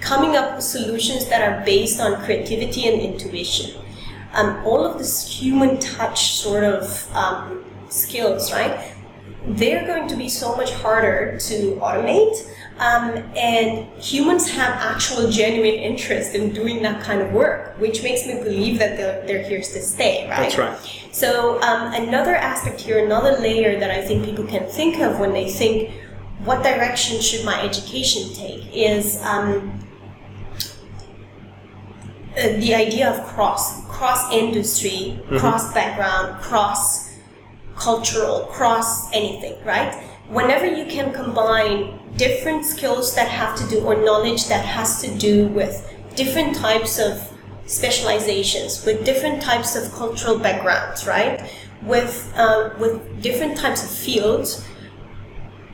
coming 0.00 0.36
up 0.36 0.56
with 0.56 0.64
solutions 0.64 1.28
that 1.28 1.42
are 1.42 1.64
based 1.64 2.00
on 2.00 2.22
creativity 2.24 2.88
and 2.88 3.00
intuition. 3.00 3.80
Um, 4.32 4.64
all 4.64 4.84
of 4.84 4.98
this 4.98 5.26
human 5.26 5.78
touch 5.78 6.32
sort 6.34 6.64
of 6.64 7.16
um, 7.16 7.64
skills, 7.88 8.52
right? 8.52 8.92
They're 9.46 9.86
going 9.86 10.06
to 10.08 10.16
be 10.16 10.28
so 10.28 10.54
much 10.54 10.70
harder 10.72 11.38
to 11.38 11.76
automate, 11.76 12.36
um, 12.78 13.24
and 13.36 13.86
humans 14.00 14.48
have 14.50 14.72
actual 14.74 15.30
genuine 15.30 15.74
interest 15.74 16.34
in 16.34 16.52
doing 16.52 16.82
that 16.82 17.02
kind 17.02 17.20
of 17.20 17.32
work, 17.32 17.78
which 17.78 18.02
makes 18.02 18.26
me 18.26 18.34
believe 18.34 18.78
that 18.78 18.96
they're, 18.96 19.26
they're 19.26 19.42
here 19.42 19.58
to 19.58 19.82
stay, 19.82 20.28
right? 20.28 20.38
That's 20.38 20.58
right. 20.58 20.78
So 21.12 21.60
um, 21.62 21.92
another 21.92 22.34
aspect 22.36 22.80
here, 22.80 23.04
another 23.04 23.32
layer 23.38 23.80
that 23.80 23.90
I 23.90 24.00
think 24.00 24.24
people 24.24 24.46
can 24.46 24.66
think 24.66 25.00
of 25.00 25.18
when 25.18 25.32
they 25.32 25.50
think, 25.50 25.90
what 26.44 26.62
direction 26.62 27.20
should 27.20 27.44
my 27.44 27.60
education 27.62 28.32
take, 28.32 28.74
is 28.74 29.20
um, 29.24 29.78
uh, 32.38 32.48
the 32.58 32.74
idea 32.74 33.10
of 33.10 33.26
cross, 33.26 33.79
cross 34.00 34.32
industry, 34.32 35.20
cross 35.36 35.74
background, 35.74 36.40
cross 36.40 37.10
cultural, 37.76 38.46
cross 38.46 39.12
anything, 39.12 39.54
right? 39.62 39.92
Whenever 40.30 40.64
you 40.64 40.86
can 40.86 41.12
combine 41.12 42.00
different 42.16 42.64
skills 42.64 43.14
that 43.14 43.28
have 43.28 43.54
to 43.58 43.68
do, 43.68 43.80
or 43.80 44.02
knowledge 44.02 44.48
that 44.48 44.64
has 44.64 45.02
to 45.02 45.14
do 45.18 45.48
with 45.48 45.86
different 46.16 46.56
types 46.56 46.98
of 46.98 47.20
specializations, 47.66 48.86
with 48.86 49.04
different 49.04 49.42
types 49.42 49.76
of 49.76 49.92
cultural 49.92 50.38
backgrounds, 50.38 51.06
right? 51.06 51.52
With, 51.82 52.32
uh, 52.36 52.70
with 52.78 53.20
different 53.20 53.58
types 53.58 53.84
of 53.84 53.90
fields, 53.90 54.64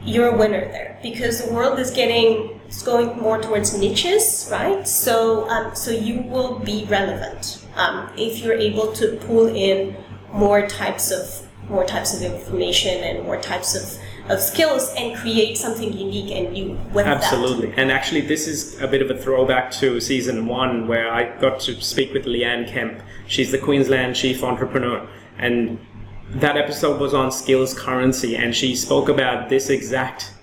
you're 0.02 0.34
a 0.34 0.36
winner 0.36 0.64
there 0.72 0.98
because 1.00 1.44
the 1.44 1.52
world 1.54 1.78
is 1.78 1.92
getting 1.92 2.55
it's 2.76 2.84
going 2.84 3.18
more 3.18 3.40
towards 3.40 3.76
niches, 3.76 4.46
right? 4.52 4.86
So 4.86 5.48
um, 5.48 5.74
so 5.74 5.90
you 5.90 6.20
will 6.20 6.58
be 6.58 6.84
relevant 6.84 7.64
um, 7.74 8.10
if 8.18 8.40
you're 8.40 8.52
able 8.52 8.92
to 8.92 9.16
pull 9.26 9.46
in 9.46 9.96
more 10.30 10.66
types 10.68 11.10
of 11.10 11.48
more 11.70 11.86
types 11.86 12.14
of 12.14 12.20
information 12.20 13.02
and 13.02 13.24
more 13.24 13.40
types 13.40 13.74
of, 13.74 14.30
of 14.30 14.40
skills 14.40 14.92
and 14.98 15.16
create 15.16 15.56
something 15.56 15.90
unique 15.90 16.30
and 16.30 16.52
new 16.52 16.78
with 16.92 17.06
that. 17.06 17.16
Absolutely. 17.16 17.72
And 17.78 17.90
actually, 17.90 18.20
this 18.20 18.46
is 18.46 18.78
a 18.82 18.86
bit 18.86 19.00
of 19.00 19.10
a 19.10 19.18
throwback 19.18 19.70
to 19.80 19.98
season 19.98 20.46
one 20.46 20.86
where 20.86 21.10
I 21.10 21.34
got 21.40 21.58
to 21.60 21.80
speak 21.80 22.12
with 22.12 22.26
Leanne 22.26 22.68
Kemp. 22.68 23.00
She's 23.26 23.50
the 23.52 23.58
Queensland 23.58 24.14
chief 24.14 24.44
entrepreneur. 24.44 25.08
And 25.38 25.80
that 26.28 26.58
episode 26.58 27.00
was 27.00 27.14
on 27.14 27.32
skills 27.32 27.72
currency, 27.72 28.36
and 28.36 28.54
she 28.54 28.76
spoke 28.76 29.08
about 29.08 29.48
this 29.48 29.70
exact 29.70 30.34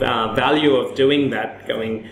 uh, 0.00 0.34
value 0.34 0.76
of 0.76 0.94
doing 0.94 1.30
that, 1.30 1.66
going 1.66 2.08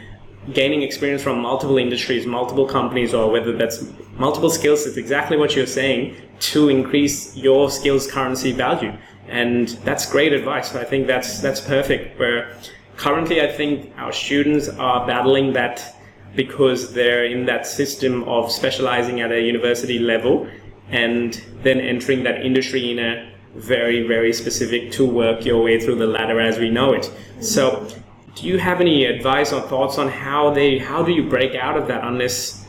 gaining 0.52 0.82
experience 0.82 1.22
from 1.22 1.40
multiple 1.40 1.78
industries, 1.78 2.26
multiple 2.26 2.66
companies, 2.66 3.14
or 3.14 3.30
whether 3.30 3.56
that's 3.56 3.84
multiple 4.16 4.50
skills. 4.50 4.86
It's 4.86 4.96
exactly 4.96 5.36
what 5.36 5.56
you're 5.56 5.66
saying 5.66 6.16
to 6.40 6.68
increase 6.68 7.36
your 7.36 7.70
skills 7.70 8.10
currency 8.10 8.52
value, 8.52 8.92
and 9.28 9.68
that's 9.84 10.10
great 10.10 10.32
advice. 10.32 10.74
I 10.74 10.84
think 10.84 11.06
that's 11.06 11.40
that's 11.40 11.60
perfect. 11.60 12.18
Where 12.18 12.56
currently, 12.96 13.40
I 13.40 13.50
think 13.50 13.92
our 13.96 14.12
students 14.12 14.68
are 14.68 15.06
battling 15.06 15.52
that 15.54 15.96
because 16.36 16.92
they're 16.92 17.24
in 17.24 17.46
that 17.46 17.66
system 17.66 18.24
of 18.24 18.50
specializing 18.50 19.20
at 19.20 19.30
a 19.30 19.40
university 19.40 19.98
level 19.98 20.48
and 20.88 21.42
then 21.62 21.80
entering 21.80 22.24
that 22.24 22.44
industry 22.44 22.90
in 22.90 22.98
a 22.98 23.33
very 23.54 24.06
very 24.06 24.32
specific 24.32 24.90
to 24.90 25.06
work 25.06 25.44
your 25.44 25.62
way 25.62 25.80
through 25.80 25.96
the 25.96 26.06
ladder 26.06 26.40
as 26.40 26.58
we 26.58 26.70
know 26.70 26.92
it 26.92 27.10
so 27.40 27.86
do 28.34 28.46
you 28.46 28.58
have 28.58 28.80
any 28.80 29.04
advice 29.04 29.52
or 29.52 29.60
thoughts 29.62 29.98
on 29.98 30.08
how 30.08 30.50
they 30.50 30.78
how 30.78 31.02
do 31.02 31.12
you 31.12 31.28
break 31.28 31.54
out 31.54 31.76
of 31.76 31.86
that 31.86 32.04
unless 32.04 32.66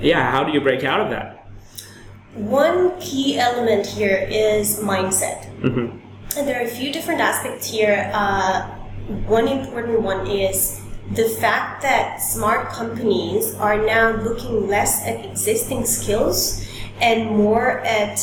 yeah 0.00 0.30
how 0.30 0.44
do 0.44 0.52
you 0.52 0.60
break 0.60 0.84
out 0.84 1.00
of 1.00 1.10
that 1.10 1.40
One 2.34 2.98
key 3.00 3.38
element 3.38 3.86
here 3.86 4.28
is 4.30 4.78
mindset. 4.80 5.50
Mm-hmm. 5.62 5.98
And 6.38 6.48
there 6.48 6.60
are 6.60 6.64
a 6.64 6.70
few 6.70 6.92
different 6.92 7.20
aspects 7.20 7.68
here. 7.68 8.08
Uh, 8.14 8.70
one 9.26 9.48
important 9.48 10.02
one 10.02 10.28
is 10.28 10.80
the 11.10 11.28
fact 11.40 11.82
that 11.82 12.22
smart 12.22 12.68
companies 12.68 13.54
are 13.56 13.84
now 13.84 14.14
looking 14.22 14.68
less 14.68 15.04
at 15.04 15.24
existing 15.26 15.84
skills 15.84 16.64
and 17.00 17.26
more 17.36 17.80
at 17.80 18.20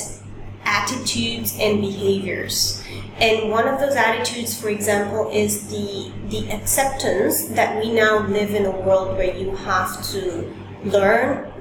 attitudes 0.68 1.58
and 1.60 1.82
behaviors. 1.82 2.84
And 3.20 3.50
one 3.50 3.68
of 3.68 3.80
those 3.80 3.96
attitudes, 3.96 4.60
for 4.60 4.70
example, 4.70 5.30
is 5.32 5.70
the 5.70 6.12
the 6.30 6.52
acceptance 6.52 7.46
that 7.56 7.82
we 7.82 7.92
now 7.92 8.28
live 8.28 8.54
in 8.54 8.66
a 8.66 8.72
world 8.72 9.18
where 9.18 9.34
you 9.36 9.56
have 9.56 10.04
to 10.12 10.54
learn, 10.84 11.52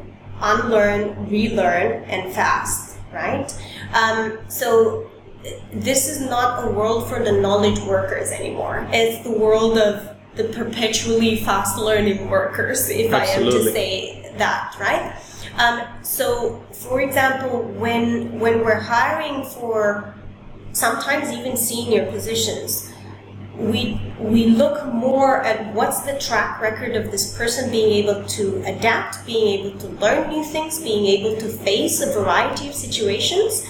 unlearn, 0.41 1.31
relearn, 1.31 2.03
and 2.05 2.35
fast, 2.35 2.99
right? 3.13 3.49
Um, 3.95 4.39
so 4.49 5.09
this 5.73 6.09
is 6.09 6.21
not 6.21 6.67
a 6.67 6.71
world 6.71 7.09
for 7.09 7.23
the 7.23 7.33
knowledge 7.33 7.79
workers 7.81 8.31
anymore. 8.33 8.87
It's 8.93 9.23
the 9.25 9.31
world 9.31 9.79
of 9.79 10.17
the 10.35 10.45
perpetually 10.45 11.37
fast 11.37 11.79
learning 11.79 12.29
workers, 12.29 12.91
if 12.91 13.15
I 13.15 13.25
am 13.25 13.45
to 13.45 13.73
say 13.73 14.35
that, 14.37 14.77
right? 14.79 15.15
Um, 15.57 15.83
so, 16.03 16.63
for 16.73 17.01
example, 17.01 17.63
when 17.63 18.39
when 18.39 18.61
we're 18.65 18.81
hiring 18.81 19.45
for 19.45 20.15
sometimes 20.73 21.33
even 21.33 21.57
senior 21.57 22.11
positions, 22.11 22.93
we 23.57 24.01
we 24.19 24.47
look 24.47 24.85
more 24.93 25.41
at 25.43 25.73
what's 25.73 26.01
the 26.01 26.19
track 26.19 26.61
record 26.61 26.95
of 26.95 27.11
this 27.11 27.37
person 27.39 27.71
being 27.71 28.05
able 28.05 28.23
to 28.37 28.63
adapt, 28.67 29.25
being 29.25 29.59
able 29.59 29.79
to 29.79 29.89
learn 29.97 30.29
new 30.29 30.45
things, 30.45 30.79
being 30.79 31.07
able 31.07 31.41
to 31.41 31.49
face 31.49 32.03
a 32.03 32.13
variety 32.13 32.69
of 32.69 32.75
situations 32.75 33.65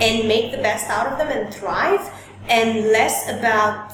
and 0.00 0.28
make 0.28 0.50
the 0.50 0.58
best 0.58 0.90
out 0.90 1.06
of 1.06 1.16
them 1.16 1.28
and 1.28 1.54
thrive, 1.54 2.12
and 2.50 2.92
less 2.92 3.26
about 3.30 3.92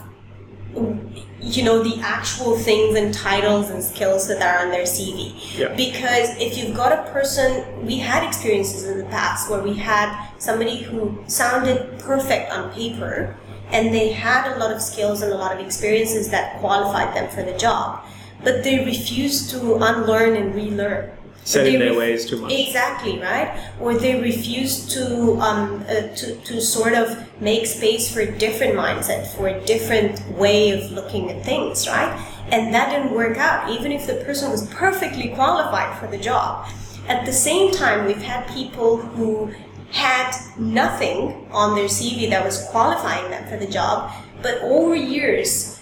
you 1.42 1.64
know 1.64 1.82
the 1.82 2.00
actual 2.00 2.56
things 2.56 2.96
and 2.96 3.12
titles 3.12 3.70
and 3.70 3.82
skills 3.82 4.28
that 4.28 4.40
are 4.40 4.64
on 4.64 4.70
their 4.70 4.84
CV. 4.84 5.34
Yeah. 5.58 5.74
Because 5.74 6.30
if 6.40 6.56
you've 6.56 6.76
got 6.76 6.92
a 6.92 7.10
person, 7.10 7.84
we 7.84 7.98
had 7.98 8.26
experiences 8.26 8.84
in 8.84 8.98
the 8.98 9.04
past 9.06 9.50
where 9.50 9.60
we 9.60 9.74
had 9.74 10.30
somebody 10.38 10.78
who 10.82 11.22
sounded 11.26 11.98
perfect 11.98 12.52
on 12.52 12.72
paper 12.72 13.36
and 13.72 13.92
they 13.92 14.12
had 14.12 14.54
a 14.54 14.58
lot 14.58 14.70
of 14.70 14.80
skills 14.80 15.22
and 15.22 15.32
a 15.32 15.36
lot 15.36 15.52
of 15.52 15.64
experiences 15.64 16.28
that 16.30 16.60
qualified 16.60 17.14
them 17.16 17.28
for 17.30 17.42
the 17.42 17.56
job, 17.58 18.04
but 18.44 18.62
they 18.62 18.84
refused 18.84 19.50
to 19.50 19.76
unlearn 19.76 20.36
and 20.36 20.54
relearn. 20.54 21.10
Set 21.44 21.66
in 21.66 21.80
their 21.80 21.94
ways 21.94 22.24
too 22.24 22.40
much. 22.40 22.52
Exactly 22.52 23.18
right, 23.18 23.70
or 23.80 23.94
they 23.94 24.20
refuse 24.20 24.86
to 24.94 25.34
um, 25.40 25.84
uh, 25.88 26.14
to 26.14 26.36
to 26.36 26.60
sort 26.60 26.94
of 26.94 27.08
make 27.40 27.66
space 27.66 28.12
for 28.12 28.20
a 28.20 28.30
different 28.38 28.74
mindset, 28.74 29.26
for 29.34 29.48
a 29.48 29.60
different 29.64 30.24
way 30.38 30.70
of 30.70 30.92
looking 30.92 31.30
at 31.30 31.44
things, 31.44 31.88
right? 31.88 32.12
and 32.52 32.74
that 32.74 32.90
didn't 32.90 33.14
work 33.14 33.38
out, 33.38 33.70
even 33.70 33.90
if 33.90 34.06
the 34.06 34.14
person 34.26 34.50
was 34.50 34.68
perfectly 34.68 35.28
qualified 35.30 35.98
for 35.98 36.06
the 36.06 36.18
job. 36.18 36.68
At 37.08 37.24
the 37.24 37.32
same 37.32 37.72
time, 37.72 38.06
we've 38.06 38.22
had 38.22 38.46
people 38.48 38.98
who 38.98 39.50
had 39.90 40.36
nothing 40.58 41.48
on 41.50 41.74
their 41.74 41.86
CV 41.86 42.28
that 42.30 42.44
was 42.44 42.66
qualifying 42.70 43.30
them 43.30 43.48
for 43.48 43.56
the 43.56 43.66
job, 43.66 44.12
but 44.42 44.60
over 44.62 44.94
years 44.94 45.80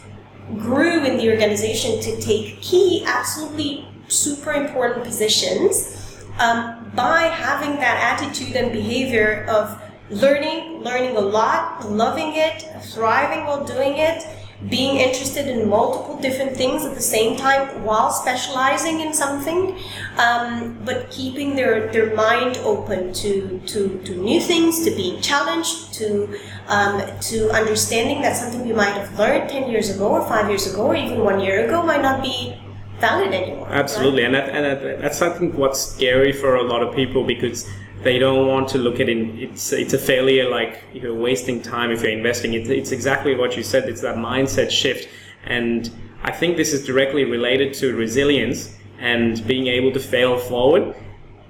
grew 0.58 1.04
in 1.04 1.16
the 1.16 1.30
organization 1.30 2.00
to 2.00 2.20
take 2.20 2.60
key, 2.60 3.04
absolutely 3.06 3.86
super 4.10 4.52
important 4.52 5.04
positions 5.04 6.24
um, 6.38 6.90
by 6.94 7.22
having 7.22 7.76
that 7.76 8.20
attitude 8.20 8.56
and 8.56 8.72
behavior 8.72 9.46
of 9.48 9.80
learning, 10.10 10.82
learning 10.82 11.16
a 11.16 11.20
lot, 11.20 11.88
loving 11.88 12.32
it, 12.34 12.64
thriving 12.92 13.44
while 13.46 13.64
doing 13.64 13.96
it, 13.96 14.26
being 14.68 14.96
interested 14.96 15.48
in 15.48 15.68
multiple 15.68 16.20
different 16.20 16.54
things 16.54 16.84
at 16.84 16.94
the 16.94 17.00
same 17.00 17.36
time 17.36 17.82
while 17.82 18.10
specializing 18.10 19.00
in 19.00 19.14
something, 19.14 19.78
um, 20.18 20.76
but 20.84 21.10
keeping 21.10 21.56
their, 21.56 21.90
their 21.92 22.14
mind 22.14 22.58
open 22.58 23.12
to, 23.14 23.58
to, 23.66 23.98
to 24.04 24.14
new 24.16 24.38
things, 24.38 24.84
to 24.84 24.90
being 24.90 25.20
challenged, 25.22 25.94
to, 25.94 26.38
um, 26.66 27.00
to 27.20 27.50
understanding 27.52 28.20
that 28.20 28.36
something 28.36 28.66
we 28.66 28.74
might 28.74 28.92
have 28.92 29.18
learned 29.18 29.48
10 29.48 29.70
years 29.70 29.94
ago 29.94 30.08
or 30.08 30.26
5 30.26 30.48
years 30.48 30.70
ago 30.70 30.88
or 30.88 30.94
even 30.94 31.20
one 31.20 31.40
year 31.40 31.64
ago 31.64 31.82
might 31.82 32.02
not 32.02 32.22
be 32.22 32.60
valid 33.00 33.32
anymore. 33.32 33.68
Absolutely, 33.70 34.22
right? 34.22 34.34
and, 34.34 34.34
that, 34.34 34.48
and 34.50 34.64
that, 34.64 35.00
that's 35.00 35.22
I 35.22 35.30
think 35.30 35.54
what's 35.56 35.80
scary 35.80 36.32
for 36.32 36.56
a 36.56 36.62
lot 36.62 36.82
of 36.82 36.94
people 36.94 37.24
because 37.24 37.68
they 38.02 38.18
don't 38.18 38.46
want 38.46 38.68
to 38.68 38.78
look 38.78 39.00
at 39.00 39.08
it. 39.08 39.18
It's 39.38 39.72
it's 39.72 39.92
a 39.92 39.98
failure, 39.98 40.48
like 40.48 40.82
you're 40.92 41.14
wasting 41.14 41.60
time 41.62 41.90
if 41.90 42.02
you're 42.02 42.12
investing. 42.12 42.54
It's, 42.54 42.68
it's 42.68 42.92
exactly 42.92 43.34
what 43.34 43.56
you 43.56 43.62
said. 43.62 43.88
It's 43.88 44.00
that 44.02 44.16
mindset 44.16 44.70
shift, 44.70 45.08
and 45.44 45.90
I 46.22 46.32
think 46.32 46.56
this 46.56 46.72
is 46.72 46.84
directly 46.84 47.24
related 47.24 47.74
to 47.74 47.94
resilience 47.94 48.76
and 48.98 49.46
being 49.46 49.66
able 49.66 49.92
to 49.92 50.00
fail 50.00 50.38
forward. 50.38 50.94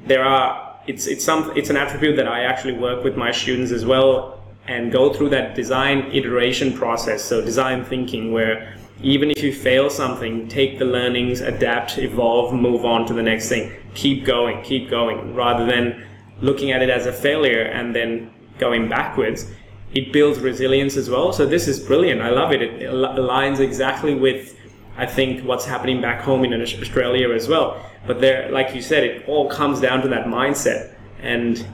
There 0.06 0.24
are 0.24 0.80
it's 0.86 1.06
it's 1.06 1.24
some 1.24 1.52
it's 1.56 1.70
an 1.70 1.76
attribute 1.76 2.16
that 2.16 2.28
I 2.28 2.44
actually 2.44 2.74
work 2.74 3.04
with 3.04 3.16
my 3.16 3.30
students 3.30 3.72
as 3.72 3.84
well 3.84 4.40
and 4.66 4.92
go 4.92 5.12
through 5.12 5.30
that 5.30 5.54
design 5.54 6.10
iteration 6.12 6.72
process. 6.72 7.24
So 7.24 7.40
design 7.40 7.84
thinking 7.84 8.32
where 8.32 8.74
even 9.02 9.30
if 9.30 9.42
you 9.42 9.52
fail 9.52 9.88
something, 9.88 10.46
take 10.48 10.78
the 10.78 10.84
learnings, 10.84 11.40
adapt, 11.40 11.98
evolve, 11.98 12.52
move 12.52 12.84
on 12.84 13.06
to 13.06 13.14
the 13.14 13.22
next 13.22 13.48
thing. 13.48 13.72
Keep 13.94 14.24
going, 14.24 14.62
keep 14.62 14.90
going, 14.90 15.34
rather 15.34 15.64
than 15.64 16.06
looking 16.40 16.72
at 16.72 16.82
it 16.82 16.90
as 16.90 17.06
a 17.06 17.12
failure 17.12 17.62
and 17.62 17.94
then 17.94 18.30
going 18.58 18.88
backwards. 18.88 19.50
It 19.92 20.12
builds 20.12 20.38
resilience 20.38 20.96
as 20.96 21.08
well. 21.08 21.32
So 21.32 21.46
this 21.46 21.66
is 21.66 21.80
brilliant. 21.80 22.20
I 22.20 22.30
love 22.30 22.52
it. 22.52 22.62
It 22.62 22.90
aligns 22.90 23.58
exactly 23.58 24.14
with, 24.14 24.56
I 24.96 25.06
think, 25.06 25.44
what's 25.44 25.64
happening 25.64 26.00
back 26.00 26.20
home 26.20 26.44
in 26.44 26.60
Australia 26.60 27.32
as 27.32 27.48
well. 27.48 27.84
But 28.06 28.20
there, 28.20 28.50
like 28.52 28.74
you 28.74 28.82
said, 28.82 29.04
it 29.04 29.28
all 29.28 29.48
comes 29.48 29.80
down 29.80 30.02
to 30.02 30.08
that 30.08 30.26
mindset. 30.26 30.94
And 31.22 31.66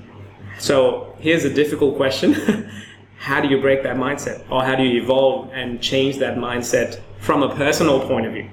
so 0.58 1.14
here's 1.20 1.44
a 1.44 1.52
difficult 1.52 1.96
question. 1.96 2.70
how 3.18 3.40
do 3.40 3.48
you 3.48 3.60
break 3.60 3.82
that 3.82 3.96
mindset? 3.96 4.44
Or 4.50 4.64
how 4.64 4.76
do 4.76 4.84
you 4.84 5.02
evolve 5.02 5.50
and 5.52 5.82
change 5.82 6.18
that 6.18 6.36
mindset 6.36 7.00
from 7.26 7.42
a 7.42 7.54
personal 7.56 7.98
point 8.06 8.24
of 8.24 8.32
view? 8.32 8.48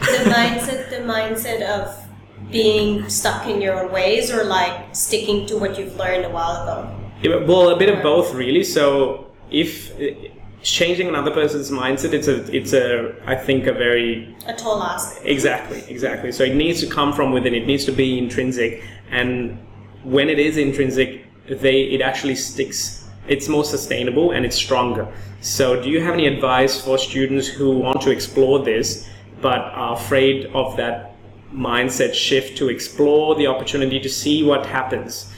The 0.00 0.30
mindset, 0.38 0.90
the 0.90 0.96
mindset 0.96 1.62
of 1.62 2.04
being 2.50 3.08
stuck 3.08 3.46
in 3.46 3.60
your 3.60 3.82
own 3.82 3.90
ways 3.90 4.30
or 4.30 4.44
like 4.44 4.94
sticking 4.94 5.46
to 5.46 5.56
what 5.56 5.78
you've 5.78 5.96
learned 5.96 6.26
a 6.26 6.28
while 6.28 6.62
ago? 6.62 6.94
Yeah, 7.22 7.36
well, 7.36 7.70
a 7.70 7.76
bit 7.76 7.88
of 7.88 8.02
both, 8.02 8.34
really. 8.34 8.62
So 8.64 9.32
if 9.50 9.98
eh, 9.98 10.28
changing 10.62 11.08
another 11.08 11.30
person's 11.30 11.70
mindset, 11.70 12.12
it's 12.12 12.28
a, 12.28 12.54
it's 12.54 12.74
a, 12.74 13.14
I 13.24 13.34
think, 13.34 13.66
a 13.66 13.72
very 13.72 14.36
a 14.46 14.52
tall 14.54 14.82
ask. 14.82 15.20
Exactly, 15.24 15.82
exactly. 15.88 16.32
So 16.32 16.44
it 16.44 16.54
needs 16.54 16.80
to 16.80 16.86
come 16.86 17.14
from 17.14 17.32
within. 17.32 17.54
It 17.54 17.66
needs 17.66 17.86
to 17.86 17.92
be 17.92 18.18
intrinsic, 18.18 18.82
and 19.10 19.58
when 20.02 20.28
it 20.28 20.38
is 20.38 20.58
intrinsic, 20.58 21.24
they 21.48 21.82
it 21.84 22.02
actually 22.02 22.34
sticks. 22.34 23.03
It's 23.26 23.48
more 23.48 23.64
sustainable 23.64 24.32
and 24.32 24.44
it's 24.44 24.56
stronger. 24.56 25.08
So, 25.40 25.80
do 25.80 25.88
you 25.88 26.00
have 26.00 26.14
any 26.14 26.26
advice 26.26 26.80
for 26.80 26.98
students 26.98 27.46
who 27.46 27.78
want 27.78 28.00
to 28.02 28.10
explore 28.10 28.58
this 28.64 29.08
but 29.40 29.58
are 29.58 29.94
afraid 29.96 30.46
of 30.54 30.76
that 30.76 31.16
mindset 31.52 32.14
shift 32.14 32.58
to 32.58 32.68
explore 32.68 33.34
the 33.34 33.46
opportunity 33.46 34.00
to 34.00 34.08
see 34.08 34.42
what 34.42 34.66
happens 34.66 35.30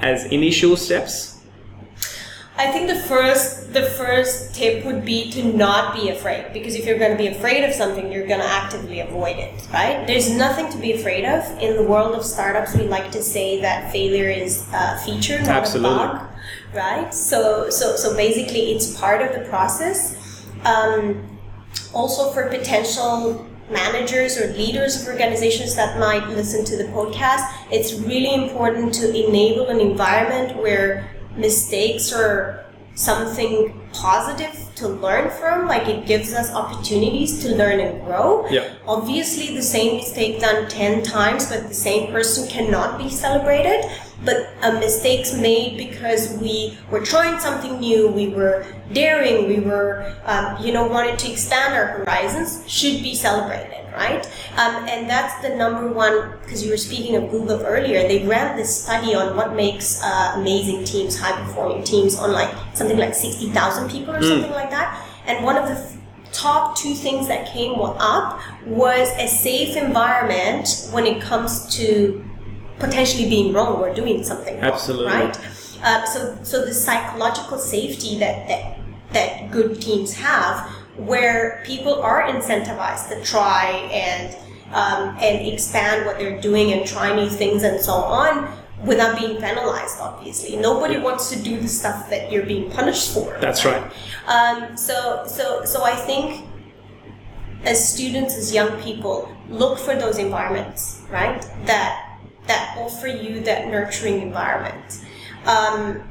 as 0.00 0.24
initial 0.26 0.76
steps? 0.76 1.37
I 2.58 2.72
think 2.72 2.88
the 2.88 3.00
first 3.02 3.72
the 3.72 3.82
first 3.82 4.54
tip 4.54 4.84
would 4.84 5.04
be 5.04 5.30
to 5.30 5.44
not 5.44 5.94
be 5.94 6.08
afraid 6.08 6.52
because 6.52 6.74
if 6.74 6.84
you're 6.86 6.98
going 6.98 7.12
to 7.12 7.16
be 7.16 7.28
afraid 7.28 7.62
of 7.62 7.72
something 7.72 8.10
you're 8.10 8.26
going 8.26 8.40
to 8.40 8.46
actively 8.46 8.98
avoid 8.98 9.36
it 9.36 9.68
right? 9.72 10.04
There's 10.06 10.28
nothing 10.34 10.68
to 10.70 10.78
be 10.78 10.92
afraid 10.92 11.24
of. 11.24 11.44
In 11.62 11.76
the 11.76 11.84
world 11.84 12.16
of 12.16 12.24
startups 12.24 12.74
we 12.74 12.84
like 12.88 13.12
to 13.12 13.22
say 13.22 13.60
that 13.60 13.92
failure 13.92 14.28
is 14.28 14.66
a 14.72 14.98
feature 14.98 15.38
not 15.38 15.48
Absolutely. 15.48 15.94
a 15.94 15.98
bug 15.98 16.28
right? 16.74 17.14
So 17.14 17.70
so 17.70 17.94
so 17.94 18.16
basically 18.16 18.72
it's 18.72 18.98
part 18.98 19.22
of 19.22 19.32
the 19.40 19.48
process. 19.48 20.44
Um, 20.64 21.38
also 21.94 22.32
for 22.32 22.48
potential 22.48 23.46
managers 23.70 24.36
or 24.36 24.48
leaders 24.54 25.00
of 25.00 25.06
organizations 25.06 25.76
that 25.76 25.98
might 26.00 26.26
listen 26.30 26.64
to 26.64 26.76
the 26.76 26.84
podcast, 26.84 27.42
it's 27.70 27.92
really 27.94 28.34
important 28.34 28.92
to 28.94 29.06
enable 29.14 29.68
an 29.68 29.78
environment 29.78 30.56
where 30.56 31.08
mistakes 31.36 32.12
are 32.12 32.64
something 32.94 33.80
positive 33.92 34.68
to 34.74 34.88
learn 34.88 35.30
from 35.30 35.66
like 35.68 35.86
it 35.86 36.04
gives 36.04 36.32
us 36.32 36.52
opportunities 36.52 37.42
to 37.42 37.54
learn 37.54 37.78
and 37.78 38.04
grow. 38.04 38.48
Yeah. 38.50 38.74
obviously 38.86 39.54
the 39.54 39.62
same 39.62 39.96
mistake 39.96 40.40
done 40.40 40.68
10 40.68 41.04
times 41.04 41.48
but 41.48 41.68
the 41.68 41.74
same 41.74 42.10
person 42.10 42.48
cannot 42.48 42.98
be 42.98 43.08
celebrated. 43.08 43.84
But 44.24 44.50
uh, 44.62 44.72
mistakes 44.80 45.32
made 45.34 45.78
because 45.78 46.36
we 46.38 46.76
were 46.90 47.00
trying 47.00 47.38
something 47.38 47.78
new, 47.78 48.08
we 48.08 48.28
were 48.28 48.66
daring, 48.92 49.46
we 49.46 49.60
were, 49.60 50.12
um, 50.24 50.60
you 50.60 50.72
know, 50.72 50.88
wanted 50.88 51.20
to 51.20 51.30
expand 51.30 51.74
our 51.74 51.86
horizons, 51.98 52.64
should 52.66 53.00
be 53.00 53.14
celebrated, 53.14 53.77
right? 53.98 54.24
Um, 54.56 54.88
and 54.88 55.10
that's 55.10 55.42
the 55.42 55.54
number 55.56 55.92
one, 55.92 56.38
because 56.42 56.64
you 56.64 56.70
were 56.70 56.76
speaking 56.76 57.16
of 57.16 57.30
Google 57.30 57.60
earlier, 57.62 58.06
they 58.06 58.26
ran 58.26 58.56
this 58.56 58.84
study 58.84 59.14
on 59.14 59.36
what 59.36 59.54
makes 59.54 60.00
uh, 60.02 60.34
amazing 60.36 60.84
teams, 60.84 61.18
high 61.18 61.36
performing 61.44 61.82
teams 61.84 62.16
on 62.16 62.32
like 62.32 62.50
something 62.74 62.96
like 62.96 63.14
60,000 63.14 63.90
people 63.90 64.14
or 64.14 64.20
mm. 64.20 64.28
something 64.28 64.52
like 64.52 64.70
that. 64.70 65.04
And 65.26 65.44
one 65.44 65.56
of 65.56 65.68
the 65.68 65.74
th- 65.74 65.98
top 66.32 66.76
two 66.76 66.94
things 66.94 67.26
that 67.26 67.52
came 67.52 67.74
up 67.80 68.40
was 68.66 69.08
a 69.18 69.26
safe 69.26 69.76
environment 69.76 70.88
when 70.92 71.04
it 71.06 71.20
comes 71.20 71.74
to 71.76 72.24
potentially 72.78 73.28
being 73.28 73.52
wrong 73.52 73.76
or 73.82 73.92
doing 73.92 74.22
something 74.22 74.54
wrong, 74.54 74.72
Absolutely. 74.72 75.06
right? 75.06 75.36
Uh, 75.82 76.04
so, 76.06 76.38
so 76.42 76.64
the 76.64 76.74
psychological 76.74 77.58
safety 77.58 78.18
that, 78.18 78.48
that 78.48 78.78
that 79.12 79.50
good 79.50 79.80
teams 79.80 80.14
have, 80.14 80.70
where 80.98 81.62
people 81.64 82.02
are 82.02 82.22
incentivized 82.22 83.08
to 83.08 83.22
try 83.24 83.70
and 83.92 84.36
um, 84.72 85.16
and 85.20 85.46
expand 85.46 86.04
what 86.04 86.18
they're 86.18 86.40
doing 86.40 86.72
and 86.72 86.86
try 86.86 87.14
new 87.14 87.28
things 87.28 87.62
and 87.62 87.80
so 87.80 87.92
on 87.92 88.52
without 88.84 89.18
being 89.18 89.40
penalized 89.40 89.98
obviously 90.00 90.56
nobody 90.56 90.94
yeah. 90.94 91.02
wants 91.02 91.30
to 91.30 91.42
do 91.42 91.58
the 91.58 91.66
stuff 91.66 92.10
that 92.10 92.30
you're 92.30 92.44
being 92.44 92.70
punished 92.70 93.14
for 93.14 93.36
that's 93.40 93.64
right, 93.64 93.82
right. 93.82 93.92
Um, 94.26 94.76
so 94.76 95.24
so 95.26 95.64
so 95.64 95.82
i 95.82 95.96
think 95.96 96.44
as 97.64 97.92
students 97.92 98.36
as 98.36 98.54
young 98.54 98.80
people 98.82 99.34
look 99.48 99.78
for 99.78 99.96
those 99.96 100.18
environments 100.18 101.02
right 101.10 101.42
that 101.64 102.08
that 102.48 102.76
offer 102.78 103.06
you 103.06 103.40
that 103.40 103.68
nurturing 103.68 104.20
environment. 104.20 105.04
Um, 105.46 106.02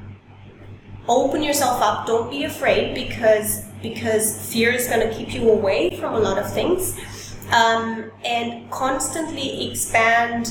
open 1.10 1.44
yourself 1.44 1.82
up. 1.82 2.08
Don't 2.08 2.30
be 2.30 2.46
afraid 2.46 2.96
because 2.96 3.66
because 3.82 4.52
fear 4.52 4.72
is 4.72 4.88
going 4.88 5.08
to 5.08 5.14
keep 5.14 5.34
you 5.34 5.50
away 5.50 5.96
from 6.00 6.14
a 6.14 6.20
lot 6.20 6.38
of 6.38 6.52
things. 6.54 7.00
Um, 7.54 8.12
and 8.26 8.70
constantly 8.72 9.72
expand 9.72 10.50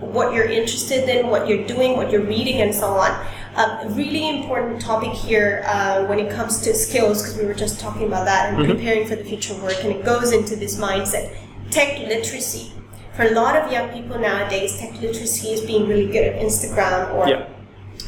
what 0.00 0.34
you're 0.34 0.44
interested 0.44 1.08
in, 1.08 1.28
what 1.28 1.48
you're 1.48 1.66
doing, 1.66 1.96
what 1.96 2.10
you're 2.10 2.26
reading, 2.26 2.60
and 2.60 2.74
so 2.74 2.88
on. 2.88 3.10
A 3.56 3.88
really 3.90 4.28
important 4.28 4.82
topic 4.82 5.12
here 5.12 5.64
uh, 5.66 6.04
when 6.04 6.18
it 6.18 6.30
comes 6.30 6.60
to 6.60 6.74
skills, 6.74 7.22
because 7.22 7.38
we 7.38 7.46
were 7.46 7.54
just 7.54 7.80
talking 7.80 8.06
about 8.06 8.26
that 8.26 8.50
and 8.50 8.58
mm-hmm. 8.58 8.72
preparing 8.72 9.06
for 9.06 9.16
the 9.16 9.24
future 9.24 9.54
work, 9.62 9.82
and 9.82 9.92
it 9.92 10.04
goes 10.04 10.32
into 10.32 10.56
this 10.56 10.78
mindset. 10.78 11.34
Tech 11.70 11.98
literacy 12.00 12.72
for 13.16 13.22
a 13.22 13.30
lot 13.30 13.56
of 13.56 13.72
young 13.72 13.88
people 13.88 14.18
nowadays, 14.18 14.78
tech 14.78 14.92
literacy 15.00 15.48
is 15.48 15.62
being 15.62 15.88
really 15.88 16.06
good 16.06 16.34
at 16.34 16.42
Instagram 16.42 17.14
or 17.14 17.26
yeah. 17.26 17.48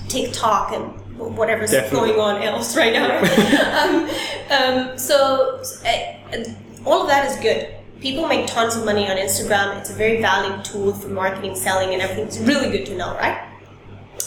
TikTok 0.09 0.73
and 0.73 0.98
whatever's 1.19 1.71
Definitely. 1.71 2.13
going 2.13 2.37
on 2.37 2.43
else 2.43 2.77
right 2.77 2.93
now. 2.93 3.19
um, 4.51 4.91
um, 4.91 4.99
so 4.99 5.63
uh, 5.85 6.45
all 6.85 7.03
of 7.03 7.09
that 7.09 7.31
is 7.31 7.37
good. 7.37 7.75
People 8.01 8.29
make 8.29 8.47
tons 8.47 8.77
of 8.77 8.85
money 8.85 9.09
on 9.09 9.17
Instagram. 9.17 9.79
It's 9.79 9.91
a 9.91 9.95
very 9.95 10.21
valid 10.21 10.65
tool 10.65 10.93
for 10.93 11.09
marketing, 11.09 11.57
selling, 11.57 11.93
and 11.93 12.01
everything. 12.01 12.27
It's 12.27 12.39
really 12.39 12.71
good 12.71 12.87
to 12.87 12.97
know, 12.97 13.15
right? 13.15 13.45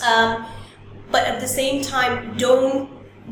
Um, 0.06 0.45
but 1.10 1.25
at 1.25 1.39
the 1.39 1.47
same 1.47 1.82
time, 1.82 2.38
don't 2.38 2.89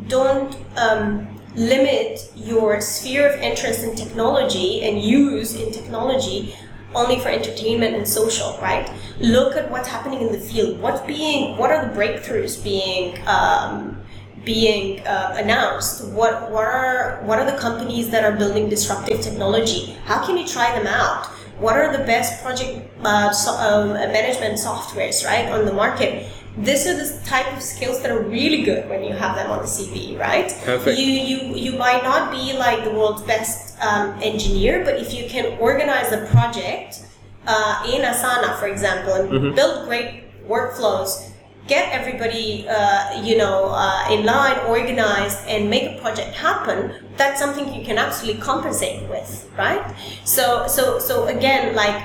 don't 0.08 0.56
um, 0.78 1.28
limit 1.56 2.32
your 2.36 2.80
sphere 2.80 3.30
of 3.30 3.40
interest 3.42 3.84
in 3.84 3.96
technology 3.96 4.82
and 4.82 5.02
use 5.02 5.56
in 5.56 5.72
technology 5.72 6.56
only 6.96 7.20
for 7.20 7.30
entertainment 7.30 7.96
and 7.96 8.08
social, 8.08 8.58
right? 8.62 8.90
Look 9.20 9.56
at 9.56 9.70
what's 9.70 9.88
happening 9.88 10.22
in 10.22 10.32
the 10.32 10.40
field. 10.40 10.80
What's 10.80 11.02
being, 11.06 11.58
what 11.58 11.72
are 11.72 11.86
the 11.86 11.94
breakthroughs 11.94 12.64
being 12.64 13.18
um, 13.28 14.02
being 14.46 15.06
uh, 15.06 15.36
announced? 15.38 16.08
What 16.10 16.50
what 16.52 16.66
are 16.66 17.22
what 17.24 17.40
are 17.40 17.50
the 17.50 17.58
companies 17.58 18.10
that 18.10 18.24
are 18.24 18.36
building 18.36 18.70
disruptive 18.70 19.22
technology? 19.22 19.98
How 20.06 20.26
can 20.26 20.38
you 20.38 20.48
try 20.48 20.72
them 20.78 20.88
out? 20.88 21.28
What 21.60 21.76
are 21.76 21.92
the 21.92 22.04
best 22.06 22.42
project 22.42 22.90
uh, 23.04 23.34
so, 23.34 23.52
um, 23.52 23.94
management 23.94 24.58
softwares 24.58 25.26
right 25.26 25.50
on 25.50 25.66
the 25.66 25.74
market? 25.74 26.26
These 26.58 26.88
are 26.88 26.98
the 26.98 27.26
type 27.26 27.56
of 27.56 27.62
skills 27.62 28.02
that 28.02 28.12
are 28.12 28.22
really 28.22 28.64
good 28.64 28.90
when 28.90 29.04
you 29.04 29.14
have 29.14 29.36
them 29.36 29.50
on 29.52 29.60
the 29.60 29.68
CV, 29.68 30.20
right? 30.20 30.50
Perfect. 30.66 31.00
You 31.00 31.06
you 31.06 31.56
you 31.56 31.78
might 31.78 32.04
not 32.04 32.32
be 32.32 32.54
like 32.54 32.84
the 32.84 32.92
world's 32.92 33.22
best 33.24 33.78
um, 33.82 34.20
engineer, 34.22 34.84
but 34.84 34.96
if 34.98 35.14
you 35.14 35.30
can 35.30 35.58
organize 35.60 36.12
a 36.12 36.26
project 36.28 37.06
uh, 37.48 37.84
in 37.88 38.02
Asana, 38.02 38.58
for 38.60 38.68
example, 38.68 39.14
and 39.14 39.56
build 39.56 39.88
great 39.88 40.24
workflows, 40.48 41.32
get 41.68 41.94
everybody 41.94 42.68
uh, 42.68 43.22
you 43.22 43.38
know 43.38 43.70
uh, 43.72 44.08
in 44.12 44.26
line, 44.26 44.58
organized, 44.68 45.40
and 45.48 45.70
make 45.70 45.98
a 45.98 46.02
project 46.02 46.36
happen, 46.36 46.92
that's 47.16 47.40
something 47.40 47.72
you 47.74 47.86
can 47.86 47.98
absolutely 47.98 48.42
compensate 48.42 49.08
with, 49.10 49.50
right? 49.58 49.86
So 50.26 50.68
so 50.68 51.00
so 51.00 51.28
again, 51.28 51.76
like 51.76 52.04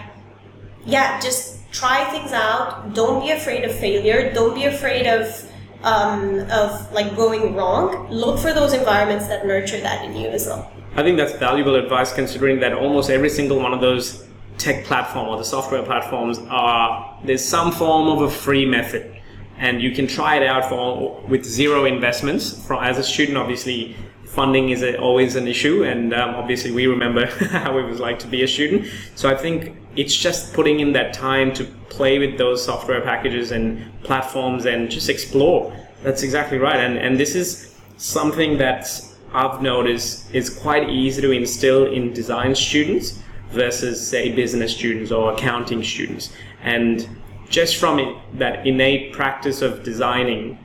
yeah, 0.84 1.18
just 1.18 1.53
try 1.74 2.04
things 2.10 2.32
out. 2.32 2.94
Don't 2.94 3.20
be 3.22 3.32
afraid 3.32 3.64
of 3.64 3.74
failure. 3.74 4.32
Don't 4.32 4.54
be 4.54 4.64
afraid 4.64 5.06
of 5.06 5.50
um, 5.82 6.40
of 6.50 6.90
like 6.92 7.14
going 7.14 7.54
wrong. 7.54 8.08
Look 8.10 8.38
for 8.38 8.54
those 8.54 8.72
environments 8.72 9.26
that 9.28 9.46
nurture 9.46 9.80
that 9.80 10.04
in 10.06 10.16
you 10.16 10.28
as 10.28 10.46
well. 10.46 10.70
I 10.96 11.02
think 11.02 11.18
that's 11.18 11.34
valuable 11.34 11.74
advice 11.74 12.14
considering 12.14 12.60
that 12.60 12.72
almost 12.72 13.10
every 13.10 13.28
single 13.28 13.58
one 13.58 13.74
of 13.74 13.80
those 13.80 14.24
tech 14.56 14.84
platform 14.84 15.28
or 15.28 15.36
the 15.36 15.44
software 15.44 15.82
platforms 15.82 16.38
are 16.48 17.18
there's 17.24 17.44
some 17.44 17.72
form 17.72 18.08
of 18.08 18.22
a 18.22 18.30
free 18.30 18.64
method 18.64 19.10
and 19.58 19.82
you 19.82 19.90
can 19.90 20.06
try 20.06 20.36
it 20.36 20.46
out 20.46 20.68
for 20.68 21.20
with 21.28 21.44
zero 21.44 21.84
investments 21.86 22.64
from 22.64 22.82
as 22.84 22.96
a 22.96 23.02
student 23.02 23.36
obviously 23.36 23.96
funding 24.26 24.70
is 24.70 24.82
a, 24.82 24.96
always 24.98 25.34
an 25.34 25.48
issue 25.48 25.82
and 25.82 26.14
um, 26.14 26.36
obviously 26.36 26.70
we 26.70 26.86
remember 26.86 27.26
how 27.48 27.76
it 27.78 27.82
was 27.82 27.98
like 27.98 28.16
to 28.16 28.28
be 28.28 28.44
a 28.44 28.48
student 28.48 28.86
so 29.16 29.28
i 29.28 29.34
think 29.34 29.76
it's 29.96 30.14
just 30.14 30.52
putting 30.52 30.80
in 30.80 30.92
that 30.92 31.12
time 31.12 31.52
to 31.52 31.64
play 31.88 32.18
with 32.18 32.36
those 32.38 32.64
software 32.64 33.00
packages 33.00 33.52
and 33.52 33.84
platforms 34.02 34.66
and 34.66 34.90
just 34.90 35.08
explore 35.08 35.74
that's 36.02 36.22
exactly 36.22 36.58
right 36.58 36.76
and 36.76 36.98
and 36.98 37.18
this 37.18 37.34
is 37.34 37.74
something 37.96 38.58
that 38.58 38.88
I've 39.34 39.60
noticed 39.60 40.32
is 40.32 40.48
quite 40.48 40.88
easy 40.88 41.20
to 41.22 41.32
instill 41.32 41.92
in 41.92 42.12
design 42.12 42.54
students 42.54 43.18
versus 43.50 44.06
say 44.06 44.32
business 44.32 44.72
students 44.72 45.10
or 45.10 45.32
accounting 45.32 45.82
students. 45.82 46.30
And 46.62 47.08
just 47.48 47.76
from 47.76 47.98
it, 47.98 48.16
that 48.34 48.64
innate 48.66 49.12
practice 49.12 49.60
of 49.60 49.82
designing, 49.82 50.58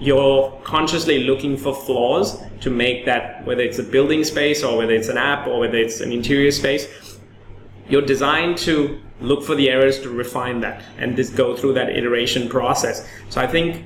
you're 0.00 0.50
consciously 0.64 1.24
looking 1.24 1.56
for 1.56 1.74
flaws 1.74 2.40
to 2.60 2.70
make 2.70 3.04
that, 3.04 3.44
whether 3.44 3.62
it's 3.62 3.78
a 3.78 3.82
building 3.82 4.24
space 4.24 4.62
or 4.62 4.78
whether 4.78 4.92
it's 4.92 5.08
an 5.08 5.18
app 5.18 5.46
or 5.46 5.60
whether 5.60 5.76
it's 5.76 6.00
an 6.00 6.10
interior 6.10 6.50
space, 6.50 7.13
you're 7.88 8.02
designed 8.02 8.58
to 8.58 9.00
look 9.20 9.42
for 9.42 9.54
the 9.54 9.70
errors 9.70 10.00
to 10.00 10.10
refine 10.10 10.60
that 10.60 10.82
and 10.98 11.16
just 11.16 11.36
go 11.36 11.56
through 11.56 11.74
that 11.74 11.90
iteration 11.90 12.48
process. 12.48 13.06
So 13.28 13.40
I 13.40 13.46
think 13.46 13.84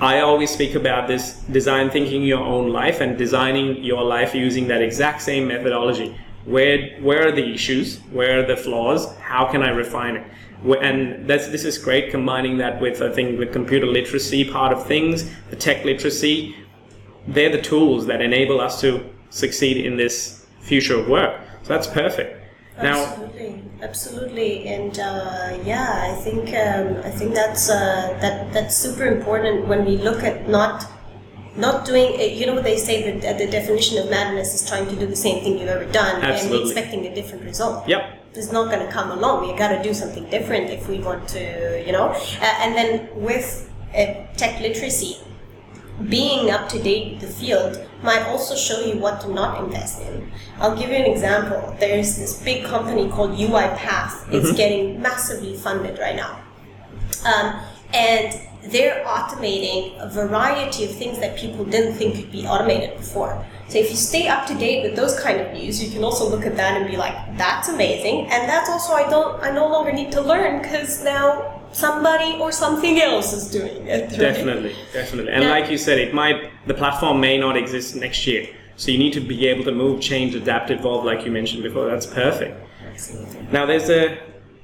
I 0.00 0.20
always 0.20 0.50
speak 0.50 0.74
about 0.74 1.08
this 1.08 1.34
design 1.52 1.90
thinking 1.90 2.22
your 2.22 2.40
own 2.40 2.70
life 2.70 3.00
and 3.00 3.18
designing 3.18 3.84
your 3.84 4.02
life 4.02 4.34
using 4.34 4.68
that 4.68 4.80
exact 4.80 5.20
same 5.20 5.48
methodology. 5.48 6.16
Where 6.46 6.98
where 7.00 7.28
are 7.28 7.32
the 7.32 7.52
issues? 7.52 7.98
Where 8.10 8.40
are 8.40 8.46
the 8.46 8.56
flaws? 8.56 9.14
How 9.18 9.44
can 9.50 9.62
I 9.62 9.68
refine 9.68 10.16
it? 10.16 10.26
And 10.80 11.28
that's 11.28 11.48
this 11.48 11.64
is 11.64 11.76
great 11.76 12.10
combining 12.10 12.56
that 12.58 12.80
with 12.80 13.02
I 13.02 13.12
think 13.12 13.38
the 13.38 13.46
computer 13.46 13.86
literacy 13.86 14.50
part 14.50 14.72
of 14.72 14.86
things, 14.86 15.30
the 15.50 15.56
tech 15.56 15.84
literacy. 15.84 16.56
They're 17.28 17.52
the 17.52 17.60
tools 17.60 18.06
that 18.06 18.22
enable 18.22 18.60
us 18.60 18.80
to 18.80 19.04
succeed 19.28 19.76
in 19.76 19.98
this 19.98 20.46
future 20.60 20.98
of 20.98 21.08
work. 21.08 21.38
So 21.62 21.68
that's 21.68 21.86
perfect. 21.86 22.39
Now, 22.78 23.02
absolutely, 23.04 23.62
absolutely, 23.82 24.68
and 24.68 24.98
uh, 24.98 25.58
yeah, 25.64 26.08
I 26.10 26.14
think 26.22 26.48
um, 26.56 26.96
I 27.04 27.10
think 27.10 27.34
that's 27.34 27.68
uh, 27.68 28.16
that 28.22 28.52
that's 28.54 28.76
super 28.76 29.04
important 29.06 29.66
when 29.68 29.84
we 29.84 29.98
look 29.98 30.22
at 30.22 30.48
not 30.48 30.86
not 31.56 31.84
doing. 31.84 32.14
uh, 32.18 32.22
You 32.22 32.46
know 32.46 32.54
what 32.54 32.64
they 32.64 32.78
say 32.78 32.96
that 33.20 33.36
the 33.38 33.46
definition 33.46 33.98
of 33.98 34.08
madness 34.08 34.54
is 34.54 34.66
trying 34.68 34.86
to 34.88 34.96
do 34.96 35.06
the 35.06 35.16
same 35.16 35.42
thing 35.42 35.58
you've 35.58 35.68
ever 35.68 35.84
done 35.92 36.22
Absolutely. 36.22 36.58
and 36.58 36.66
expecting 36.70 37.06
a 37.06 37.14
different 37.14 37.44
result. 37.44 37.86
yep, 37.88 38.02
It's 38.34 38.52
not 38.52 38.70
going 38.70 38.86
to 38.86 38.90
come 38.92 39.10
along. 39.10 39.46
We 39.46 39.58
got 39.58 39.68
to 39.76 39.82
do 39.82 39.92
something 39.92 40.24
different 40.30 40.70
if 40.70 40.88
we 40.88 41.00
want 41.00 41.28
to, 41.36 41.84
you 41.84 41.92
know. 41.92 42.14
Uh, 42.40 42.62
and 42.62 42.74
then 42.74 43.08
with 43.14 43.68
uh, 43.92 44.24
tech 44.38 44.60
literacy, 44.62 45.18
being 46.08 46.50
up 46.50 46.68
to 46.70 46.78
date 46.82 47.12
with 47.12 47.20
the 47.22 47.26
field 47.40 47.76
might 48.02 48.22
also 48.26 48.54
show 48.56 48.80
you 48.80 48.98
what 48.98 49.20
to 49.22 49.32
not 49.32 49.62
invest 49.62 50.02
in. 50.02 50.30
I'll 50.58 50.76
give 50.76 50.90
you 50.90 50.96
an 50.96 51.10
example. 51.10 51.76
There's 51.78 52.16
this 52.16 52.42
big 52.42 52.64
company 52.64 53.08
called 53.08 53.32
UiPath. 53.32 54.32
It's 54.32 54.52
getting 54.52 55.00
massively 55.00 55.56
funded 55.56 55.98
right 55.98 56.16
now. 56.16 56.40
Um, 57.24 57.60
and 57.92 58.40
they're 58.64 59.04
automating 59.04 59.98
a 59.98 60.08
variety 60.08 60.84
of 60.84 60.90
things 60.92 61.18
that 61.18 61.36
people 61.36 61.64
didn't 61.64 61.94
think 61.94 62.14
could 62.14 62.30
be 62.30 62.46
automated 62.46 62.96
before. 62.96 63.44
So 63.68 63.78
if 63.78 63.90
you 63.90 63.96
stay 63.96 64.28
up 64.28 64.46
to 64.48 64.54
date 64.54 64.82
with 64.82 64.96
those 64.96 65.18
kind 65.20 65.40
of 65.40 65.52
news, 65.52 65.82
you 65.82 65.90
can 65.90 66.04
also 66.04 66.28
look 66.28 66.44
at 66.44 66.56
that 66.56 66.76
and 66.76 66.90
be 66.90 66.96
like, 66.96 67.14
"That's 67.38 67.68
amazing," 67.68 68.26
and 68.30 68.48
that's 68.48 68.68
also 68.68 68.92
I 68.94 69.08
don't 69.08 69.42
I 69.42 69.50
no 69.50 69.68
longer 69.68 69.92
need 69.92 70.12
to 70.12 70.20
learn 70.20 70.60
because 70.60 71.04
now 71.04 71.59
somebody 71.72 72.36
or 72.40 72.52
something 72.52 73.00
else 73.00 73.32
is 73.32 73.50
doing 73.50 73.86
it. 73.86 74.10
right? 74.10 74.18
definitely, 74.18 74.74
definitely. 74.92 75.32
And 75.32 75.44
Yeah. 75.44 75.50
like 75.50 75.70
you 75.70 75.78
said, 75.78 75.98
it 75.98 76.12
might 76.14 76.50
the 76.66 76.74
platform 76.74 77.20
may 77.20 77.38
not 77.38 77.56
exist 77.56 77.96
next 77.96 78.26
year. 78.26 78.46
So 78.76 78.90
you 78.90 78.98
need 78.98 79.12
to 79.12 79.20
be 79.20 79.46
able 79.46 79.64
to 79.64 79.72
move, 79.72 80.00
change, 80.00 80.34
adapt, 80.34 80.70
evolve, 80.70 81.04
like 81.04 81.24
you 81.26 81.30
mentioned 81.30 81.62
before. 81.62 81.86
That's 81.90 82.06
perfect. 82.06 82.56
Absolutely. 82.90 83.46
Now, 83.52 83.66
there's 83.66 83.90
a 83.90 84.18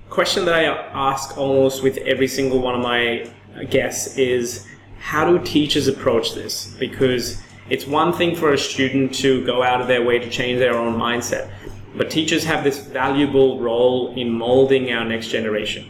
question 0.08 0.44
that 0.46 0.54
I 0.54 0.64
ask 0.64 1.36
almost 1.36 1.82
with 1.82 1.98
every 1.98 2.28
single 2.28 2.60
one 2.60 2.74
of 2.74 2.80
my 2.80 3.26
guests 3.70 4.16
is 4.16 4.66
how 4.98 5.24
do 5.30 5.38
teachers 5.44 5.86
approach 5.86 6.34
this? 6.34 6.74
Because 6.78 7.42
it's 7.68 7.86
one 7.86 8.12
thing 8.12 8.34
for 8.34 8.52
a 8.52 8.58
student 8.58 9.14
to 9.16 9.44
go 9.44 9.62
out 9.62 9.80
of 9.80 9.86
their 9.86 10.02
way 10.02 10.18
to 10.18 10.30
change 10.30 10.58
their 10.60 10.74
own 10.76 10.96
mindset, 10.96 11.50
but 11.96 12.08
teachers 12.10 12.44
have 12.44 12.64
this 12.64 12.78
valuable 12.78 13.60
role 13.60 14.14
in 14.16 14.30
molding 14.30 14.92
our 14.92 15.04
next 15.04 15.28
generation. 15.28 15.84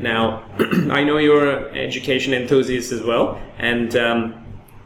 Now, 0.00 0.44
I 0.90 1.04
know 1.04 1.18
you're 1.18 1.68
an 1.68 1.76
education 1.76 2.32
enthusiast 2.34 2.90
as 2.92 3.02
well, 3.02 3.40
and 3.58 3.94
um, 3.96 4.40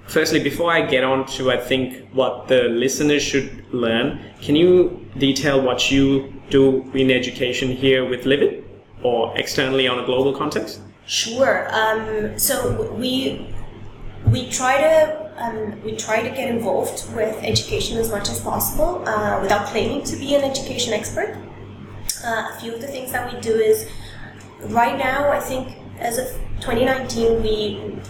Firstly, 0.06 0.38
before 0.42 0.70
I 0.70 0.82
get 0.82 1.02
on 1.02 1.26
to, 1.38 1.50
I 1.50 1.56
think, 1.56 2.08
what 2.12 2.48
the 2.48 2.64
listeners 2.64 3.22
should 3.22 3.64
learn, 3.72 4.20
can 4.40 4.54
you 4.54 5.08
detail 5.16 5.60
what 5.62 5.90
you 5.90 6.32
do 6.50 6.82
in 6.92 7.10
education 7.10 7.70
here 7.70 8.06
with 8.06 8.24
Livit 8.24 8.64
or 9.02 9.36
externally 9.36 9.88
on 9.88 9.98
a 9.98 10.04
global 10.04 10.34
context? 10.34 10.80
Sure. 11.06 11.68
Um, 11.74 12.38
so 12.38 12.92
we 12.92 13.48
we 14.30 14.48
try 14.50 14.78
to 14.78 15.32
um, 15.36 15.82
we 15.82 15.96
try 15.96 16.22
to 16.22 16.30
get 16.30 16.48
involved 16.48 17.04
with 17.14 17.36
education 17.42 17.98
as 17.98 18.10
much 18.10 18.28
as 18.28 18.40
possible 18.40 19.06
uh, 19.08 19.40
without 19.40 19.66
claiming 19.66 20.02
to 20.04 20.16
be 20.16 20.34
an 20.34 20.44
education 20.44 20.92
expert. 20.92 21.36
Uh, 22.24 22.50
a 22.52 22.60
few 22.60 22.74
of 22.74 22.80
the 22.80 22.86
things 22.86 23.10
that 23.12 23.32
we 23.32 23.40
do 23.40 23.54
is 23.54 23.88
right 24.70 24.98
now 24.98 25.30
I 25.30 25.40
think 25.40 25.76
as 25.98 26.18
of 26.18 26.26
2019 26.60 27.42
we 27.42 28.00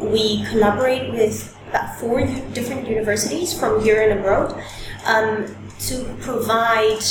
we 0.00 0.44
collaborate 0.46 1.12
with 1.12 1.56
about 1.68 1.98
four 1.98 2.24
different 2.52 2.88
universities 2.88 3.58
from 3.58 3.82
here 3.82 4.00
and 4.02 4.20
abroad 4.20 4.62
um, 5.06 5.46
to 5.80 6.04
provide 6.20 7.02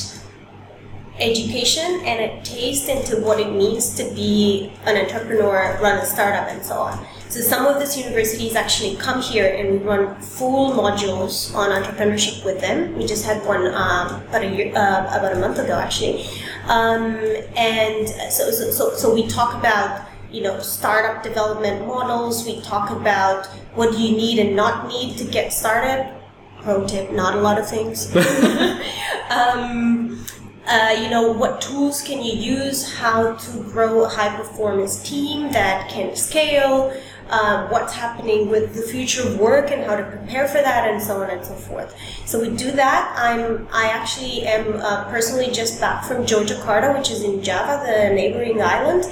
education 1.20 2.02
and 2.06 2.20
a 2.20 2.44
taste 2.44 2.90
into 2.90 3.22
what 3.22 3.40
it 3.40 3.52
means 3.52 3.96
to 3.96 4.04
be 4.16 4.72
an 4.86 4.98
entrepreneur, 4.98 5.78
run 5.82 5.98
a 5.98 6.06
startup, 6.06 6.48
and 6.50 6.64
so 6.64 6.76
on. 6.76 7.06
So 7.34 7.42
some 7.42 7.66
of 7.66 7.80
these 7.80 7.98
universities 7.98 8.56
actually 8.56 8.96
come 8.98 9.20
here 9.20 9.56
and 9.58 9.72
we 9.72 9.78
run 9.80 10.22
full 10.22 10.72
modules 10.74 11.52
on 11.56 11.72
entrepreneurship 11.72 12.46
with 12.46 12.62
them. 12.62 12.96
We 12.96 13.08
just 13.08 13.26
had 13.26 13.44
one 13.44 13.66
um, 13.74 14.22
about 14.28 14.44
a 14.44 14.56
year, 14.56 14.68
uh, 14.76 15.18
about 15.18 15.34
a 15.36 15.40
month 15.40 15.58
ago 15.58 15.74
actually, 15.74 16.28
um, 16.68 17.16
and 17.58 18.08
so, 18.32 18.52
so 18.52 18.70
so 18.70 18.94
so 18.94 19.12
we 19.12 19.26
talk 19.26 19.56
about 19.56 20.08
you 20.30 20.44
know 20.44 20.60
startup 20.60 21.24
development 21.24 21.88
models. 21.88 22.46
We 22.46 22.62
talk 22.62 22.92
about 22.92 23.48
what 23.74 23.94
do 23.94 24.00
you 24.00 24.16
need 24.16 24.38
and 24.38 24.56
not 24.56 24.88
need 24.88 25.18
to 25.18 25.24
get 25.24 25.52
started. 25.52 26.14
Pro 26.62 26.86
tip: 26.86 27.12
not 27.14 27.34
a 27.36 27.42
lot 27.42 27.58
of 27.58 27.68
things. 27.68 28.16
um, 29.32 30.24
uh, 30.68 30.96
you 31.02 31.10
know 31.10 31.32
what 31.32 31.62
tools 31.62 32.04
can 32.04 32.24
you 32.24 32.34
use 32.34 32.94
how 32.94 33.34
to 33.34 33.64
grow 33.64 34.06
a 34.06 34.08
high 34.08 34.36
performance 34.38 35.02
team 35.02 35.52
that 35.52 35.90
can 35.90 36.16
scale 36.16 36.96
uh, 37.30 37.68
what's 37.70 37.94
happening 37.94 38.50
with 38.50 38.76
the 38.76 38.82
future 38.82 39.28
of 39.28 39.40
work 39.40 39.72
and 39.72 39.84
how 39.84 39.96
to 39.96 40.04
prepare 40.04 40.48
for 40.48 40.62
that, 40.62 40.90
and 40.90 41.02
so 41.02 41.22
on 41.22 41.30
and 41.30 41.46
so 41.46 41.54
forth. 41.54 41.96
So 42.26 42.40
we 42.40 42.50
do 42.56 42.72
that. 42.72 43.14
I'm 43.18 43.68
I 43.72 43.86
actually 43.88 44.44
am 44.44 44.76
uh, 44.78 45.10
personally 45.10 45.52
just 45.52 45.80
back 45.80 46.04
from 46.06 46.26
Yogyakarta, 46.26 46.98
which 46.98 47.12
is 47.12 47.24
in 47.24 47.42
Java, 47.44 47.84
the 47.86 48.14
neighboring 48.14 48.62
island. 48.62 49.06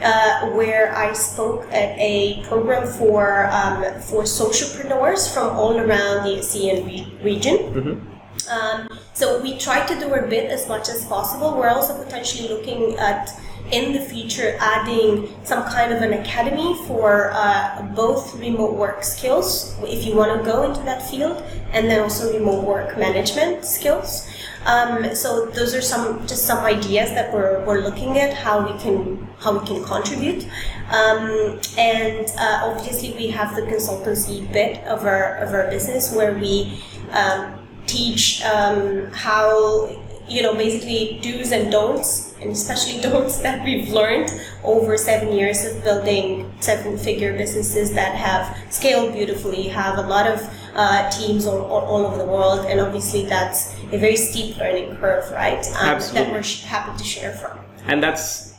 Uh, 0.00 0.50
where 0.50 0.94
I 0.94 1.12
spoke 1.12 1.64
at 1.72 1.98
a 1.98 2.44
program 2.46 2.86
for 2.86 3.46
um, 3.50 3.82
for 4.00 4.22
socialpreneurs 4.22 5.34
from 5.34 5.56
all 5.56 5.76
around 5.76 6.22
the 6.22 6.38
ASEAN 6.38 6.86
re- 6.86 7.12
region. 7.24 8.06
Um, 8.48 8.88
so 9.12 9.42
we 9.42 9.58
try 9.58 9.84
to 9.84 9.98
do 9.98 10.12
our 10.12 10.24
bit 10.26 10.52
as 10.52 10.68
much 10.68 10.88
as 10.88 11.04
possible. 11.06 11.56
We're 11.58 11.68
also 11.70 12.00
potentially 12.00 12.48
looking 12.48 12.94
at 12.96 13.30
in 13.70 13.92
the 13.92 14.00
future 14.00 14.56
adding 14.60 15.28
some 15.44 15.62
kind 15.64 15.92
of 15.92 16.02
an 16.02 16.14
academy 16.14 16.74
for 16.86 17.30
uh, 17.34 17.82
both 17.94 18.34
remote 18.38 18.74
work 18.74 19.04
skills 19.04 19.76
if 19.82 20.06
you 20.06 20.16
want 20.16 20.38
to 20.38 20.50
go 20.50 20.62
into 20.62 20.80
that 20.82 21.02
field 21.10 21.42
and 21.72 21.90
then 21.90 22.00
also 22.00 22.32
remote 22.32 22.64
work 22.64 22.96
management 22.96 23.64
skills. 23.64 24.28
Um, 24.64 25.14
so 25.14 25.46
those 25.46 25.74
are 25.74 25.80
some 25.80 26.26
just 26.26 26.46
some 26.46 26.64
ideas 26.64 27.10
that 27.10 27.32
we're, 27.32 27.64
we're 27.64 27.80
looking 27.80 28.18
at 28.18 28.34
how 28.34 28.70
we 28.70 28.78
can 28.78 29.26
how 29.38 29.58
we 29.58 29.66
can 29.66 29.84
contribute. 29.84 30.44
Um, 30.90 31.60
and 31.76 32.26
uh, 32.38 32.74
obviously 32.74 33.12
we 33.12 33.28
have 33.28 33.54
the 33.54 33.62
consultancy 33.62 34.50
bit 34.52 34.82
of 34.84 35.04
our 35.04 35.36
of 35.36 35.54
our 35.54 35.70
business 35.70 36.14
where 36.14 36.34
we 36.34 36.82
um, 37.12 37.66
teach 37.86 38.42
um, 38.42 39.06
how 39.12 39.88
you 40.28 40.42
know 40.42 40.54
basically 40.54 41.18
do's 41.22 41.52
and 41.52 41.70
don'ts 41.70 42.34
and 42.40 42.50
especially 42.50 43.00
don'ts 43.06 43.38
that 43.38 43.64
we've 43.64 43.88
learned 43.88 44.30
over 44.64 44.96
seven 44.96 45.32
years 45.32 45.64
of 45.64 45.82
building 45.82 46.50
seven 46.60 46.98
figure 46.98 47.36
businesses 47.36 47.92
that 47.94 48.14
have 48.14 48.56
scaled 48.72 49.12
beautifully 49.12 49.68
have 49.68 49.98
a 49.98 50.02
lot 50.02 50.26
of 50.26 50.40
uh, 50.74 51.10
teams 51.10 51.46
all, 51.46 51.60
all, 51.62 51.84
all 51.86 52.06
over 52.06 52.18
the 52.18 52.24
world 52.24 52.66
and 52.66 52.80
obviously 52.80 53.24
that's 53.24 53.74
a 53.92 53.98
very 53.98 54.16
steep 54.16 54.56
learning 54.58 54.94
curve 54.96 55.28
right? 55.32 55.66
Um, 55.76 55.98
that 56.14 56.30
we're 56.32 56.42
sh- 56.42 56.62
happy 56.62 56.96
to 56.96 57.04
share 57.04 57.32
from. 57.32 57.58
And 57.86 58.02
that's 58.02 58.54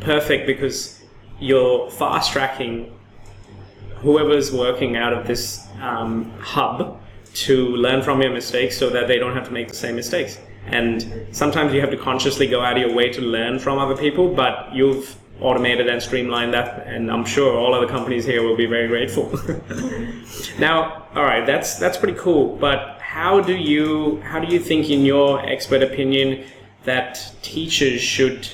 perfect 0.00 0.46
because 0.46 1.02
you're 1.38 1.90
fast 1.90 2.32
tracking 2.32 2.92
whoever's 3.96 4.52
working 4.52 4.96
out 4.96 5.12
of 5.12 5.26
this 5.26 5.66
um, 5.80 6.30
hub 6.38 7.00
to 7.34 7.68
learn 7.76 8.02
from 8.02 8.22
your 8.22 8.32
mistakes 8.32 8.76
so 8.76 8.90
that 8.90 9.08
they 9.08 9.18
don't 9.18 9.34
have 9.34 9.46
to 9.46 9.52
make 9.52 9.68
the 9.68 9.74
same 9.74 9.96
mistakes. 9.96 10.38
And 10.66 11.26
sometimes 11.32 11.72
you 11.72 11.80
have 11.80 11.90
to 11.90 11.96
consciously 11.96 12.46
go 12.46 12.60
out 12.60 12.76
of 12.76 12.82
your 12.82 12.94
way 12.94 13.10
to 13.10 13.20
learn 13.20 13.58
from 13.58 13.78
other 13.78 13.96
people, 13.96 14.34
but 14.34 14.74
you've 14.74 15.16
automated 15.40 15.86
and 15.88 16.02
streamlined 16.02 16.54
that, 16.54 16.86
and 16.86 17.10
I'm 17.10 17.24
sure 17.24 17.56
all 17.56 17.74
other 17.74 17.86
companies 17.86 18.24
here 18.24 18.42
will 18.42 18.56
be 18.56 18.66
very 18.66 18.88
grateful. 18.88 19.38
now, 20.58 21.06
all 21.14 21.24
right, 21.24 21.46
that's 21.46 21.78
that's 21.78 21.98
pretty 21.98 22.18
cool. 22.18 22.56
But 22.56 22.98
how 23.00 23.40
do 23.40 23.54
you 23.54 24.20
how 24.22 24.40
do 24.40 24.52
you 24.52 24.58
think, 24.58 24.90
in 24.90 25.04
your 25.04 25.44
expert 25.46 25.82
opinion, 25.82 26.44
that 26.84 27.32
teachers 27.42 28.00
should 28.00 28.48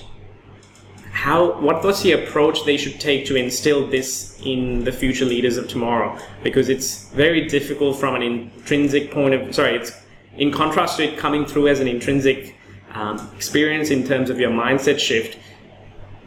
how 1.12 1.60
what 1.60 1.84
what's 1.84 2.02
the 2.02 2.12
approach 2.12 2.64
they 2.64 2.76
should 2.76 2.98
take 2.98 3.26
to 3.26 3.36
instill 3.36 3.86
this 3.86 4.40
in 4.44 4.82
the 4.82 4.90
future 4.90 5.26
leaders 5.26 5.56
of 5.56 5.68
tomorrow 5.68 6.18
because 6.42 6.68
it's 6.68 7.10
very 7.10 7.46
difficult 7.46 7.96
from 8.00 8.14
an 8.14 8.22
intrinsic 8.22 9.12
point 9.12 9.34
of 9.34 9.54
sorry 9.54 9.76
it's 9.76 9.92
in 10.36 10.50
contrast 10.50 10.96
to 10.96 11.04
it 11.04 11.18
coming 11.18 11.44
through 11.44 11.68
as 11.68 11.80
an 11.80 11.88
intrinsic 11.88 12.56
um, 12.94 13.30
experience 13.36 13.90
in 13.90 14.04
terms 14.04 14.30
of 14.30 14.38
your 14.38 14.50
mindset 14.50 14.98
shift 14.98 15.38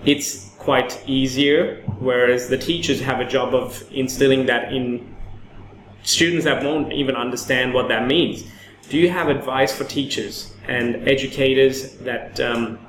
it's 0.06 0.49
quite 0.58 1.01
easier 1.08 1.84
whereas 1.99 2.49
the 2.49 2.58
teachers 2.58 2.99
have 3.01 3.20
a 3.20 3.26
job 3.26 3.53
of 3.53 3.84
instilling 3.91 4.45
that 4.45 4.74
in 4.74 5.16
students 6.03 6.45
that 6.45 6.64
won't 6.64 6.91
even 6.93 7.16
understand 7.16 7.74
what 7.74 7.88
that 7.88 8.08
means 8.08 8.45
do 8.89 8.97
you 8.97 9.10
have 9.10 9.30
advice 9.30 9.76
for 9.76 9.84
teachers 9.84 10.53
and 10.68 11.08
educators 11.08 11.97
that 11.97 12.39
um, 12.39 12.80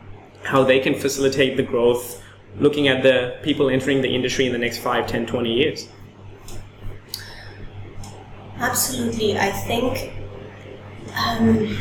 how 0.43 0.63
they 0.63 0.81
can 0.81 0.95
facilitate 0.95 1.57
the 1.57 1.63
growth 1.63 2.23
looking 2.59 2.89
at 2.89 3.03
the 3.03 3.39
people 3.43 3.69
entering 3.69 4.01
the 4.01 4.15
industry 4.15 4.47
in 4.47 4.53
the 4.53 4.59
next 4.59 4.79
5 4.79 5.07
10 5.07 5.27
20 5.27 5.53
years 5.53 5.89
Absolutely. 8.59 9.39
I 9.39 9.51
think 9.51 10.16
um, 11.17 11.77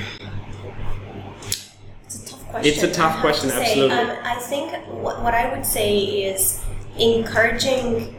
it's 2.06 2.24
a 2.24 2.26
tough 2.28 2.50
question. 2.50 2.74
It's 2.74 2.84
a 2.84 2.92
tough 2.92 3.20
question, 3.22 3.50
to 3.50 3.56
say. 3.56 3.62
absolutely. 3.62 3.98
Um, 3.98 4.18
I 4.24 4.36
think 4.36 4.74
what, 4.88 5.22
what 5.22 5.34
I 5.34 5.54
would 5.54 5.66
say 5.66 5.98
is 6.24 6.64
encouraging 6.98 8.16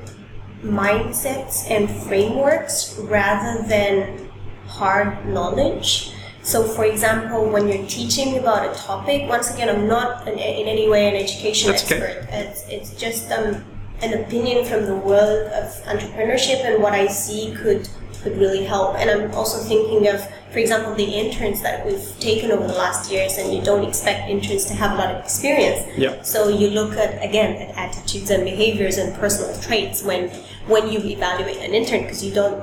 mindsets 0.63 1.71
and 1.71 1.89
frameworks 2.05 2.99
rather 2.99 3.67
than 3.67 4.29
hard 4.67 5.27
knowledge. 5.27 6.13
So, 6.43 6.63
for 6.63 6.85
example, 6.85 7.49
when 7.49 7.67
you're 7.67 7.87
teaching 7.89 8.39
about 8.39 8.71
a 8.71 8.79
topic, 8.79 9.29
once 9.29 9.53
again, 9.53 9.69
I'm 9.69 9.89
not 9.89 10.29
in, 10.29 10.39
in 10.39 10.69
any 10.69 10.89
way 10.89 11.09
an 11.09 11.17
education 11.17 11.71
That's 11.71 11.91
okay. 11.91 12.03
expert. 12.03 12.29
It's, 12.33 12.69
it's 12.69 13.01
just 13.01 13.33
um, 13.33 13.65
an 14.03 14.23
opinion 14.23 14.65
from 14.65 14.87
the 14.87 14.95
world 14.95 15.51
of 15.53 15.65
entrepreneurship 15.85 16.65
and 16.65 16.83
what 16.83 16.93
I 16.93 17.07
see 17.09 17.55
could 17.57 17.89
could 18.23 18.37
really 18.39 18.65
help. 18.65 18.97
And 18.97 19.11
I'm 19.11 19.31
also 19.33 19.59
thinking 19.59 20.09
of, 20.09 20.21
for 20.53 20.59
example, 20.59 20.95
the 20.95 21.05
interns 21.05 21.63
that 21.63 21.85
we've 21.87 22.05
taken 22.21 22.51
over 22.51 22.67
the 22.67 22.75
last 22.75 23.11
years, 23.11 23.39
and 23.39 23.53
you 23.55 23.61
don't 23.63 23.85
expect 23.87 24.29
interns 24.31 24.65
to 24.67 24.75
have 24.75 24.93
a 24.93 24.95
lot 24.97 25.15
of 25.15 25.23
experience. 25.23 25.87
Yeah. 25.97 26.21
So 26.23 26.49
you 26.49 26.71
look 26.71 26.97
at 26.97 27.23
again 27.23 27.57
at 27.63 27.77
attitudes 27.77 28.31
and 28.31 28.45
behaviors 28.45 28.97
and 28.99 29.15
personal 29.17 29.59
traits 29.61 30.03
when 30.03 30.29
when 30.67 30.91
you 30.91 30.99
evaluate 31.01 31.59
an 31.59 31.75
intern 31.75 32.03
because 32.03 32.25
you 32.25 32.33
don't 32.35 32.59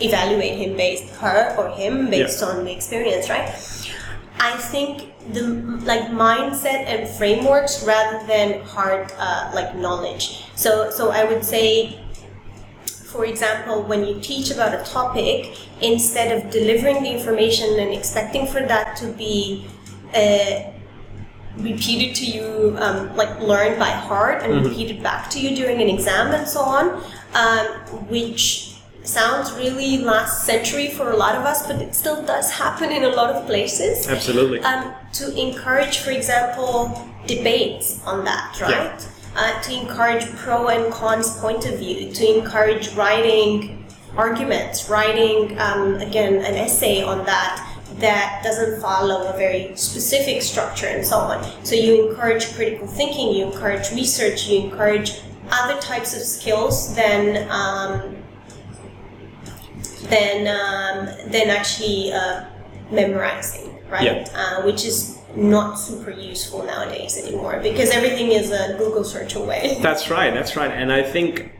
evaluate 0.00 0.58
him 0.58 0.76
based 0.76 1.08
her 1.16 1.54
or 1.56 1.70
him 1.70 2.10
based 2.10 2.42
Yeah. 2.42 2.48
on 2.48 2.64
the 2.64 2.72
experience, 2.72 3.28
right? 3.30 3.48
I 4.38 4.52
think 4.58 5.12
the 5.32 5.42
like 5.90 6.02
mindset 6.10 6.84
and 6.86 7.08
frameworks 7.08 7.82
rather 7.84 8.24
than 8.26 8.60
hard 8.62 9.10
uh, 9.18 9.50
like 9.54 9.74
knowledge. 9.76 10.44
So 10.54 10.90
so 10.90 11.10
I 11.10 11.24
would 11.24 11.44
say 11.44 11.98
for 13.06 13.24
example, 13.24 13.82
when 13.82 14.04
you 14.04 14.20
teach 14.20 14.50
about 14.50 14.74
a 14.74 14.82
topic, 14.84 15.56
instead 15.80 16.36
of 16.36 16.50
delivering 16.50 17.02
the 17.02 17.10
information 17.10 17.78
and 17.78 17.92
expecting 17.92 18.46
for 18.46 18.60
that 18.60 18.96
to 18.96 19.06
be 19.12 19.66
uh, 20.14 20.72
repeated 21.56 22.14
to 22.16 22.26
you, 22.26 22.76
um, 22.78 23.14
like 23.16 23.40
learned 23.40 23.78
by 23.78 23.90
heart 23.90 24.42
and 24.42 24.66
repeated 24.66 25.02
back 25.02 25.30
to 25.30 25.40
you 25.40 25.54
during 25.54 25.80
an 25.80 25.88
exam 25.88 26.34
and 26.34 26.46
so 26.48 26.60
on, 26.60 27.02
um, 27.34 27.66
which 28.08 28.76
sounds 29.04 29.52
really 29.52 29.98
last 29.98 30.44
century 30.44 30.90
for 30.90 31.12
a 31.12 31.16
lot 31.16 31.36
of 31.36 31.44
us, 31.44 31.64
but 31.66 31.80
it 31.80 31.94
still 31.94 32.22
does 32.24 32.50
happen 32.50 32.90
in 32.90 33.04
a 33.04 33.08
lot 33.08 33.30
of 33.30 33.46
places. 33.46 34.08
Absolutely. 34.08 34.58
Um, 34.60 34.92
to 35.12 35.32
encourage, 35.40 35.98
for 35.98 36.10
example, 36.10 37.08
debates 37.26 38.04
on 38.04 38.24
that, 38.24 38.56
Yeah. 38.60 38.98
Uh, 39.38 39.60
to 39.60 39.72
encourage 39.78 40.24
pro 40.36 40.68
and 40.68 40.90
cons 40.90 41.38
point 41.40 41.66
of 41.66 41.78
view, 41.78 42.10
to 42.10 42.38
encourage 42.38 42.94
writing 42.94 43.84
arguments, 44.16 44.88
writing 44.88 45.58
um, 45.58 45.96
again 45.96 46.36
an 46.36 46.54
essay 46.54 47.02
on 47.02 47.24
that 47.26 47.62
that 47.98 48.40
doesn't 48.42 48.80
follow 48.80 49.26
a 49.32 49.36
very 49.36 49.74
specific 49.76 50.42
structure 50.42 50.86
and 50.86 51.04
so 51.04 51.16
on. 51.16 51.64
So 51.64 51.74
you 51.74 52.10
encourage 52.10 52.54
critical 52.54 52.86
thinking, 52.86 53.34
you 53.34 53.46
encourage 53.46 53.90
research, 53.90 54.48
you 54.48 54.60
encourage 54.64 55.20
other 55.50 55.80
types 55.80 56.14
of 56.14 56.22
skills 56.22 56.94
than 56.94 57.48
um, 57.50 58.16
than 60.08 60.46
um, 60.46 61.30
than 61.30 61.48
actually 61.48 62.12
uh, 62.12 62.44
memorizing, 62.90 63.78
right? 63.88 64.04
Yeah. 64.04 64.28
Uh, 64.34 64.62
which 64.62 64.84
is 64.84 65.15
not 65.36 65.74
super 65.74 66.10
useful 66.10 66.64
nowadays 66.64 67.18
anymore 67.18 67.60
because 67.62 67.90
everything 67.90 68.32
is 68.32 68.50
a 68.50 68.74
Google 68.78 69.04
search 69.04 69.34
away. 69.34 69.78
That's 69.82 70.10
right, 70.10 70.32
that's 70.32 70.56
right. 70.56 70.70
And 70.70 70.92
I 70.92 71.02
think 71.02 71.52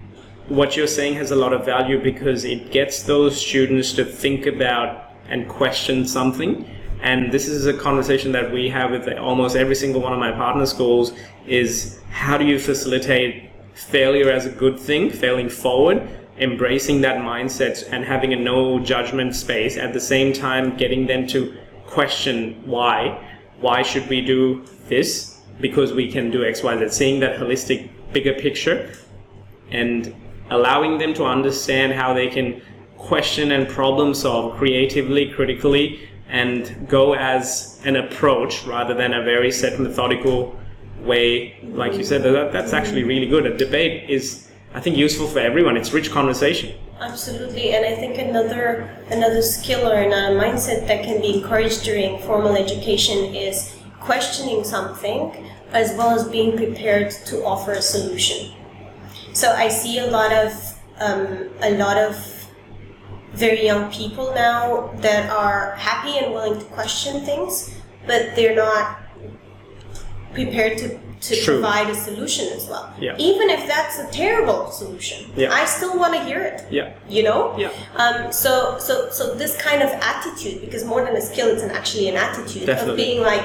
what 0.49 0.77
you're 0.77 0.87
saying 0.87 1.15
has 1.15 1.31
a 1.31 1.37
lot 1.37 1.53
of 1.53 1.65
value 1.65 2.03
because 2.03 2.45
it 2.45 2.71
gets 2.71 3.03
those 3.03 3.39
students 3.39 3.93
to 3.95 4.05
think 4.05 4.47
about 4.47 5.13
and 5.29 5.49
question 5.49 6.07
something. 6.07 6.69
And 7.03 7.31
this 7.33 7.49
is 7.49 7.67
a 7.67 7.75
conversation 7.75 8.33
that 8.33 8.51
we 8.51 8.69
have 8.71 8.91
with 8.91 9.09
almost 9.19 9.57
every 9.57 9.75
single 9.75 10.01
one 10.01 10.13
of 10.13 10.19
my 10.19 10.33
partner 10.33 10.67
schools 10.67 11.13
is 11.47 12.01
how 12.11 12.39
do 12.39 12.45
you 12.45 12.59
facilitate 12.59 13.51
failure 13.75 14.31
as 14.31 14.47
a 14.47 14.51
good 14.51 14.79
thing, 14.79 15.11
failing 15.11 15.49
forward, 15.49 16.09
embracing 16.39 17.01
that 17.03 17.19
mindset 17.19 17.87
and 17.93 18.05
having 18.05 18.33
a 18.33 18.37
no 18.37 18.79
judgment 18.79 19.35
space 19.35 19.77
at 19.77 19.93
the 19.93 20.01
same 20.01 20.33
time 20.33 20.77
getting 20.77 21.07
them 21.07 21.27
to 21.27 21.57
question 21.87 22.61
why 22.65 23.23
why 23.61 23.83
should 23.83 24.09
we 24.09 24.21
do 24.21 24.65
this 24.89 25.41
because 25.61 25.93
we 25.93 26.11
can 26.11 26.31
do 26.31 26.41
xyz 26.41 26.93
seeing 26.93 27.21
that 27.21 27.39
holistic 27.39 27.89
bigger 28.13 28.35
picture 28.35 28.93
and 29.71 30.15
allowing 30.51 30.99
them 30.99 31.13
to 31.13 31.25
understand 31.25 31.93
how 31.93 32.13
they 32.13 32.29
can 32.29 32.61
question 32.97 33.53
and 33.53 33.69
problem 33.69 34.15
solve 34.15 34.57
creatively 34.57 35.29
critically 35.31 36.09
and 36.29 36.89
go 36.89 37.15
as 37.15 37.81
an 37.85 37.97
approach 37.97 38.65
rather 38.65 38.95
than 38.95 39.15
a 39.15 39.23
very 39.23 39.51
set 39.51 39.79
methodical 39.79 40.59
way 41.01 41.59
like 41.73 41.95
you 41.95 42.05
said 42.05 42.23
that, 42.23 42.53
that's 42.53 42.73
actually 42.73 43.05
really 43.05 43.27
good 43.27 43.47
a 43.47 43.57
debate 43.57 44.09
is 44.09 44.47
I 44.77 44.81
think 44.81 44.99
useful 44.99 45.27
for 45.27 45.39
everyone. 45.39 45.79
It's 45.79 45.95
rich 45.95 46.11
conversation. 46.11 46.75
Absolutely, 46.99 47.75
and 47.75 47.85
I 47.85 47.95
think 47.95 48.17
another 48.17 48.89
another 49.11 49.43
skill 49.43 49.87
or 49.87 50.01
a 50.01 50.07
mindset 50.33 50.87
that 50.89 51.05
can 51.05 51.21
be 51.21 51.35
encouraged 51.35 51.85
during 51.85 52.19
formal 52.23 52.57
education 52.57 53.35
is 53.35 53.77
questioning 54.01 54.65
something 54.65 55.47
as 55.73 55.93
well 55.97 56.11
as 56.11 56.27
being 56.29 56.57
prepared 56.57 57.11
to 57.27 57.45
offer 57.45 57.73
a 57.73 57.83
solution. 57.83 58.55
So 59.35 59.53
I 59.53 59.69
see 59.69 59.99
a 59.99 60.07
lot 60.07 60.33
of 60.33 60.53
um, 60.99 61.51
a 61.61 61.73
lot 61.73 61.99
of 61.99 62.17
very 63.35 63.67
young 63.67 63.93
people 63.93 64.33
now 64.35 64.91
that 65.03 65.29
are 65.29 65.75
happy 65.75 66.17
and 66.17 66.33
willing 66.33 66.59
to 66.59 66.65
question 66.67 67.21
things, 67.27 67.75
but 68.07 68.35
they're 68.35 68.57
not 68.57 69.03
prepared 70.33 70.79
to, 70.79 70.99
to 71.21 71.37
True. 71.43 71.55
provide 71.61 71.89
a 71.91 71.95
solution 71.95 72.49
as 72.53 72.67
well. 72.69 72.93
Yeah. 73.01 73.17
Even 73.19 73.51
if 73.51 73.67
that's 73.67 73.99
a 73.99 74.07
terrible 74.11 74.71
solution, 74.71 75.31
Yeah. 75.37 75.53
I 75.53 75.65
still 75.65 75.99
want 75.99 76.15
to 76.15 76.25
hear 76.25 76.41
it. 76.41 76.65
Yeah. 76.71 76.93
You 77.09 77.23
know? 77.25 77.55
Yeah. 77.59 77.71
Um, 77.97 78.33
so, 78.33 78.79
so, 78.79 79.11
so 79.11 79.35
this 79.35 79.57
kind 79.61 79.83
of 79.83 79.91
attitude, 79.91 80.61
because 80.61 80.85
more 80.85 81.05
than 81.05 81.17
a 81.17 81.21
skill, 81.21 81.49
it's 81.49 81.63
an 81.63 81.71
actually 81.71 82.09
an 82.09 82.17
attitude 82.17 82.67
Definitely. 82.67 82.91
of 82.93 82.97
being 82.97 83.23
like, 83.23 83.45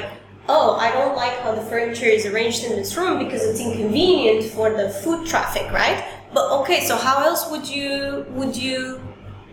oh, 0.50 0.76
I 0.76 0.92
don't 0.92 1.16
like 1.16 1.40
how 1.40 1.54
the 1.56 1.62
furniture 1.62 2.06
is 2.06 2.26
arranged 2.26 2.64
in 2.64 2.72
this 2.72 2.98
room 2.98 3.20
because 3.20 3.44
it's 3.44 3.60
inconvenient 3.60 4.52
for 4.52 4.70
the 4.72 4.90
foot 4.90 5.26
traffic, 5.28 5.72
right? 5.72 6.04
But 6.34 6.52
okay, 6.62 6.82
so 6.86 6.96
how 6.98 7.24
else 7.24 7.50
would 7.52 7.68
you 7.68 8.26
would 8.30 8.56
you 8.56 9.00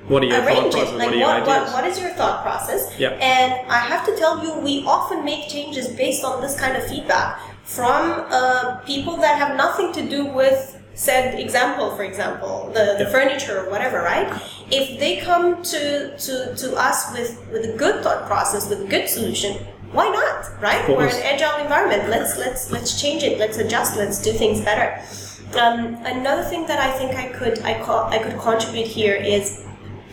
What 0.08 0.22
are 0.22 0.26
your 0.26 0.36
thought 0.38 0.46
arrange 0.46 0.74
process? 0.74 0.92
it? 0.92 0.96
Like 0.96 1.10
what 1.10 1.46
what, 1.46 1.46
what, 1.46 1.72
what 1.72 1.84
is 1.84 1.98
your 2.00 2.10
thought 2.10 2.42
process? 2.42 2.98
Yeah. 2.98 3.10
And 3.20 3.52
I 3.70 3.78
have 3.78 4.06
to 4.06 4.16
tell 4.16 4.42
you, 4.44 4.58
we 4.60 4.84
often 4.86 5.24
make 5.24 5.48
changes 5.48 5.88
based 5.88 6.24
on 6.24 6.40
this 6.40 6.58
kind 6.58 6.76
of 6.76 6.86
feedback 6.86 7.40
from 7.76 8.24
uh, 8.30 8.76
people 8.86 9.16
that 9.18 9.34
have 9.42 9.56
nothing 9.56 9.92
to 9.92 10.02
do 10.16 10.24
with 10.24 10.60
said 10.94 11.38
example, 11.38 11.94
for 11.96 12.02
example, 12.02 12.54
the, 12.74 12.96
the 12.98 13.04
Yeah. 13.04 13.10
furniture 13.16 13.56
or 13.62 13.70
whatever, 13.70 13.98
right? 14.02 14.28
If 14.70 14.98
they 14.98 15.12
come 15.28 15.62
to, 15.72 16.16
to, 16.24 16.34
to 16.56 16.66
us 16.88 17.12
with, 17.12 17.30
with 17.52 17.64
a 17.72 17.74
good 17.76 18.02
thought 18.02 18.26
process, 18.26 18.68
with 18.70 18.80
a 18.80 18.88
good 18.94 19.06
solution, 19.08 19.52
why 19.92 20.08
not, 20.08 20.38
right? 20.60 20.82
We're 20.88 21.06
an 21.06 21.22
agile 21.22 21.56
environment. 21.62 22.10
Let's 22.10 22.36
let's 22.36 22.70
let's 22.70 23.00
change 23.00 23.22
it. 23.22 23.38
Let's 23.38 23.56
adjust. 23.56 23.96
Let's 23.96 24.20
do 24.20 24.32
things 24.32 24.60
better. 24.60 24.88
Um, 25.58 25.96
another 26.04 26.42
thing 26.50 26.66
that 26.66 26.78
I 26.78 26.90
think 26.98 27.10
I 27.16 27.26
could 27.38 27.56
I 27.62 27.82
call 27.82 28.00
I 28.16 28.18
could 28.18 28.36
contribute 28.38 28.86
here 28.86 29.14
is 29.14 29.64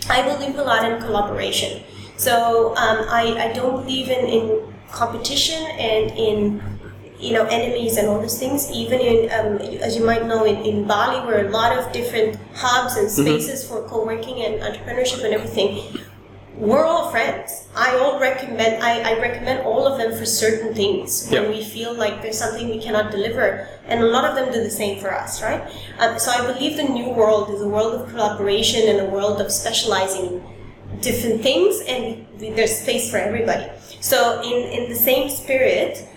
I 0.10 0.22
believe 0.32 0.56
a 0.58 0.64
lot 0.64 0.90
in 0.90 1.02
collaboration. 1.02 1.84
So 2.16 2.70
um, 2.78 3.00
I, 3.10 3.50
I 3.50 3.54
don't 3.54 3.84
believe 3.84 4.08
in, 4.08 4.24
in 4.26 4.74
competition 4.92 5.62
and 5.92 6.12
in 6.12 6.62
you 7.20 7.34
know 7.34 7.46
enemies 7.46 7.98
and 7.98 8.08
all 8.08 8.20
those 8.20 8.38
things. 8.40 8.70
Even 8.72 9.00
in 9.00 9.32
um, 9.32 9.58
as 9.82 9.96
you 9.96 10.06
might 10.06 10.26
know 10.26 10.46
in, 10.46 10.58
in 10.66 10.86
Bali, 10.88 11.26
where 11.26 11.46
a 11.48 11.50
lot 11.50 11.78
of 11.78 11.92
different 11.92 12.38
hubs 12.54 12.96
and 12.98 13.10
spaces 13.10 13.68
for 13.68 13.82
co-working 13.88 14.42
and 14.42 14.62
entrepreneurship 14.62 15.24
and 15.24 15.34
everything. 15.34 16.00
We're 16.58 16.86
all 16.86 17.12
friends. 17.12 17.68
I 17.76 17.98
all 17.98 18.18
recommend. 18.18 18.82
I, 18.82 19.02
I 19.16 19.20
recommend 19.20 19.66
all 19.68 19.86
of 19.86 19.98
them 19.98 20.18
for 20.18 20.26
certain 20.26 20.74
things 20.74 21.28
when 21.30 21.44
Yeah. 21.44 21.50
we 21.50 21.62
feel 21.62 21.94
like 21.94 22.22
there's 22.22 22.38
something 22.38 22.70
we 22.70 22.80
cannot 22.82 23.12
deliver, 23.12 23.68
and 23.88 24.02
a 24.02 24.06
lot 24.08 24.24
of 24.24 24.36
them 24.38 24.54
do 24.54 24.64
the 24.64 24.72
same 24.72 24.98
for 25.02 25.14
us, 25.14 25.44
right? 25.44 25.62
Um, 26.00 26.18
so 26.18 26.32
I 26.32 26.48
believe 26.54 26.78
the 26.78 26.84
new 26.88 27.10
world 27.10 27.50
is 27.50 27.62
a 27.62 27.68
world 27.68 27.94
of 28.00 28.08
collaboration 28.10 28.88
and 28.88 29.02
a 29.02 29.10
world 29.12 29.42
of 29.42 29.52
specializing 29.52 30.42
different 31.02 31.42
things 31.42 31.82
and 31.90 32.26
there's 32.40 32.74
space 32.80 33.12
for 33.12 33.18
everybody 33.18 33.70
so 34.00 34.42
in, 34.42 34.58
in 34.84 34.90
the 34.90 34.96
same 34.96 35.30
spirit 35.30 36.08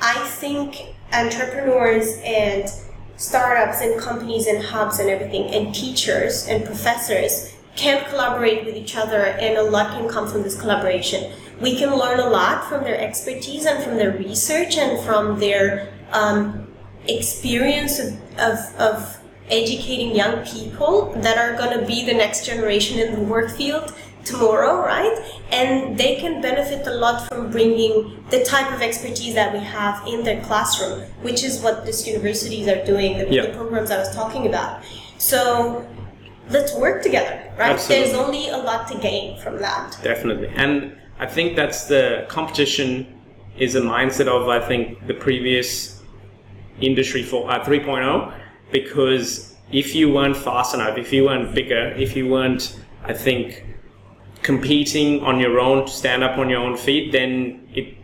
i 0.00 0.14
think 0.38 0.94
entrepreneurs 1.12 2.18
and 2.24 2.70
startups 3.16 3.80
and 3.80 3.98
companies 4.00 4.46
and 4.46 4.62
hubs 4.62 4.98
and 4.98 5.08
everything 5.08 5.52
and 5.54 5.74
teachers 5.74 6.46
and 6.48 6.64
professors 6.64 7.54
can 7.76 8.04
collaborate 8.08 8.64
with 8.64 8.74
each 8.74 8.96
other 8.96 9.24
and 9.24 9.56
a 9.56 9.62
lot 9.62 9.90
can 9.98 10.08
come 10.08 10.26
from 10.26 10.42
this 10.42 10.58
collaboration. 10.58 11.32
We 11.60 11.76
can 11.76 11.94
learn 11.94 12.20
a 12.20 12.28
lot 12.28 12.68
from 12.68 12.82
their 12.84 12.98
expertise 12.98 13.66
and 13.66 13.82
from 13.82 13.96
their 13.96 14.12
research 14.12 14.76
and 14.76 15.02
from 15.04 15.38
their 15.38 15.92
um, 16.12 16.66
experience 17.06 17.98
of, 17.98 18.14
of, 18.38 18.58
of 18.80 19.18
educating 19.50 20.14
young 20.14 20.44
people 20.44 21.12
that 21.18 21.38
are 21.38 21.56
going 21.56 21.78
to 21.78 21.86
be 21.86 22.04
the 22.04 22.14
next 22.14 22.44
generation 22.44 22.98
in 22.98 23.14
the 23.14 23.20
work 23.20 23.50
field 23.50 23.94
tomorrow, 24.26 24.76
right? 24.84 25.16
And 25.50 25.96
they 25.96 26.16
can 26.16 26.42
benefit 26.42 26.86
a 26.86 26.90
lot 26.94 27.28
from 27.28 27.50
bringing 27.50 28.24
the 28.30 28.44
type 28.44 28.70
of 28.72 28.82
expertise 28.82 29.34
that 29.34 29.52
we 29.52 29.60
have 29.60 30.06
in 30.06 30.24
their 30.24 30.42
classroom, 30.42 31.02
which 31.22 31.42
is 31.44 31.60
what 31.62 31.86
these 31.86 32.06
universities 32.06 32.68
are 32.68 32.84
doing, 32.84 33.18
the, 33.18 33.28
Yeah. 33.30 33.46
the 33.46 33.52
programs 33.54 33.90
I 33.90 33.98
was 33.98 34.14
talking 34.14 34.46
about. 34.46 34.82
So 35.18 35.86
let's 36.50 36.74
work 36.74 37.02
together, 37.02 37.40
right? 37.58 37.70
Absolutely. 37.72 38.04
There's 38.04 38.18
only 38.18 38.48
a 38.48 38.58
lot 38.58 38.88
to 38.88 38.98
gain 38.98 39.38
from 39.40 39.58
that. 39.58 39.96
Definitely. 40.02 40.48
And 40.54 40.96
I 41.18 41.26
think 41.26 41.56
that's 41.56 41.86
the 41.86 42.26
competition 42.28 43.06
is 43.56 43.74
a 43.74 43.80
mindset 43.80 44.26
of, 44.26 44.48
I 44.48 44.60
think, 44.60 45.06
the 45.06 45.14
previous 45.14 46.02
industry 46.80 47.22
for 47.22 47.50
uh, 47.50 47.64
3.0 47.64 48.34
because 48.70 49.54
if 49.72 49.94
you 49.94 50.12
weren't 50.12 50.36
fast 50.36 50.74
enough, 50.74 50.98
if 50.98 51.12
you 51.12 51.24
weren't 51.24 51.54
bigger, 51.54 51.88
if 51.96 52.14
you 52.16 52.28
weren't, 52.28 52.78
I 53.04 53.12
think, 53.12 53.64
competing 54.46 55.24
on 55.24 55.40
your 55.40 55.58
own 55.58 55.84
to 55.84 55.92
stand 55.92 56.22
up 56.22 56.38
on 56.38 56.48
your 56.48 56.60
own 56.60 56.76
feet, 56.76 57.10
then 57.10 57.68
it 57.74 57.96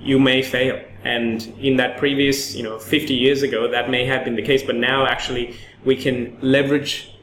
you 0.00 0.18
may 0.18 0.42
fail. 0.42 0.78
And 1.02 1.42
in 1.58 1.76
that 1.78 1.96
previous, 1.96 2.54
you 2.54 2.62
know, 2.62 2.78
50 2.78 3.14
years 3.14 3.42
ago, 3.42 3.68
that 3.70 3.88
may 3.88 4.04
have 4.04 4.24
been 4.24 4.36
the 4.36 4.42
case, 4.42 4.62
but 4.62 4.76
now 4.76 5.06
actually 5.06 5.56
we 5.84 5.96
can 5.96 6.36
leverage 6.42 7.14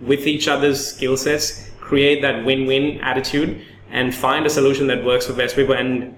with 0.00 0.26
each 0.26 0.48
other's 0.48 0.86
skill 0.86 1.16
sets, 1.16 1.70
create 1.80 2.20
that 2.20 2.44
win-win 2.44 3.00
attitude, 3.00 3.62
and 3.90 4.14
find 4.14 4.46
a 4.46 4.50
solution 4.50 4.86
that 4.88 5.02
works 5.02 5.26
for 5.26 5.32
best 5.32 5.56
people, 5.56 5.74
and 5.74 6.14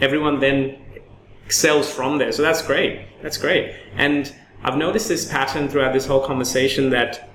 everyone 0.00 0.38
then 0.38 0.78
excels 1.46 1.90
from 1.90 2.18
there. 2.18 2.32
So 2.32 2.42
that's 2.42 2.62
great. 2.62 3.06
That's 3.22 3.38
great. 3.38 3.74
And 3.96 4.32
I've 4.62 4.76
noticed 4.76 5.08
this 5.08 5.24
pattern 5.24 5.68
throughout 5.68 5.94
this 5.94 6.06
whole 6.06 6.24
conversation 6.24 6.90
that 6.90 7.30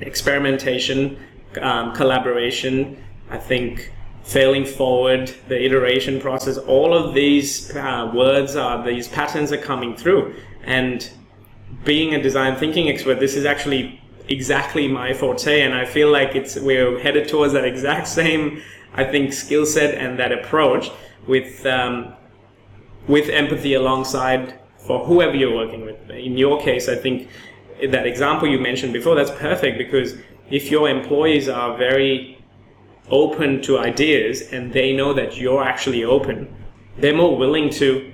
experimentation, 0.00 1.18
um, 1.60 1.94
collaboration, 1.94 2.96
I 3.30 3.38
think 3.38 3.92
failing 4.24 4.64
forward, 4.64 5.32
the 5.48 5.64
iteration 5.64 6.20
process, 6.20 6.58
all 6.58 6.92
of 6.92 7.14
these 7.14 7.74
uh, 7.74 8.10
words 8.14 8.56
are, 8.56 8.84
these 8.84 9.08
patterns 9.08 9.52
are 9.52 9.58
coming 9.58 9.96
through. 9.96 10.34
And 10.64 11.08
being 11.84 12.14
a 12.14 12.22
design 12.22 12.56
thinking 12.56 12.88
expert, 12.88 13.20
this 13.20 13.36
is 13.36 13.44
actually 13.44 14.00
exactly 14.28 14.86
my 14.86 15.12
forte, 15.12 15.62
and 15.62 15.74
I 15.74 15.84
feel 15.84 16.10
like 16.10 16.36
it's 16.36 16.56
we're 16.56 16.98
headed 17.00 17.28
towards 17.28 17.52
that 17.54 17.64
exact 17.64 18.08
same, 18.20 18.62
I 18.94 19.04
think, 19.04 19.32
skill 19.32 19.66
set 19.66 19.94
and 19.94 20.18
that 20.18 20.32
approach 20.32 20.90
with 21.26 21.64
um, 21.66 22.14
with 23.08 23.28
empathy 23.28 23.74
alongside 23.74 24.58
for 24.78 25.04
whoever 25.04 25.34
you're 25.34 25.54
working 25.54 25.84
with. 25.84 26.10
In 26.10 26.36
your 26.36 26.60
case, 26.60 26.88
I 26.88 26.96
think 26.96 27.28
that 27.88 28.06
example 28.06 28.46
you 28.48 28.58
mentioned 28.58 28.92
before 28.92 29.14
that's 29.14 29.30
perfect 29.30 29.78
because 29.78 30.16
if 30.50 30.70
your 30.70 30.88
employees 30.88 31.48
are 31.48 31.76
very 31.76 32.39
open 33.10 33.62
to 33.62 33.78
ideas 33.78 34.42
and 34.52 34.72
they 34.72 34.92
know 34.92 35.12
that 35.12 35.36
you're 35.36 35.62
actually 35.62 36.04
open, 36.04 36.54
they're 36.98 37.16
more 37.16 37.36
willing 37.36 37.70
to 37.70 38.10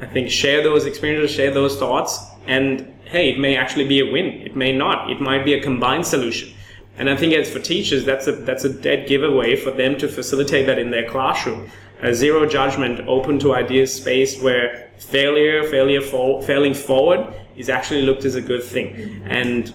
I 0.00 0.06
think 0.06 0.28
share 0.28 0.62
those 0.62 0.86
experiences, 0.86 1.34
share 1.34 1.52
those 1.52 1.78
thoughts, 1.78 2.18
and 2.46 2.92
hey, 3.04 3.30
it 3.30 3.38
may 3.38 3.56
actually 3.56 3.86
be 3.86 4.00
a 4.00 4.12
win. 4.12 4.26
It 4.42 4.56
may 4.56 4.76
not. 4.76 5.10
It 5.10 5.20
might 5.20 5.44
be 5.44 5.54
a 5.54 5.62
combined 5.62 6.06
solution. 6.06 6.52
And 6.98 7.08
I 7.10 7.16
think 7.16 7.32
as 7.32 7.50
for 7.50 7.58
teachers, 7.58 8.04
that's 8.04 8.26
a 8.26 8.32
that's 8.32 8.64
a 8.64 8.72
dead 8.72 9.08
giveaway 9.08 9.56
for 9.56 9.70
them 9.70 9.96
to 9.98 10.08
facilitate 10.08 10.66
that 10.66 10.78
in 10.78 10.90
their 10.90 11.08
classroom. 11.08 11.70
A 12.02 12.12
zero 12.12 12.46
judgment, 12.46 13.00
open 13.08 13.38
to 13.40 13.54
ideas 13.54 13.94
space 13.94 14.40
where 14.42 14.90
failure, 14.98 15.64
failure, 15.64 16.00
for, 16.00 16.42
failing 16.42 16.74
forward 16.74 17.32
is 17.56 17.68
actually 17.68 18.02
looked 18.02 18.24
as 18.24 18.34
a 18.34 18.42
good 18.42 18.62
thing. 18.62 19.22
And 19.24 19.72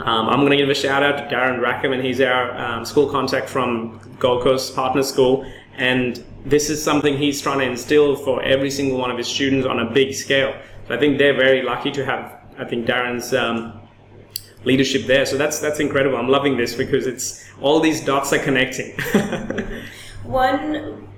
um, 0.00 0.28
I'm 0.28 0.40
going 0.40 0.52
to 0.52 0.56
give 0.56 0.68
a 0.68 0.74
shout 0.74 1.02
out 1.02 1.18
to 1.18 1.34
Darren 1.34 1.60
Rackham, 1.60 1.92
and 1.92 2.04
he's 2.04 2.20
our 2.20 2.56
um, 2.56 2.84
school 2.84 3.10
contact 3.10 3.48
from 3.48 4.00
Gold 4.18 4.42
Coast 4.42 4.74
Partner 4.74 5.02
School. 5.02 5.50
And 5.76 6.24
this 6.44 6.70
is 6.70 6.82
something 6.82 7.16
he's 7.16 7.40
trying 7.40 7.58
to 7.58 7.64
instill 7.64 8.16
for 8.16 8.42
every 8.42 8.70
single 8.70 8.98
one 8.98 9.10
of 9.10 9.18
his 9.18 9.26
students 9.26 9.66
on 9.66 9.80
a 9.80 9.90
big 9.90 10.14
scale. 10.14 10.54
So 10.86 10.94
I 10.94 10.98
think 10.98 11.18
they're 11.18 11.36
very 11.36 11.62
lucky 11.62 11.90
to 11.92 12.04
have, 12.04 12.40
I 12.58 12.64
think, 12.64 12.86
Darren's 12.86 13.34
um, 13.34 13.80
leadership 14.64 15.06
there. 15.06 15.26
So 15.26 15.36
that's 15.36 15.58
that's 15.60 15.80
incredible. 15.80 16.16
I'm 16.16 16.28
loving 16.28 16.56
this 16.56 16.74
because 16.74 17.06
it's 17.06 17.44
all 17.60 17.80
these 17.80 18.04
dots 18.04 18.32
are 18.32 18.38
connecting. 18.38 18.96
One, 20.24 21.08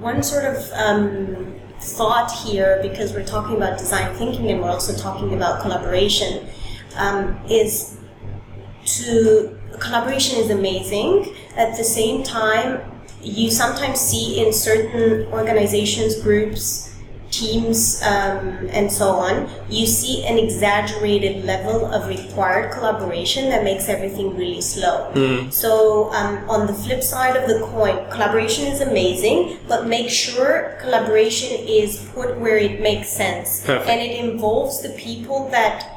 one 0.00 0.22
sort 0.22 0.46
of 0.46 0.70
um, 0.72 1.60
thought 1.80 2.32
here, 2.32 2.78
because 2.80 3.12
we're 3.12 3.26
talking 3.26 3.56
about 3.56 3.78
design 3.78 4.14
thinking 4.14 4.50
and 4.50 4.62
we're 4.62 4.70
also 4.70 4.96
talking 4.96 5.34
about 5.34 5.60
collaboration, 5.60 6.48
um, 6.96 7.38
is 7.46 7.98
to 8.86 9.58
collaboration 9.78 10.38
is 10.38 10.50
amazing. 10.50 11.34
At 11.56 11.76
the 11.76 11.84
same 11.84 12.22
time, 12.22 12.80
you 13.22 13.50
sometimes 13.50 14.00
see 14.00 14.44
in 14.44 14.52
certain 14.52 15.26
organizations, 15.32 16.20
groups, 16.20 16.94
teams 17.34 18.00
um, 18.02 18.68
and 18.70 18.90
so 18.90 19.08
on, 19.08 19.50
you 19.68 19.86
see 19.86 20.24
an 20.24 20.38
exaggerated 20.38 21.44
level 21.44 21.86
of 21.86 22.06
required 22.06 22.72
collaboration 22.72 23.48
that 23.48 23.64
makes 23.64 23.88
everything 23.88 24.36
really 24.36 24.60
slow. 24.60 25.10
So, 25.50 26.12
um, 26.12 26.48
on 26.48 26.66
the 26.66 26.74
flip 26.74 27.02
side 27.02 27.36
of 27.36 27.48
the 27.48 27.66
coin, 27.66 28.08
collaboration 28.10 28.66
is 28.66 28.80
amazing, 28.80 29.58
but 29.68 29.86
make 29.86 30.10
sure 30.10 30.78
collaboration 30.80 31.50
is 31.66 32.08
put 32.14 32.38
where 32.38 32.56
it 32.56 32.80
makes 32.80 33.08
sense. 33.08 33.64
Perfect. 33.64 33.88
And 33.88 34.00
it 34.00 34.24
involves 34.24 34.82
the 34.82 34.90
people 34.90 35.48
that 35.50 35.93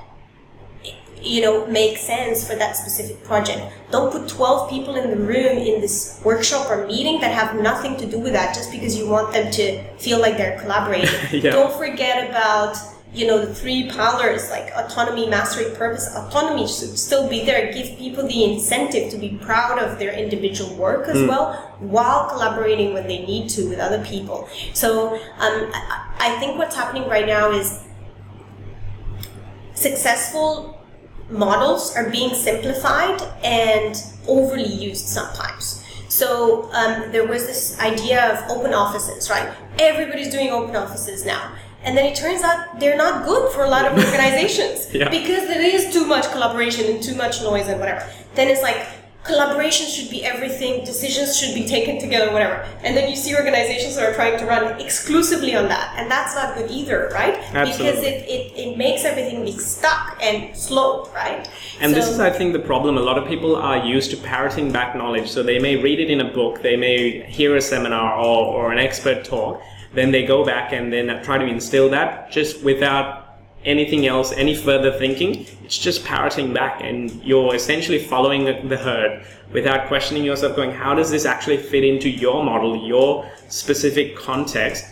you 1.27 1.41
know 1.41 1.65
make 1.67 1.97
sense 1.97 2.47
for 2.47 2.55
that 2.55 2.75
specific 2.75 3.23
project. 3.23 3.61
Don't 3.91 4.11
put 4.11 4.27
12 4.27 4.69
people 4.69 4.95
in 4.95 5.09
the 5.09 5.17
room 5.17 5.57
in 5.57 5.81
this 5.81 6.21
workshop 6.23 6.69
or 6.69 6.87
meeting 6.87 7.19
that 7.21 7.31
have 7.31 7.59
nothing 7.61 7.97
to 7.97 8.05
do 8.05 8.19
with 8.19 8.33
that 8.33 8.55
just 8.55 8.71
because 8.71 8.97
you 8.97 9.07
want 9.07 9.33
them 9.33 9.51
to 9.51 9.83
feel 9.97 10.19
like 10.19 10.37
they're 10.37 10.59
collaborating. 10.59 11.09
Yeah. 11.31 11.51
don't 11.51 11.73
forget 11.77 12.29
about 12.29 12.77
you 13.13 13.25
know 13.25 13.43
the 13.45 13.53
three 13.53 13.89
pillars 13.89 14.49
like 14.49 14.71
autonomy 14.75 15.27
mastery 15.29 15.73
purpose. 15.75 16.07
Autonomy 16.15 16.67
should 16.67 16.97
still 16.97 17.27
be 17.29 17.43
there. 17.45 17.71
Give 17.73 17.97
people 17.97 18.27
the 18.27 18.43
incentive 18.43 19.11
to 19.11 19.17
be 19.17 19.37
proud 19.41 19.79
of 19.79 19.97
their 19.99 20.13
individual 20.13 20.73
work 20.75 21.07
as 21.07 21.27
well 21.27 21.53
while 21.79 22.29
collaborating 22.29 22.93
when 22.93 23.07
they 23.07 23.19
need 23.25 23.49
to 23.51 23.69
with 23.69 23.79
other 23.79 24.03
people. 24.03 24.47
So 24.73 25.15
um, 25.15 25.69
I 26.19 26.35
think 26.39 26.57
what's 26.57 26.75
happening 26.75 27.07
right 27.07 27.25
now 27.25 27.51
is 27.51 27.83
successful 29.73 30.76
models 31.29 31.95
are 31.95 32.09
being 32.09 32.33
simplified 32.33 33.21
and 33.43 33.95
overly 34.27 34.63
used 34.65 35.07
sometimes. 35.07 35.83
So 36.09 36.69
um, 36.73 37.11
there 37.11 37.27
was 37.27 37.45
this 37.45 37.79
idea 37.79 38.33
of 38.33 38.49
open 38.49 38.73
offices, 38.73 39.29
right? 39.29 39.49
Everybody's 39.79 40.29
doing 40.29 40.49
open 40.49 40.75
offices 40.75 41.25
now. 41.25 41.51
And 41.83 41.97
then 41.97 42.05
it 42.05 42.15
turns 42.15 42.41
out 42.43 42.79
they're 42.79 42.97
not 42.97 43.25
good 43.25 43.51
for 43.53 43.63
a 43.63 43.69
lot 43.69 43.85
of 43.85 43.93
organizations 44.05 44.93
Yeah. 44.93 45.09
because 45.09 45.47
there 45.47 45.61
is 45.61 45.93
too 45.93 46.05
much 46.05 46.29
collaboration 46.31 46.85
and 46.85 47.01
too 47.03 47.15
much 47.15 47.41
noise 47.41 47.67
and 47.67 47.79
whatever. 47.79 48.05
Then 48.35 48.47
it's 48.47 48.61
like 48.61 48.87
collaboration 49.27 49.87
should 49.87 50.09
be 50.09 50.25
everything, 50.25 50.83
decisions 50.83 51.37
should 51.37 51.53
be 51.53 51.67
taken 51.67 51.99
together, 51.99 52.31
whatever. 52.31 52.65
And 52.83 52.95
then 52.95 53.09
you 53.09 53.15
see 53.15 53.35
organizations 53.35 53.95
that 53.95 54.09
are 54.09 54.13
trying 54.13 54.39
to 54.39 54.45
run 54.45 54.79
exclusively 54.79 55.55
on 55.55 55.67
that. 55.67 55.93
And 55.97 56.09
that's 56.09 56.33
not 56.33 56.55
good 56.55 56.71
either, 56.71 57.09
right? 57.13 57.35
Absolutely. 57.53 57.85
Because 57.85 58.03
it, 58.03 58.25
it, 58.27 58.57
it 58.57 58.77
makes 58.77 59.03
everything 59.03 59.43
be 59.43 59.51
stuck 59.51 60.17
and 60.21 60.55
slow, 60.55 61.05
right? 61.13 61.47
And 61.79 61.93
this 61.93 62.07
is, 62.07 62.19
I 62.19 62.29
think, 62.29 62.53
the 62.53 62.59
problem. 62.59 62.97
A 62.97 63.01
lot 63.01 63.17
of 63.17 63.27
people 63.27 63.55
are 63.55 63.85
used 63.85 64.09
to 64.11 64.17
parroting 64.17 64.71
back 64.71 64.95
knowledge. 64.95 65.29
So 65.29 65.43
they 65.43 65.59
may 65.59 65.75
read 65.75 65.99
it 65.99 66.09
in 66.09 66.21
a 66.21 66.31
book, 66.33 66.61
they 66.61 66.75
may 66.75 67.21
hear 67.23 67.55
a 67.55 67.61
seminar 67.61 68.17
or, 68.17 68.55
or 68.55 68.71
an 68.71 68.79
expert 68.79 69.25
talk, 69.25 69.61
then 69.93 70.11
they 70.11 70.25
go 70.25 70.45
back 70.45 70.73
and 70.73 70.91
then 70.91 71.23
try 71.23 71.37
to 71.37 71.45
instill 71.45 71.89
that 71.89 72.31
just 72.31 72.63
without 72.63 73.26
anything 73.65 74.07
else, 74.07 74.31
any 74.33 74.55
further 74.55 74.91
thinking. 74.91 75.45
It's 75.63 75.77
just 75.77 76.05
parroting 76.05 76.53
back, 76.53 76.81
and 76.81 77.11
you're 77.23 77.53
essentially 77.55 77.99
following 77.99 78.45
the, 78.45 78.77
herd 78.77 79.25
without 79.51 79.87
questioning 79.87 80.23
yourself, 80.23 80.55
going, 80.55 80.71
how 80.71 80.93
does 80.93 81.09
this 81.11 81.25
actually 81.25 81.57
fit 81.57 81.83
into 81.83 82.09
your 82.09 82.43
model, 82.43 82.87
your 82.87 83.29
specific 83.49 84.15
context? 84.15 84.85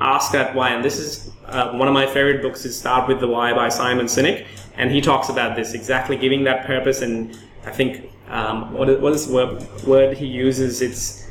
ask 0.00 0.30
that 0.32 0.54
why 0.54 0.70
and 0.70 0.84
this 0.84 0.98
is 0.98 1.32
uh, 1.46 1.72
one 1.72 1.88
of 1.88 1.94
my 1.94 2.06
favorite 2.06 2.40
books 2.40 2.64
is 2.64 2.78
start 2.78 3.08
with 3.08 3.18
the 3.18 3.26
why 3.26 3.52
by 3.52 3.68
simon 3.68 4.06
sinek 4.06 4.46
and 4.76 4.90
he 4.92 5.00
talks 5.00 5.28
about 5.28 5.56
this 5.56 5.74
exactly 5.74 6.16
giving 6.16 6.44
that 6.44 6.64
purpose 6.64 7.02
and 7.02 7.36
i 7.66 7.70
think 7.70 8.08
um, 8.28 8.72
what, 8.72 8.88
is- 8.88 9.00
what 9.00 9.12
is 9.12 9.26
the 9.26 9.34
word, 9.34 9.82
word 9.84 10.16
he 10.16 10.26
uses 10.26 10.82
it's 10.82 11.28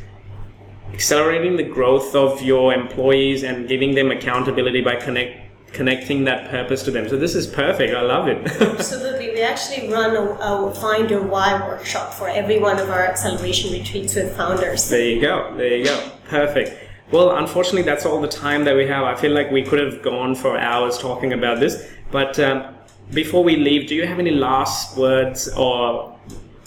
accelerating 0.93 1.55
the 1.55 1.63
growth 1.63 2.13
of 2.15 2.41
your 2.41 2.73
employees 2.73 3.43
and 3.43 3.67
giving 3.67 3.95
them 3.95 4.11
accountability 4.11 4.81
by 4.81 4.95
connect 4.95 5.46
connecting 5.73 6.23
that 6.23 6.49
purpose 6.49 6.83
to 6.83 6.91
them 6.91 7.07
so 7.07 7.17
this 7.17 7.35
is 7.35 7.45
perfect 7.45 7.93
i 7.93 8.01
love 8.01 8.27
it 8.27 8.37
Absolutely. 8.61 9.31
We 9.31 9.41
actually 9.41 9.91
run 9.91 10.15
a, 10.15 10.21
a 10.21 10.73
Find 10.73 11.09
Your 11.09 11.21
Why 11.21 11.59
workshop 11.67 12.13
for 12.13 12.27
every 12.29 12.59
one 12.59 12.79
of 12.79 12.89
our 12.89 13.05
acceleration 13.05 13.71
retreats 13.71 14.15
with 14.15 14.35
founders. 14.35 14.89
There 14.89 15.01
you 15.01 15.21
go. 15.21 15.53
There 15.55 15.77
you 15.77 15.85
go. 15.85 16.11
Perfect. 16.27 16.75
Well, 17.11 17.37
unfortunately, 17.37 17.83
that's 17.83 18.05
all 18.05 18.19
the 18.19 18.27
time 18.27 18.63
that 18.65 18.75
we 18.75 18.87
have. 18.87 19.03
I 19.03 19.15
feel 19.15 19.31
like 19.31 19.51
we 19.51 19.63
could 19.63 19.79
have 19.79 20.01
gone 20.01 20.35
for 20.35 20.57
hours 20.57 20.97
talking 20.97 21.33
about 21.33 21.59
this. 21.59 21.87
But 22.11 22.39
um, 22.39 22.75
before 23.11 23.43
we 23.43 23.55
leave, 23.57 23.87
do 23.87 23.95
you 23.95 24.07
have 24.07 24.19
any 24.19 24.31
last 24.31 24.97
words 24.97 25.47
or 25.49 26.17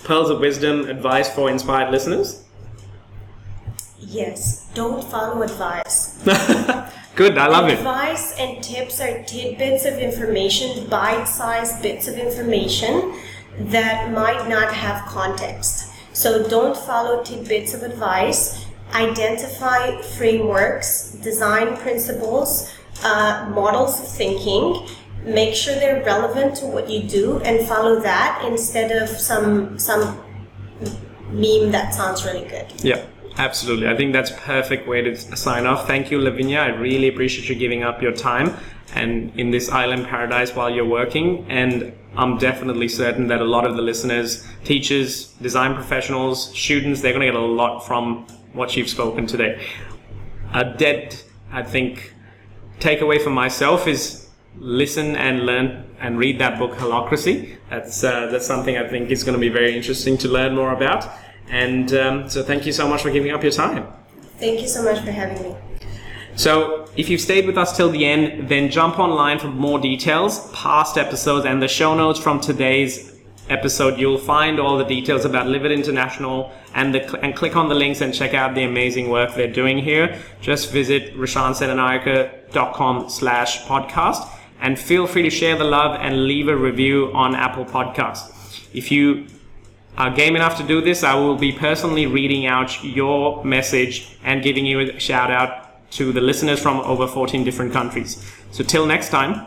pearls 0.04 0.30
of 0.30 0.40
wisdom, 0.40 0.88
advice 0.88 1.28
for 1.34 1.50
inspired 1.50 1.90
listeners? 1.90 2.44
Yes, 3.98 4.68
don't 4.74 5.04
follow 5.04 5.42
advice. 5.42 6.22
Good. 7.16 7.36
I 7.36 7.48
love 7.48 7.68
it. 7.68 7.78
Advice 7.78 8.38
and 8.38 8.62
tips 8.62 9.00
are 9.00 9.22
tidbits 9.24 9.84
of 9.84 9.98
information, 9.98 10.88
bite 10.88 11.24
sized 11.24 11.82
bits 11.82 12.08
of 12.08 12.16
information 12.16 13.14
that 13.58 14.10
might 14.12 14.48
not 14.48 14.72
have 14.72 15.04
context. 15.06 15.92
So 16.12 16.48
don't 16.48 16.76
follow 16.76 17.22
tidbits 17.22 17.74
of 17.74 17.82
advice. 17.82 18.66
Identify 18.94 20.00
frameworks, 20.02 21.12
design 21.22 21.76
principles, 21.76 22.72
uh, 23.04 23.50
models 23.54 24.00
of 24.00 24.08
thinking. 24.08 24.86
Make 25.24 25.54
sure 25.54 25.74
they're 25.74 26.02
relevant 26.04 26.56
to 26.56 26.66
what 26.66 26.88
you 26.88 27.02
do 27.02 27.40
and 27.40 27.66
follow 27.68 28.00
that 28.00 28.42
instead 28.46 28.90
of 28.90 29.08
some 29.08 29.78
some 29.78 30.18
meme 31.30 31.70
that 31.70 31.94
sounds 31.94 32.24
really 32.24 32.48
good. 32.48 32.66
Yeah, 32.82 33.04
absolutely. 33.36 33.88
I 33.88 33.96
think 33.96 34.12
that's 34.12 34.30
a 34.30 34.34
perfect 34.34 34.86
way 34.86 35.02
to 35.02 35.16
sign 35.36 35.66
off. 35.66 35.86
Thank 35.86 36.10
you, 36.10 36.18
Lavinia. 36.20 36.60
I 36.60 36.68
really 36.68 37.08
appreciate 37.08 37.48
you 37.48 37.54
giving 37.54 37.82
up 37.82 38.02
your 38.02 38.12
time 38.12 38.56
and 38.94 39.38
in 39.38 39.50
this 39.50 39.68
island 39.68 40.06
paradise 40.06 40.54
while 40.54 40.70
you're 40.70 40.84
working. 40.84 41.46
And 41.48 41.92
I'm 42.16 42.38
definitely 42.38 42.88
certain 42.88 43.28
that 43.28 43.40
a 43.40 43.44
lot 43.44 43.66
of 43.66 43.76
the 43.76 43.82
listeners, 43.82 44.46
teachers, 44.64 45.28
design 45.34 45.74
professionals, 45.74 46.52
students, 46.58 47.00
they're 47.00 47.12
going 47.12 47.26
to 47.26 47.32
get 47.32 47.40
a 47.40 47.44
lot 47.44 47.86
from 47.86 48.26
what 48.52 48.76
you've 48.76 48.88
spoken 48.88 49.26
today. 49.26 49.64
A 50.52 50.64
dead, 50.64 51.16
I 51.52 51.62
think, 51.62 52.14
takeaway 52.80 53.22
for 53.22 53.30
myself 53.30 53.86
is 53.86 54.28
listen 54.56 55.14
and 55.14 55.46
learn 55.46 55.86
and 56.00 56.18
read 56.18 56.40
that 56.40 56.58
book 56.58 56.72
Holacracy. 56.72 57.56
That's 57.68 58.02
uh, 58.02 58.26
that's 58.26 58.46
something 58.46 58.76
I 58.76 58.88
think 58.88 59.10
is 59.10 59.22
going 59.22 59.34
to 59.34 59.40
be 59.40 59.48
very 59.48 59.76
interesting 59.76 60.18
to 60.18 60.28
learn 60.28 60.56
more 60.56 60.72
about. 60.72 61.08
And 61.50 61.92
um, 61.94 62.30
so, 62.30 62.42
thank 62.42 62.64
you 62.66 62.72
so 62.72 62.88
much 62.88 63.02
for 63.02 63.10
giving 63.10 63.32
up 63.32 63.42
your 63.42 63.52
time. 63.52 63.86
Thank 64.38 64.60
you 64.60 64.68
so 64.68 64.82
much 64.82 65.04
for 65.04 65.10
having 65.10 65.42
me. 65.42 65.56
So, 66.36 66.88
if 66.96 67.08
you've 67.08 67.20
stayed 67.20 67.46
with 67.46 67.58
us 67.58 67.76
till 67.76 67.90
the 67.90 68.06
end, 68.06 68.48
then 68.48 68.70
jump 68.70 68.98
online 68.98 69.38
for 69.38 69.48
more 69.48 69.78
details, 69.78 70.50
past 70.52 70.96
episodes, 70.96 71.44
and 71.44 71.60
the 71.60 71.68
show 71.68 71.94
notes 71.94 72.18
from 72.18 72.40
today's 72.40 73.10
episode. 73.50 73.98
You'll 73.98 74.18
find 74.18 74.58
all 74.58 74.78
the 74.78 74.84
details 74.84 75.24
about 75.24 75.46
Livit 75.46 75.74
International 75.74 76.52
and 76.74 76.94
the 76.94 77.20
and 77.24 77.34
click 77.34 77.56
on 77.56 77.68
the 77.68 77.74
links 77.74 78.00
and 78.00 78.14
check 78.14 78.32
out 78.32 78.54
the 78.54 78.62
amazing 78.62 79.10
work 79.10 79.34
they're 79.34 79.52
doing 79.52 79.78
here. 79.78 80.18
Just 80.40 80.70
visit 80.70 81.14
rashansenanayaka.com 81.16 83.10
slash 83.10 83.64
podcast 83.64 84.28
and 84.60 84.78
feel 84.78 85.06
free 85.06 85.22
to 85.22 85.30
share 85.30 85.56
the 85.56 85.64
love 85.64 85.98
and 86.00 86.24
leave 86.24 86.48
a 86.48 86.56
review 86.56 87.10
on 87.12 87.34
Apple 87.34 87.64
Podcasts. 87.64 88.30
If 88.72 88.92
you 88.92 89.26
game 90.08 90.34
enough 90.36 90.56
to 90.56 90.62
do 90.62 90.80
this, 90.80 91.02
I 91.02 91.14
will 91.14 91.36
be 91.36 91.52
personally 91.52 92.06
reading 92.06 92.46
out 92.46 92.82
your 92.82 93.44
message 93.44 94.16
and 94.24 94.42
giving 94.42 94.64
you 94.64 94.80
a 94.80 94.98
shout 94.98 95.30
out 95.30 95.90
to 95.92 96.12
the 96.12 96.20
listeners 96.20 96.60
from 96.60 96.78
over 96.80 97.06
14 97.06 97.44
different 97.44 97.72
countries. 97.72 98.24
So 98.52 98.64
till 98.64 98.86
next 98.86 99.10
time, 99.10 99.46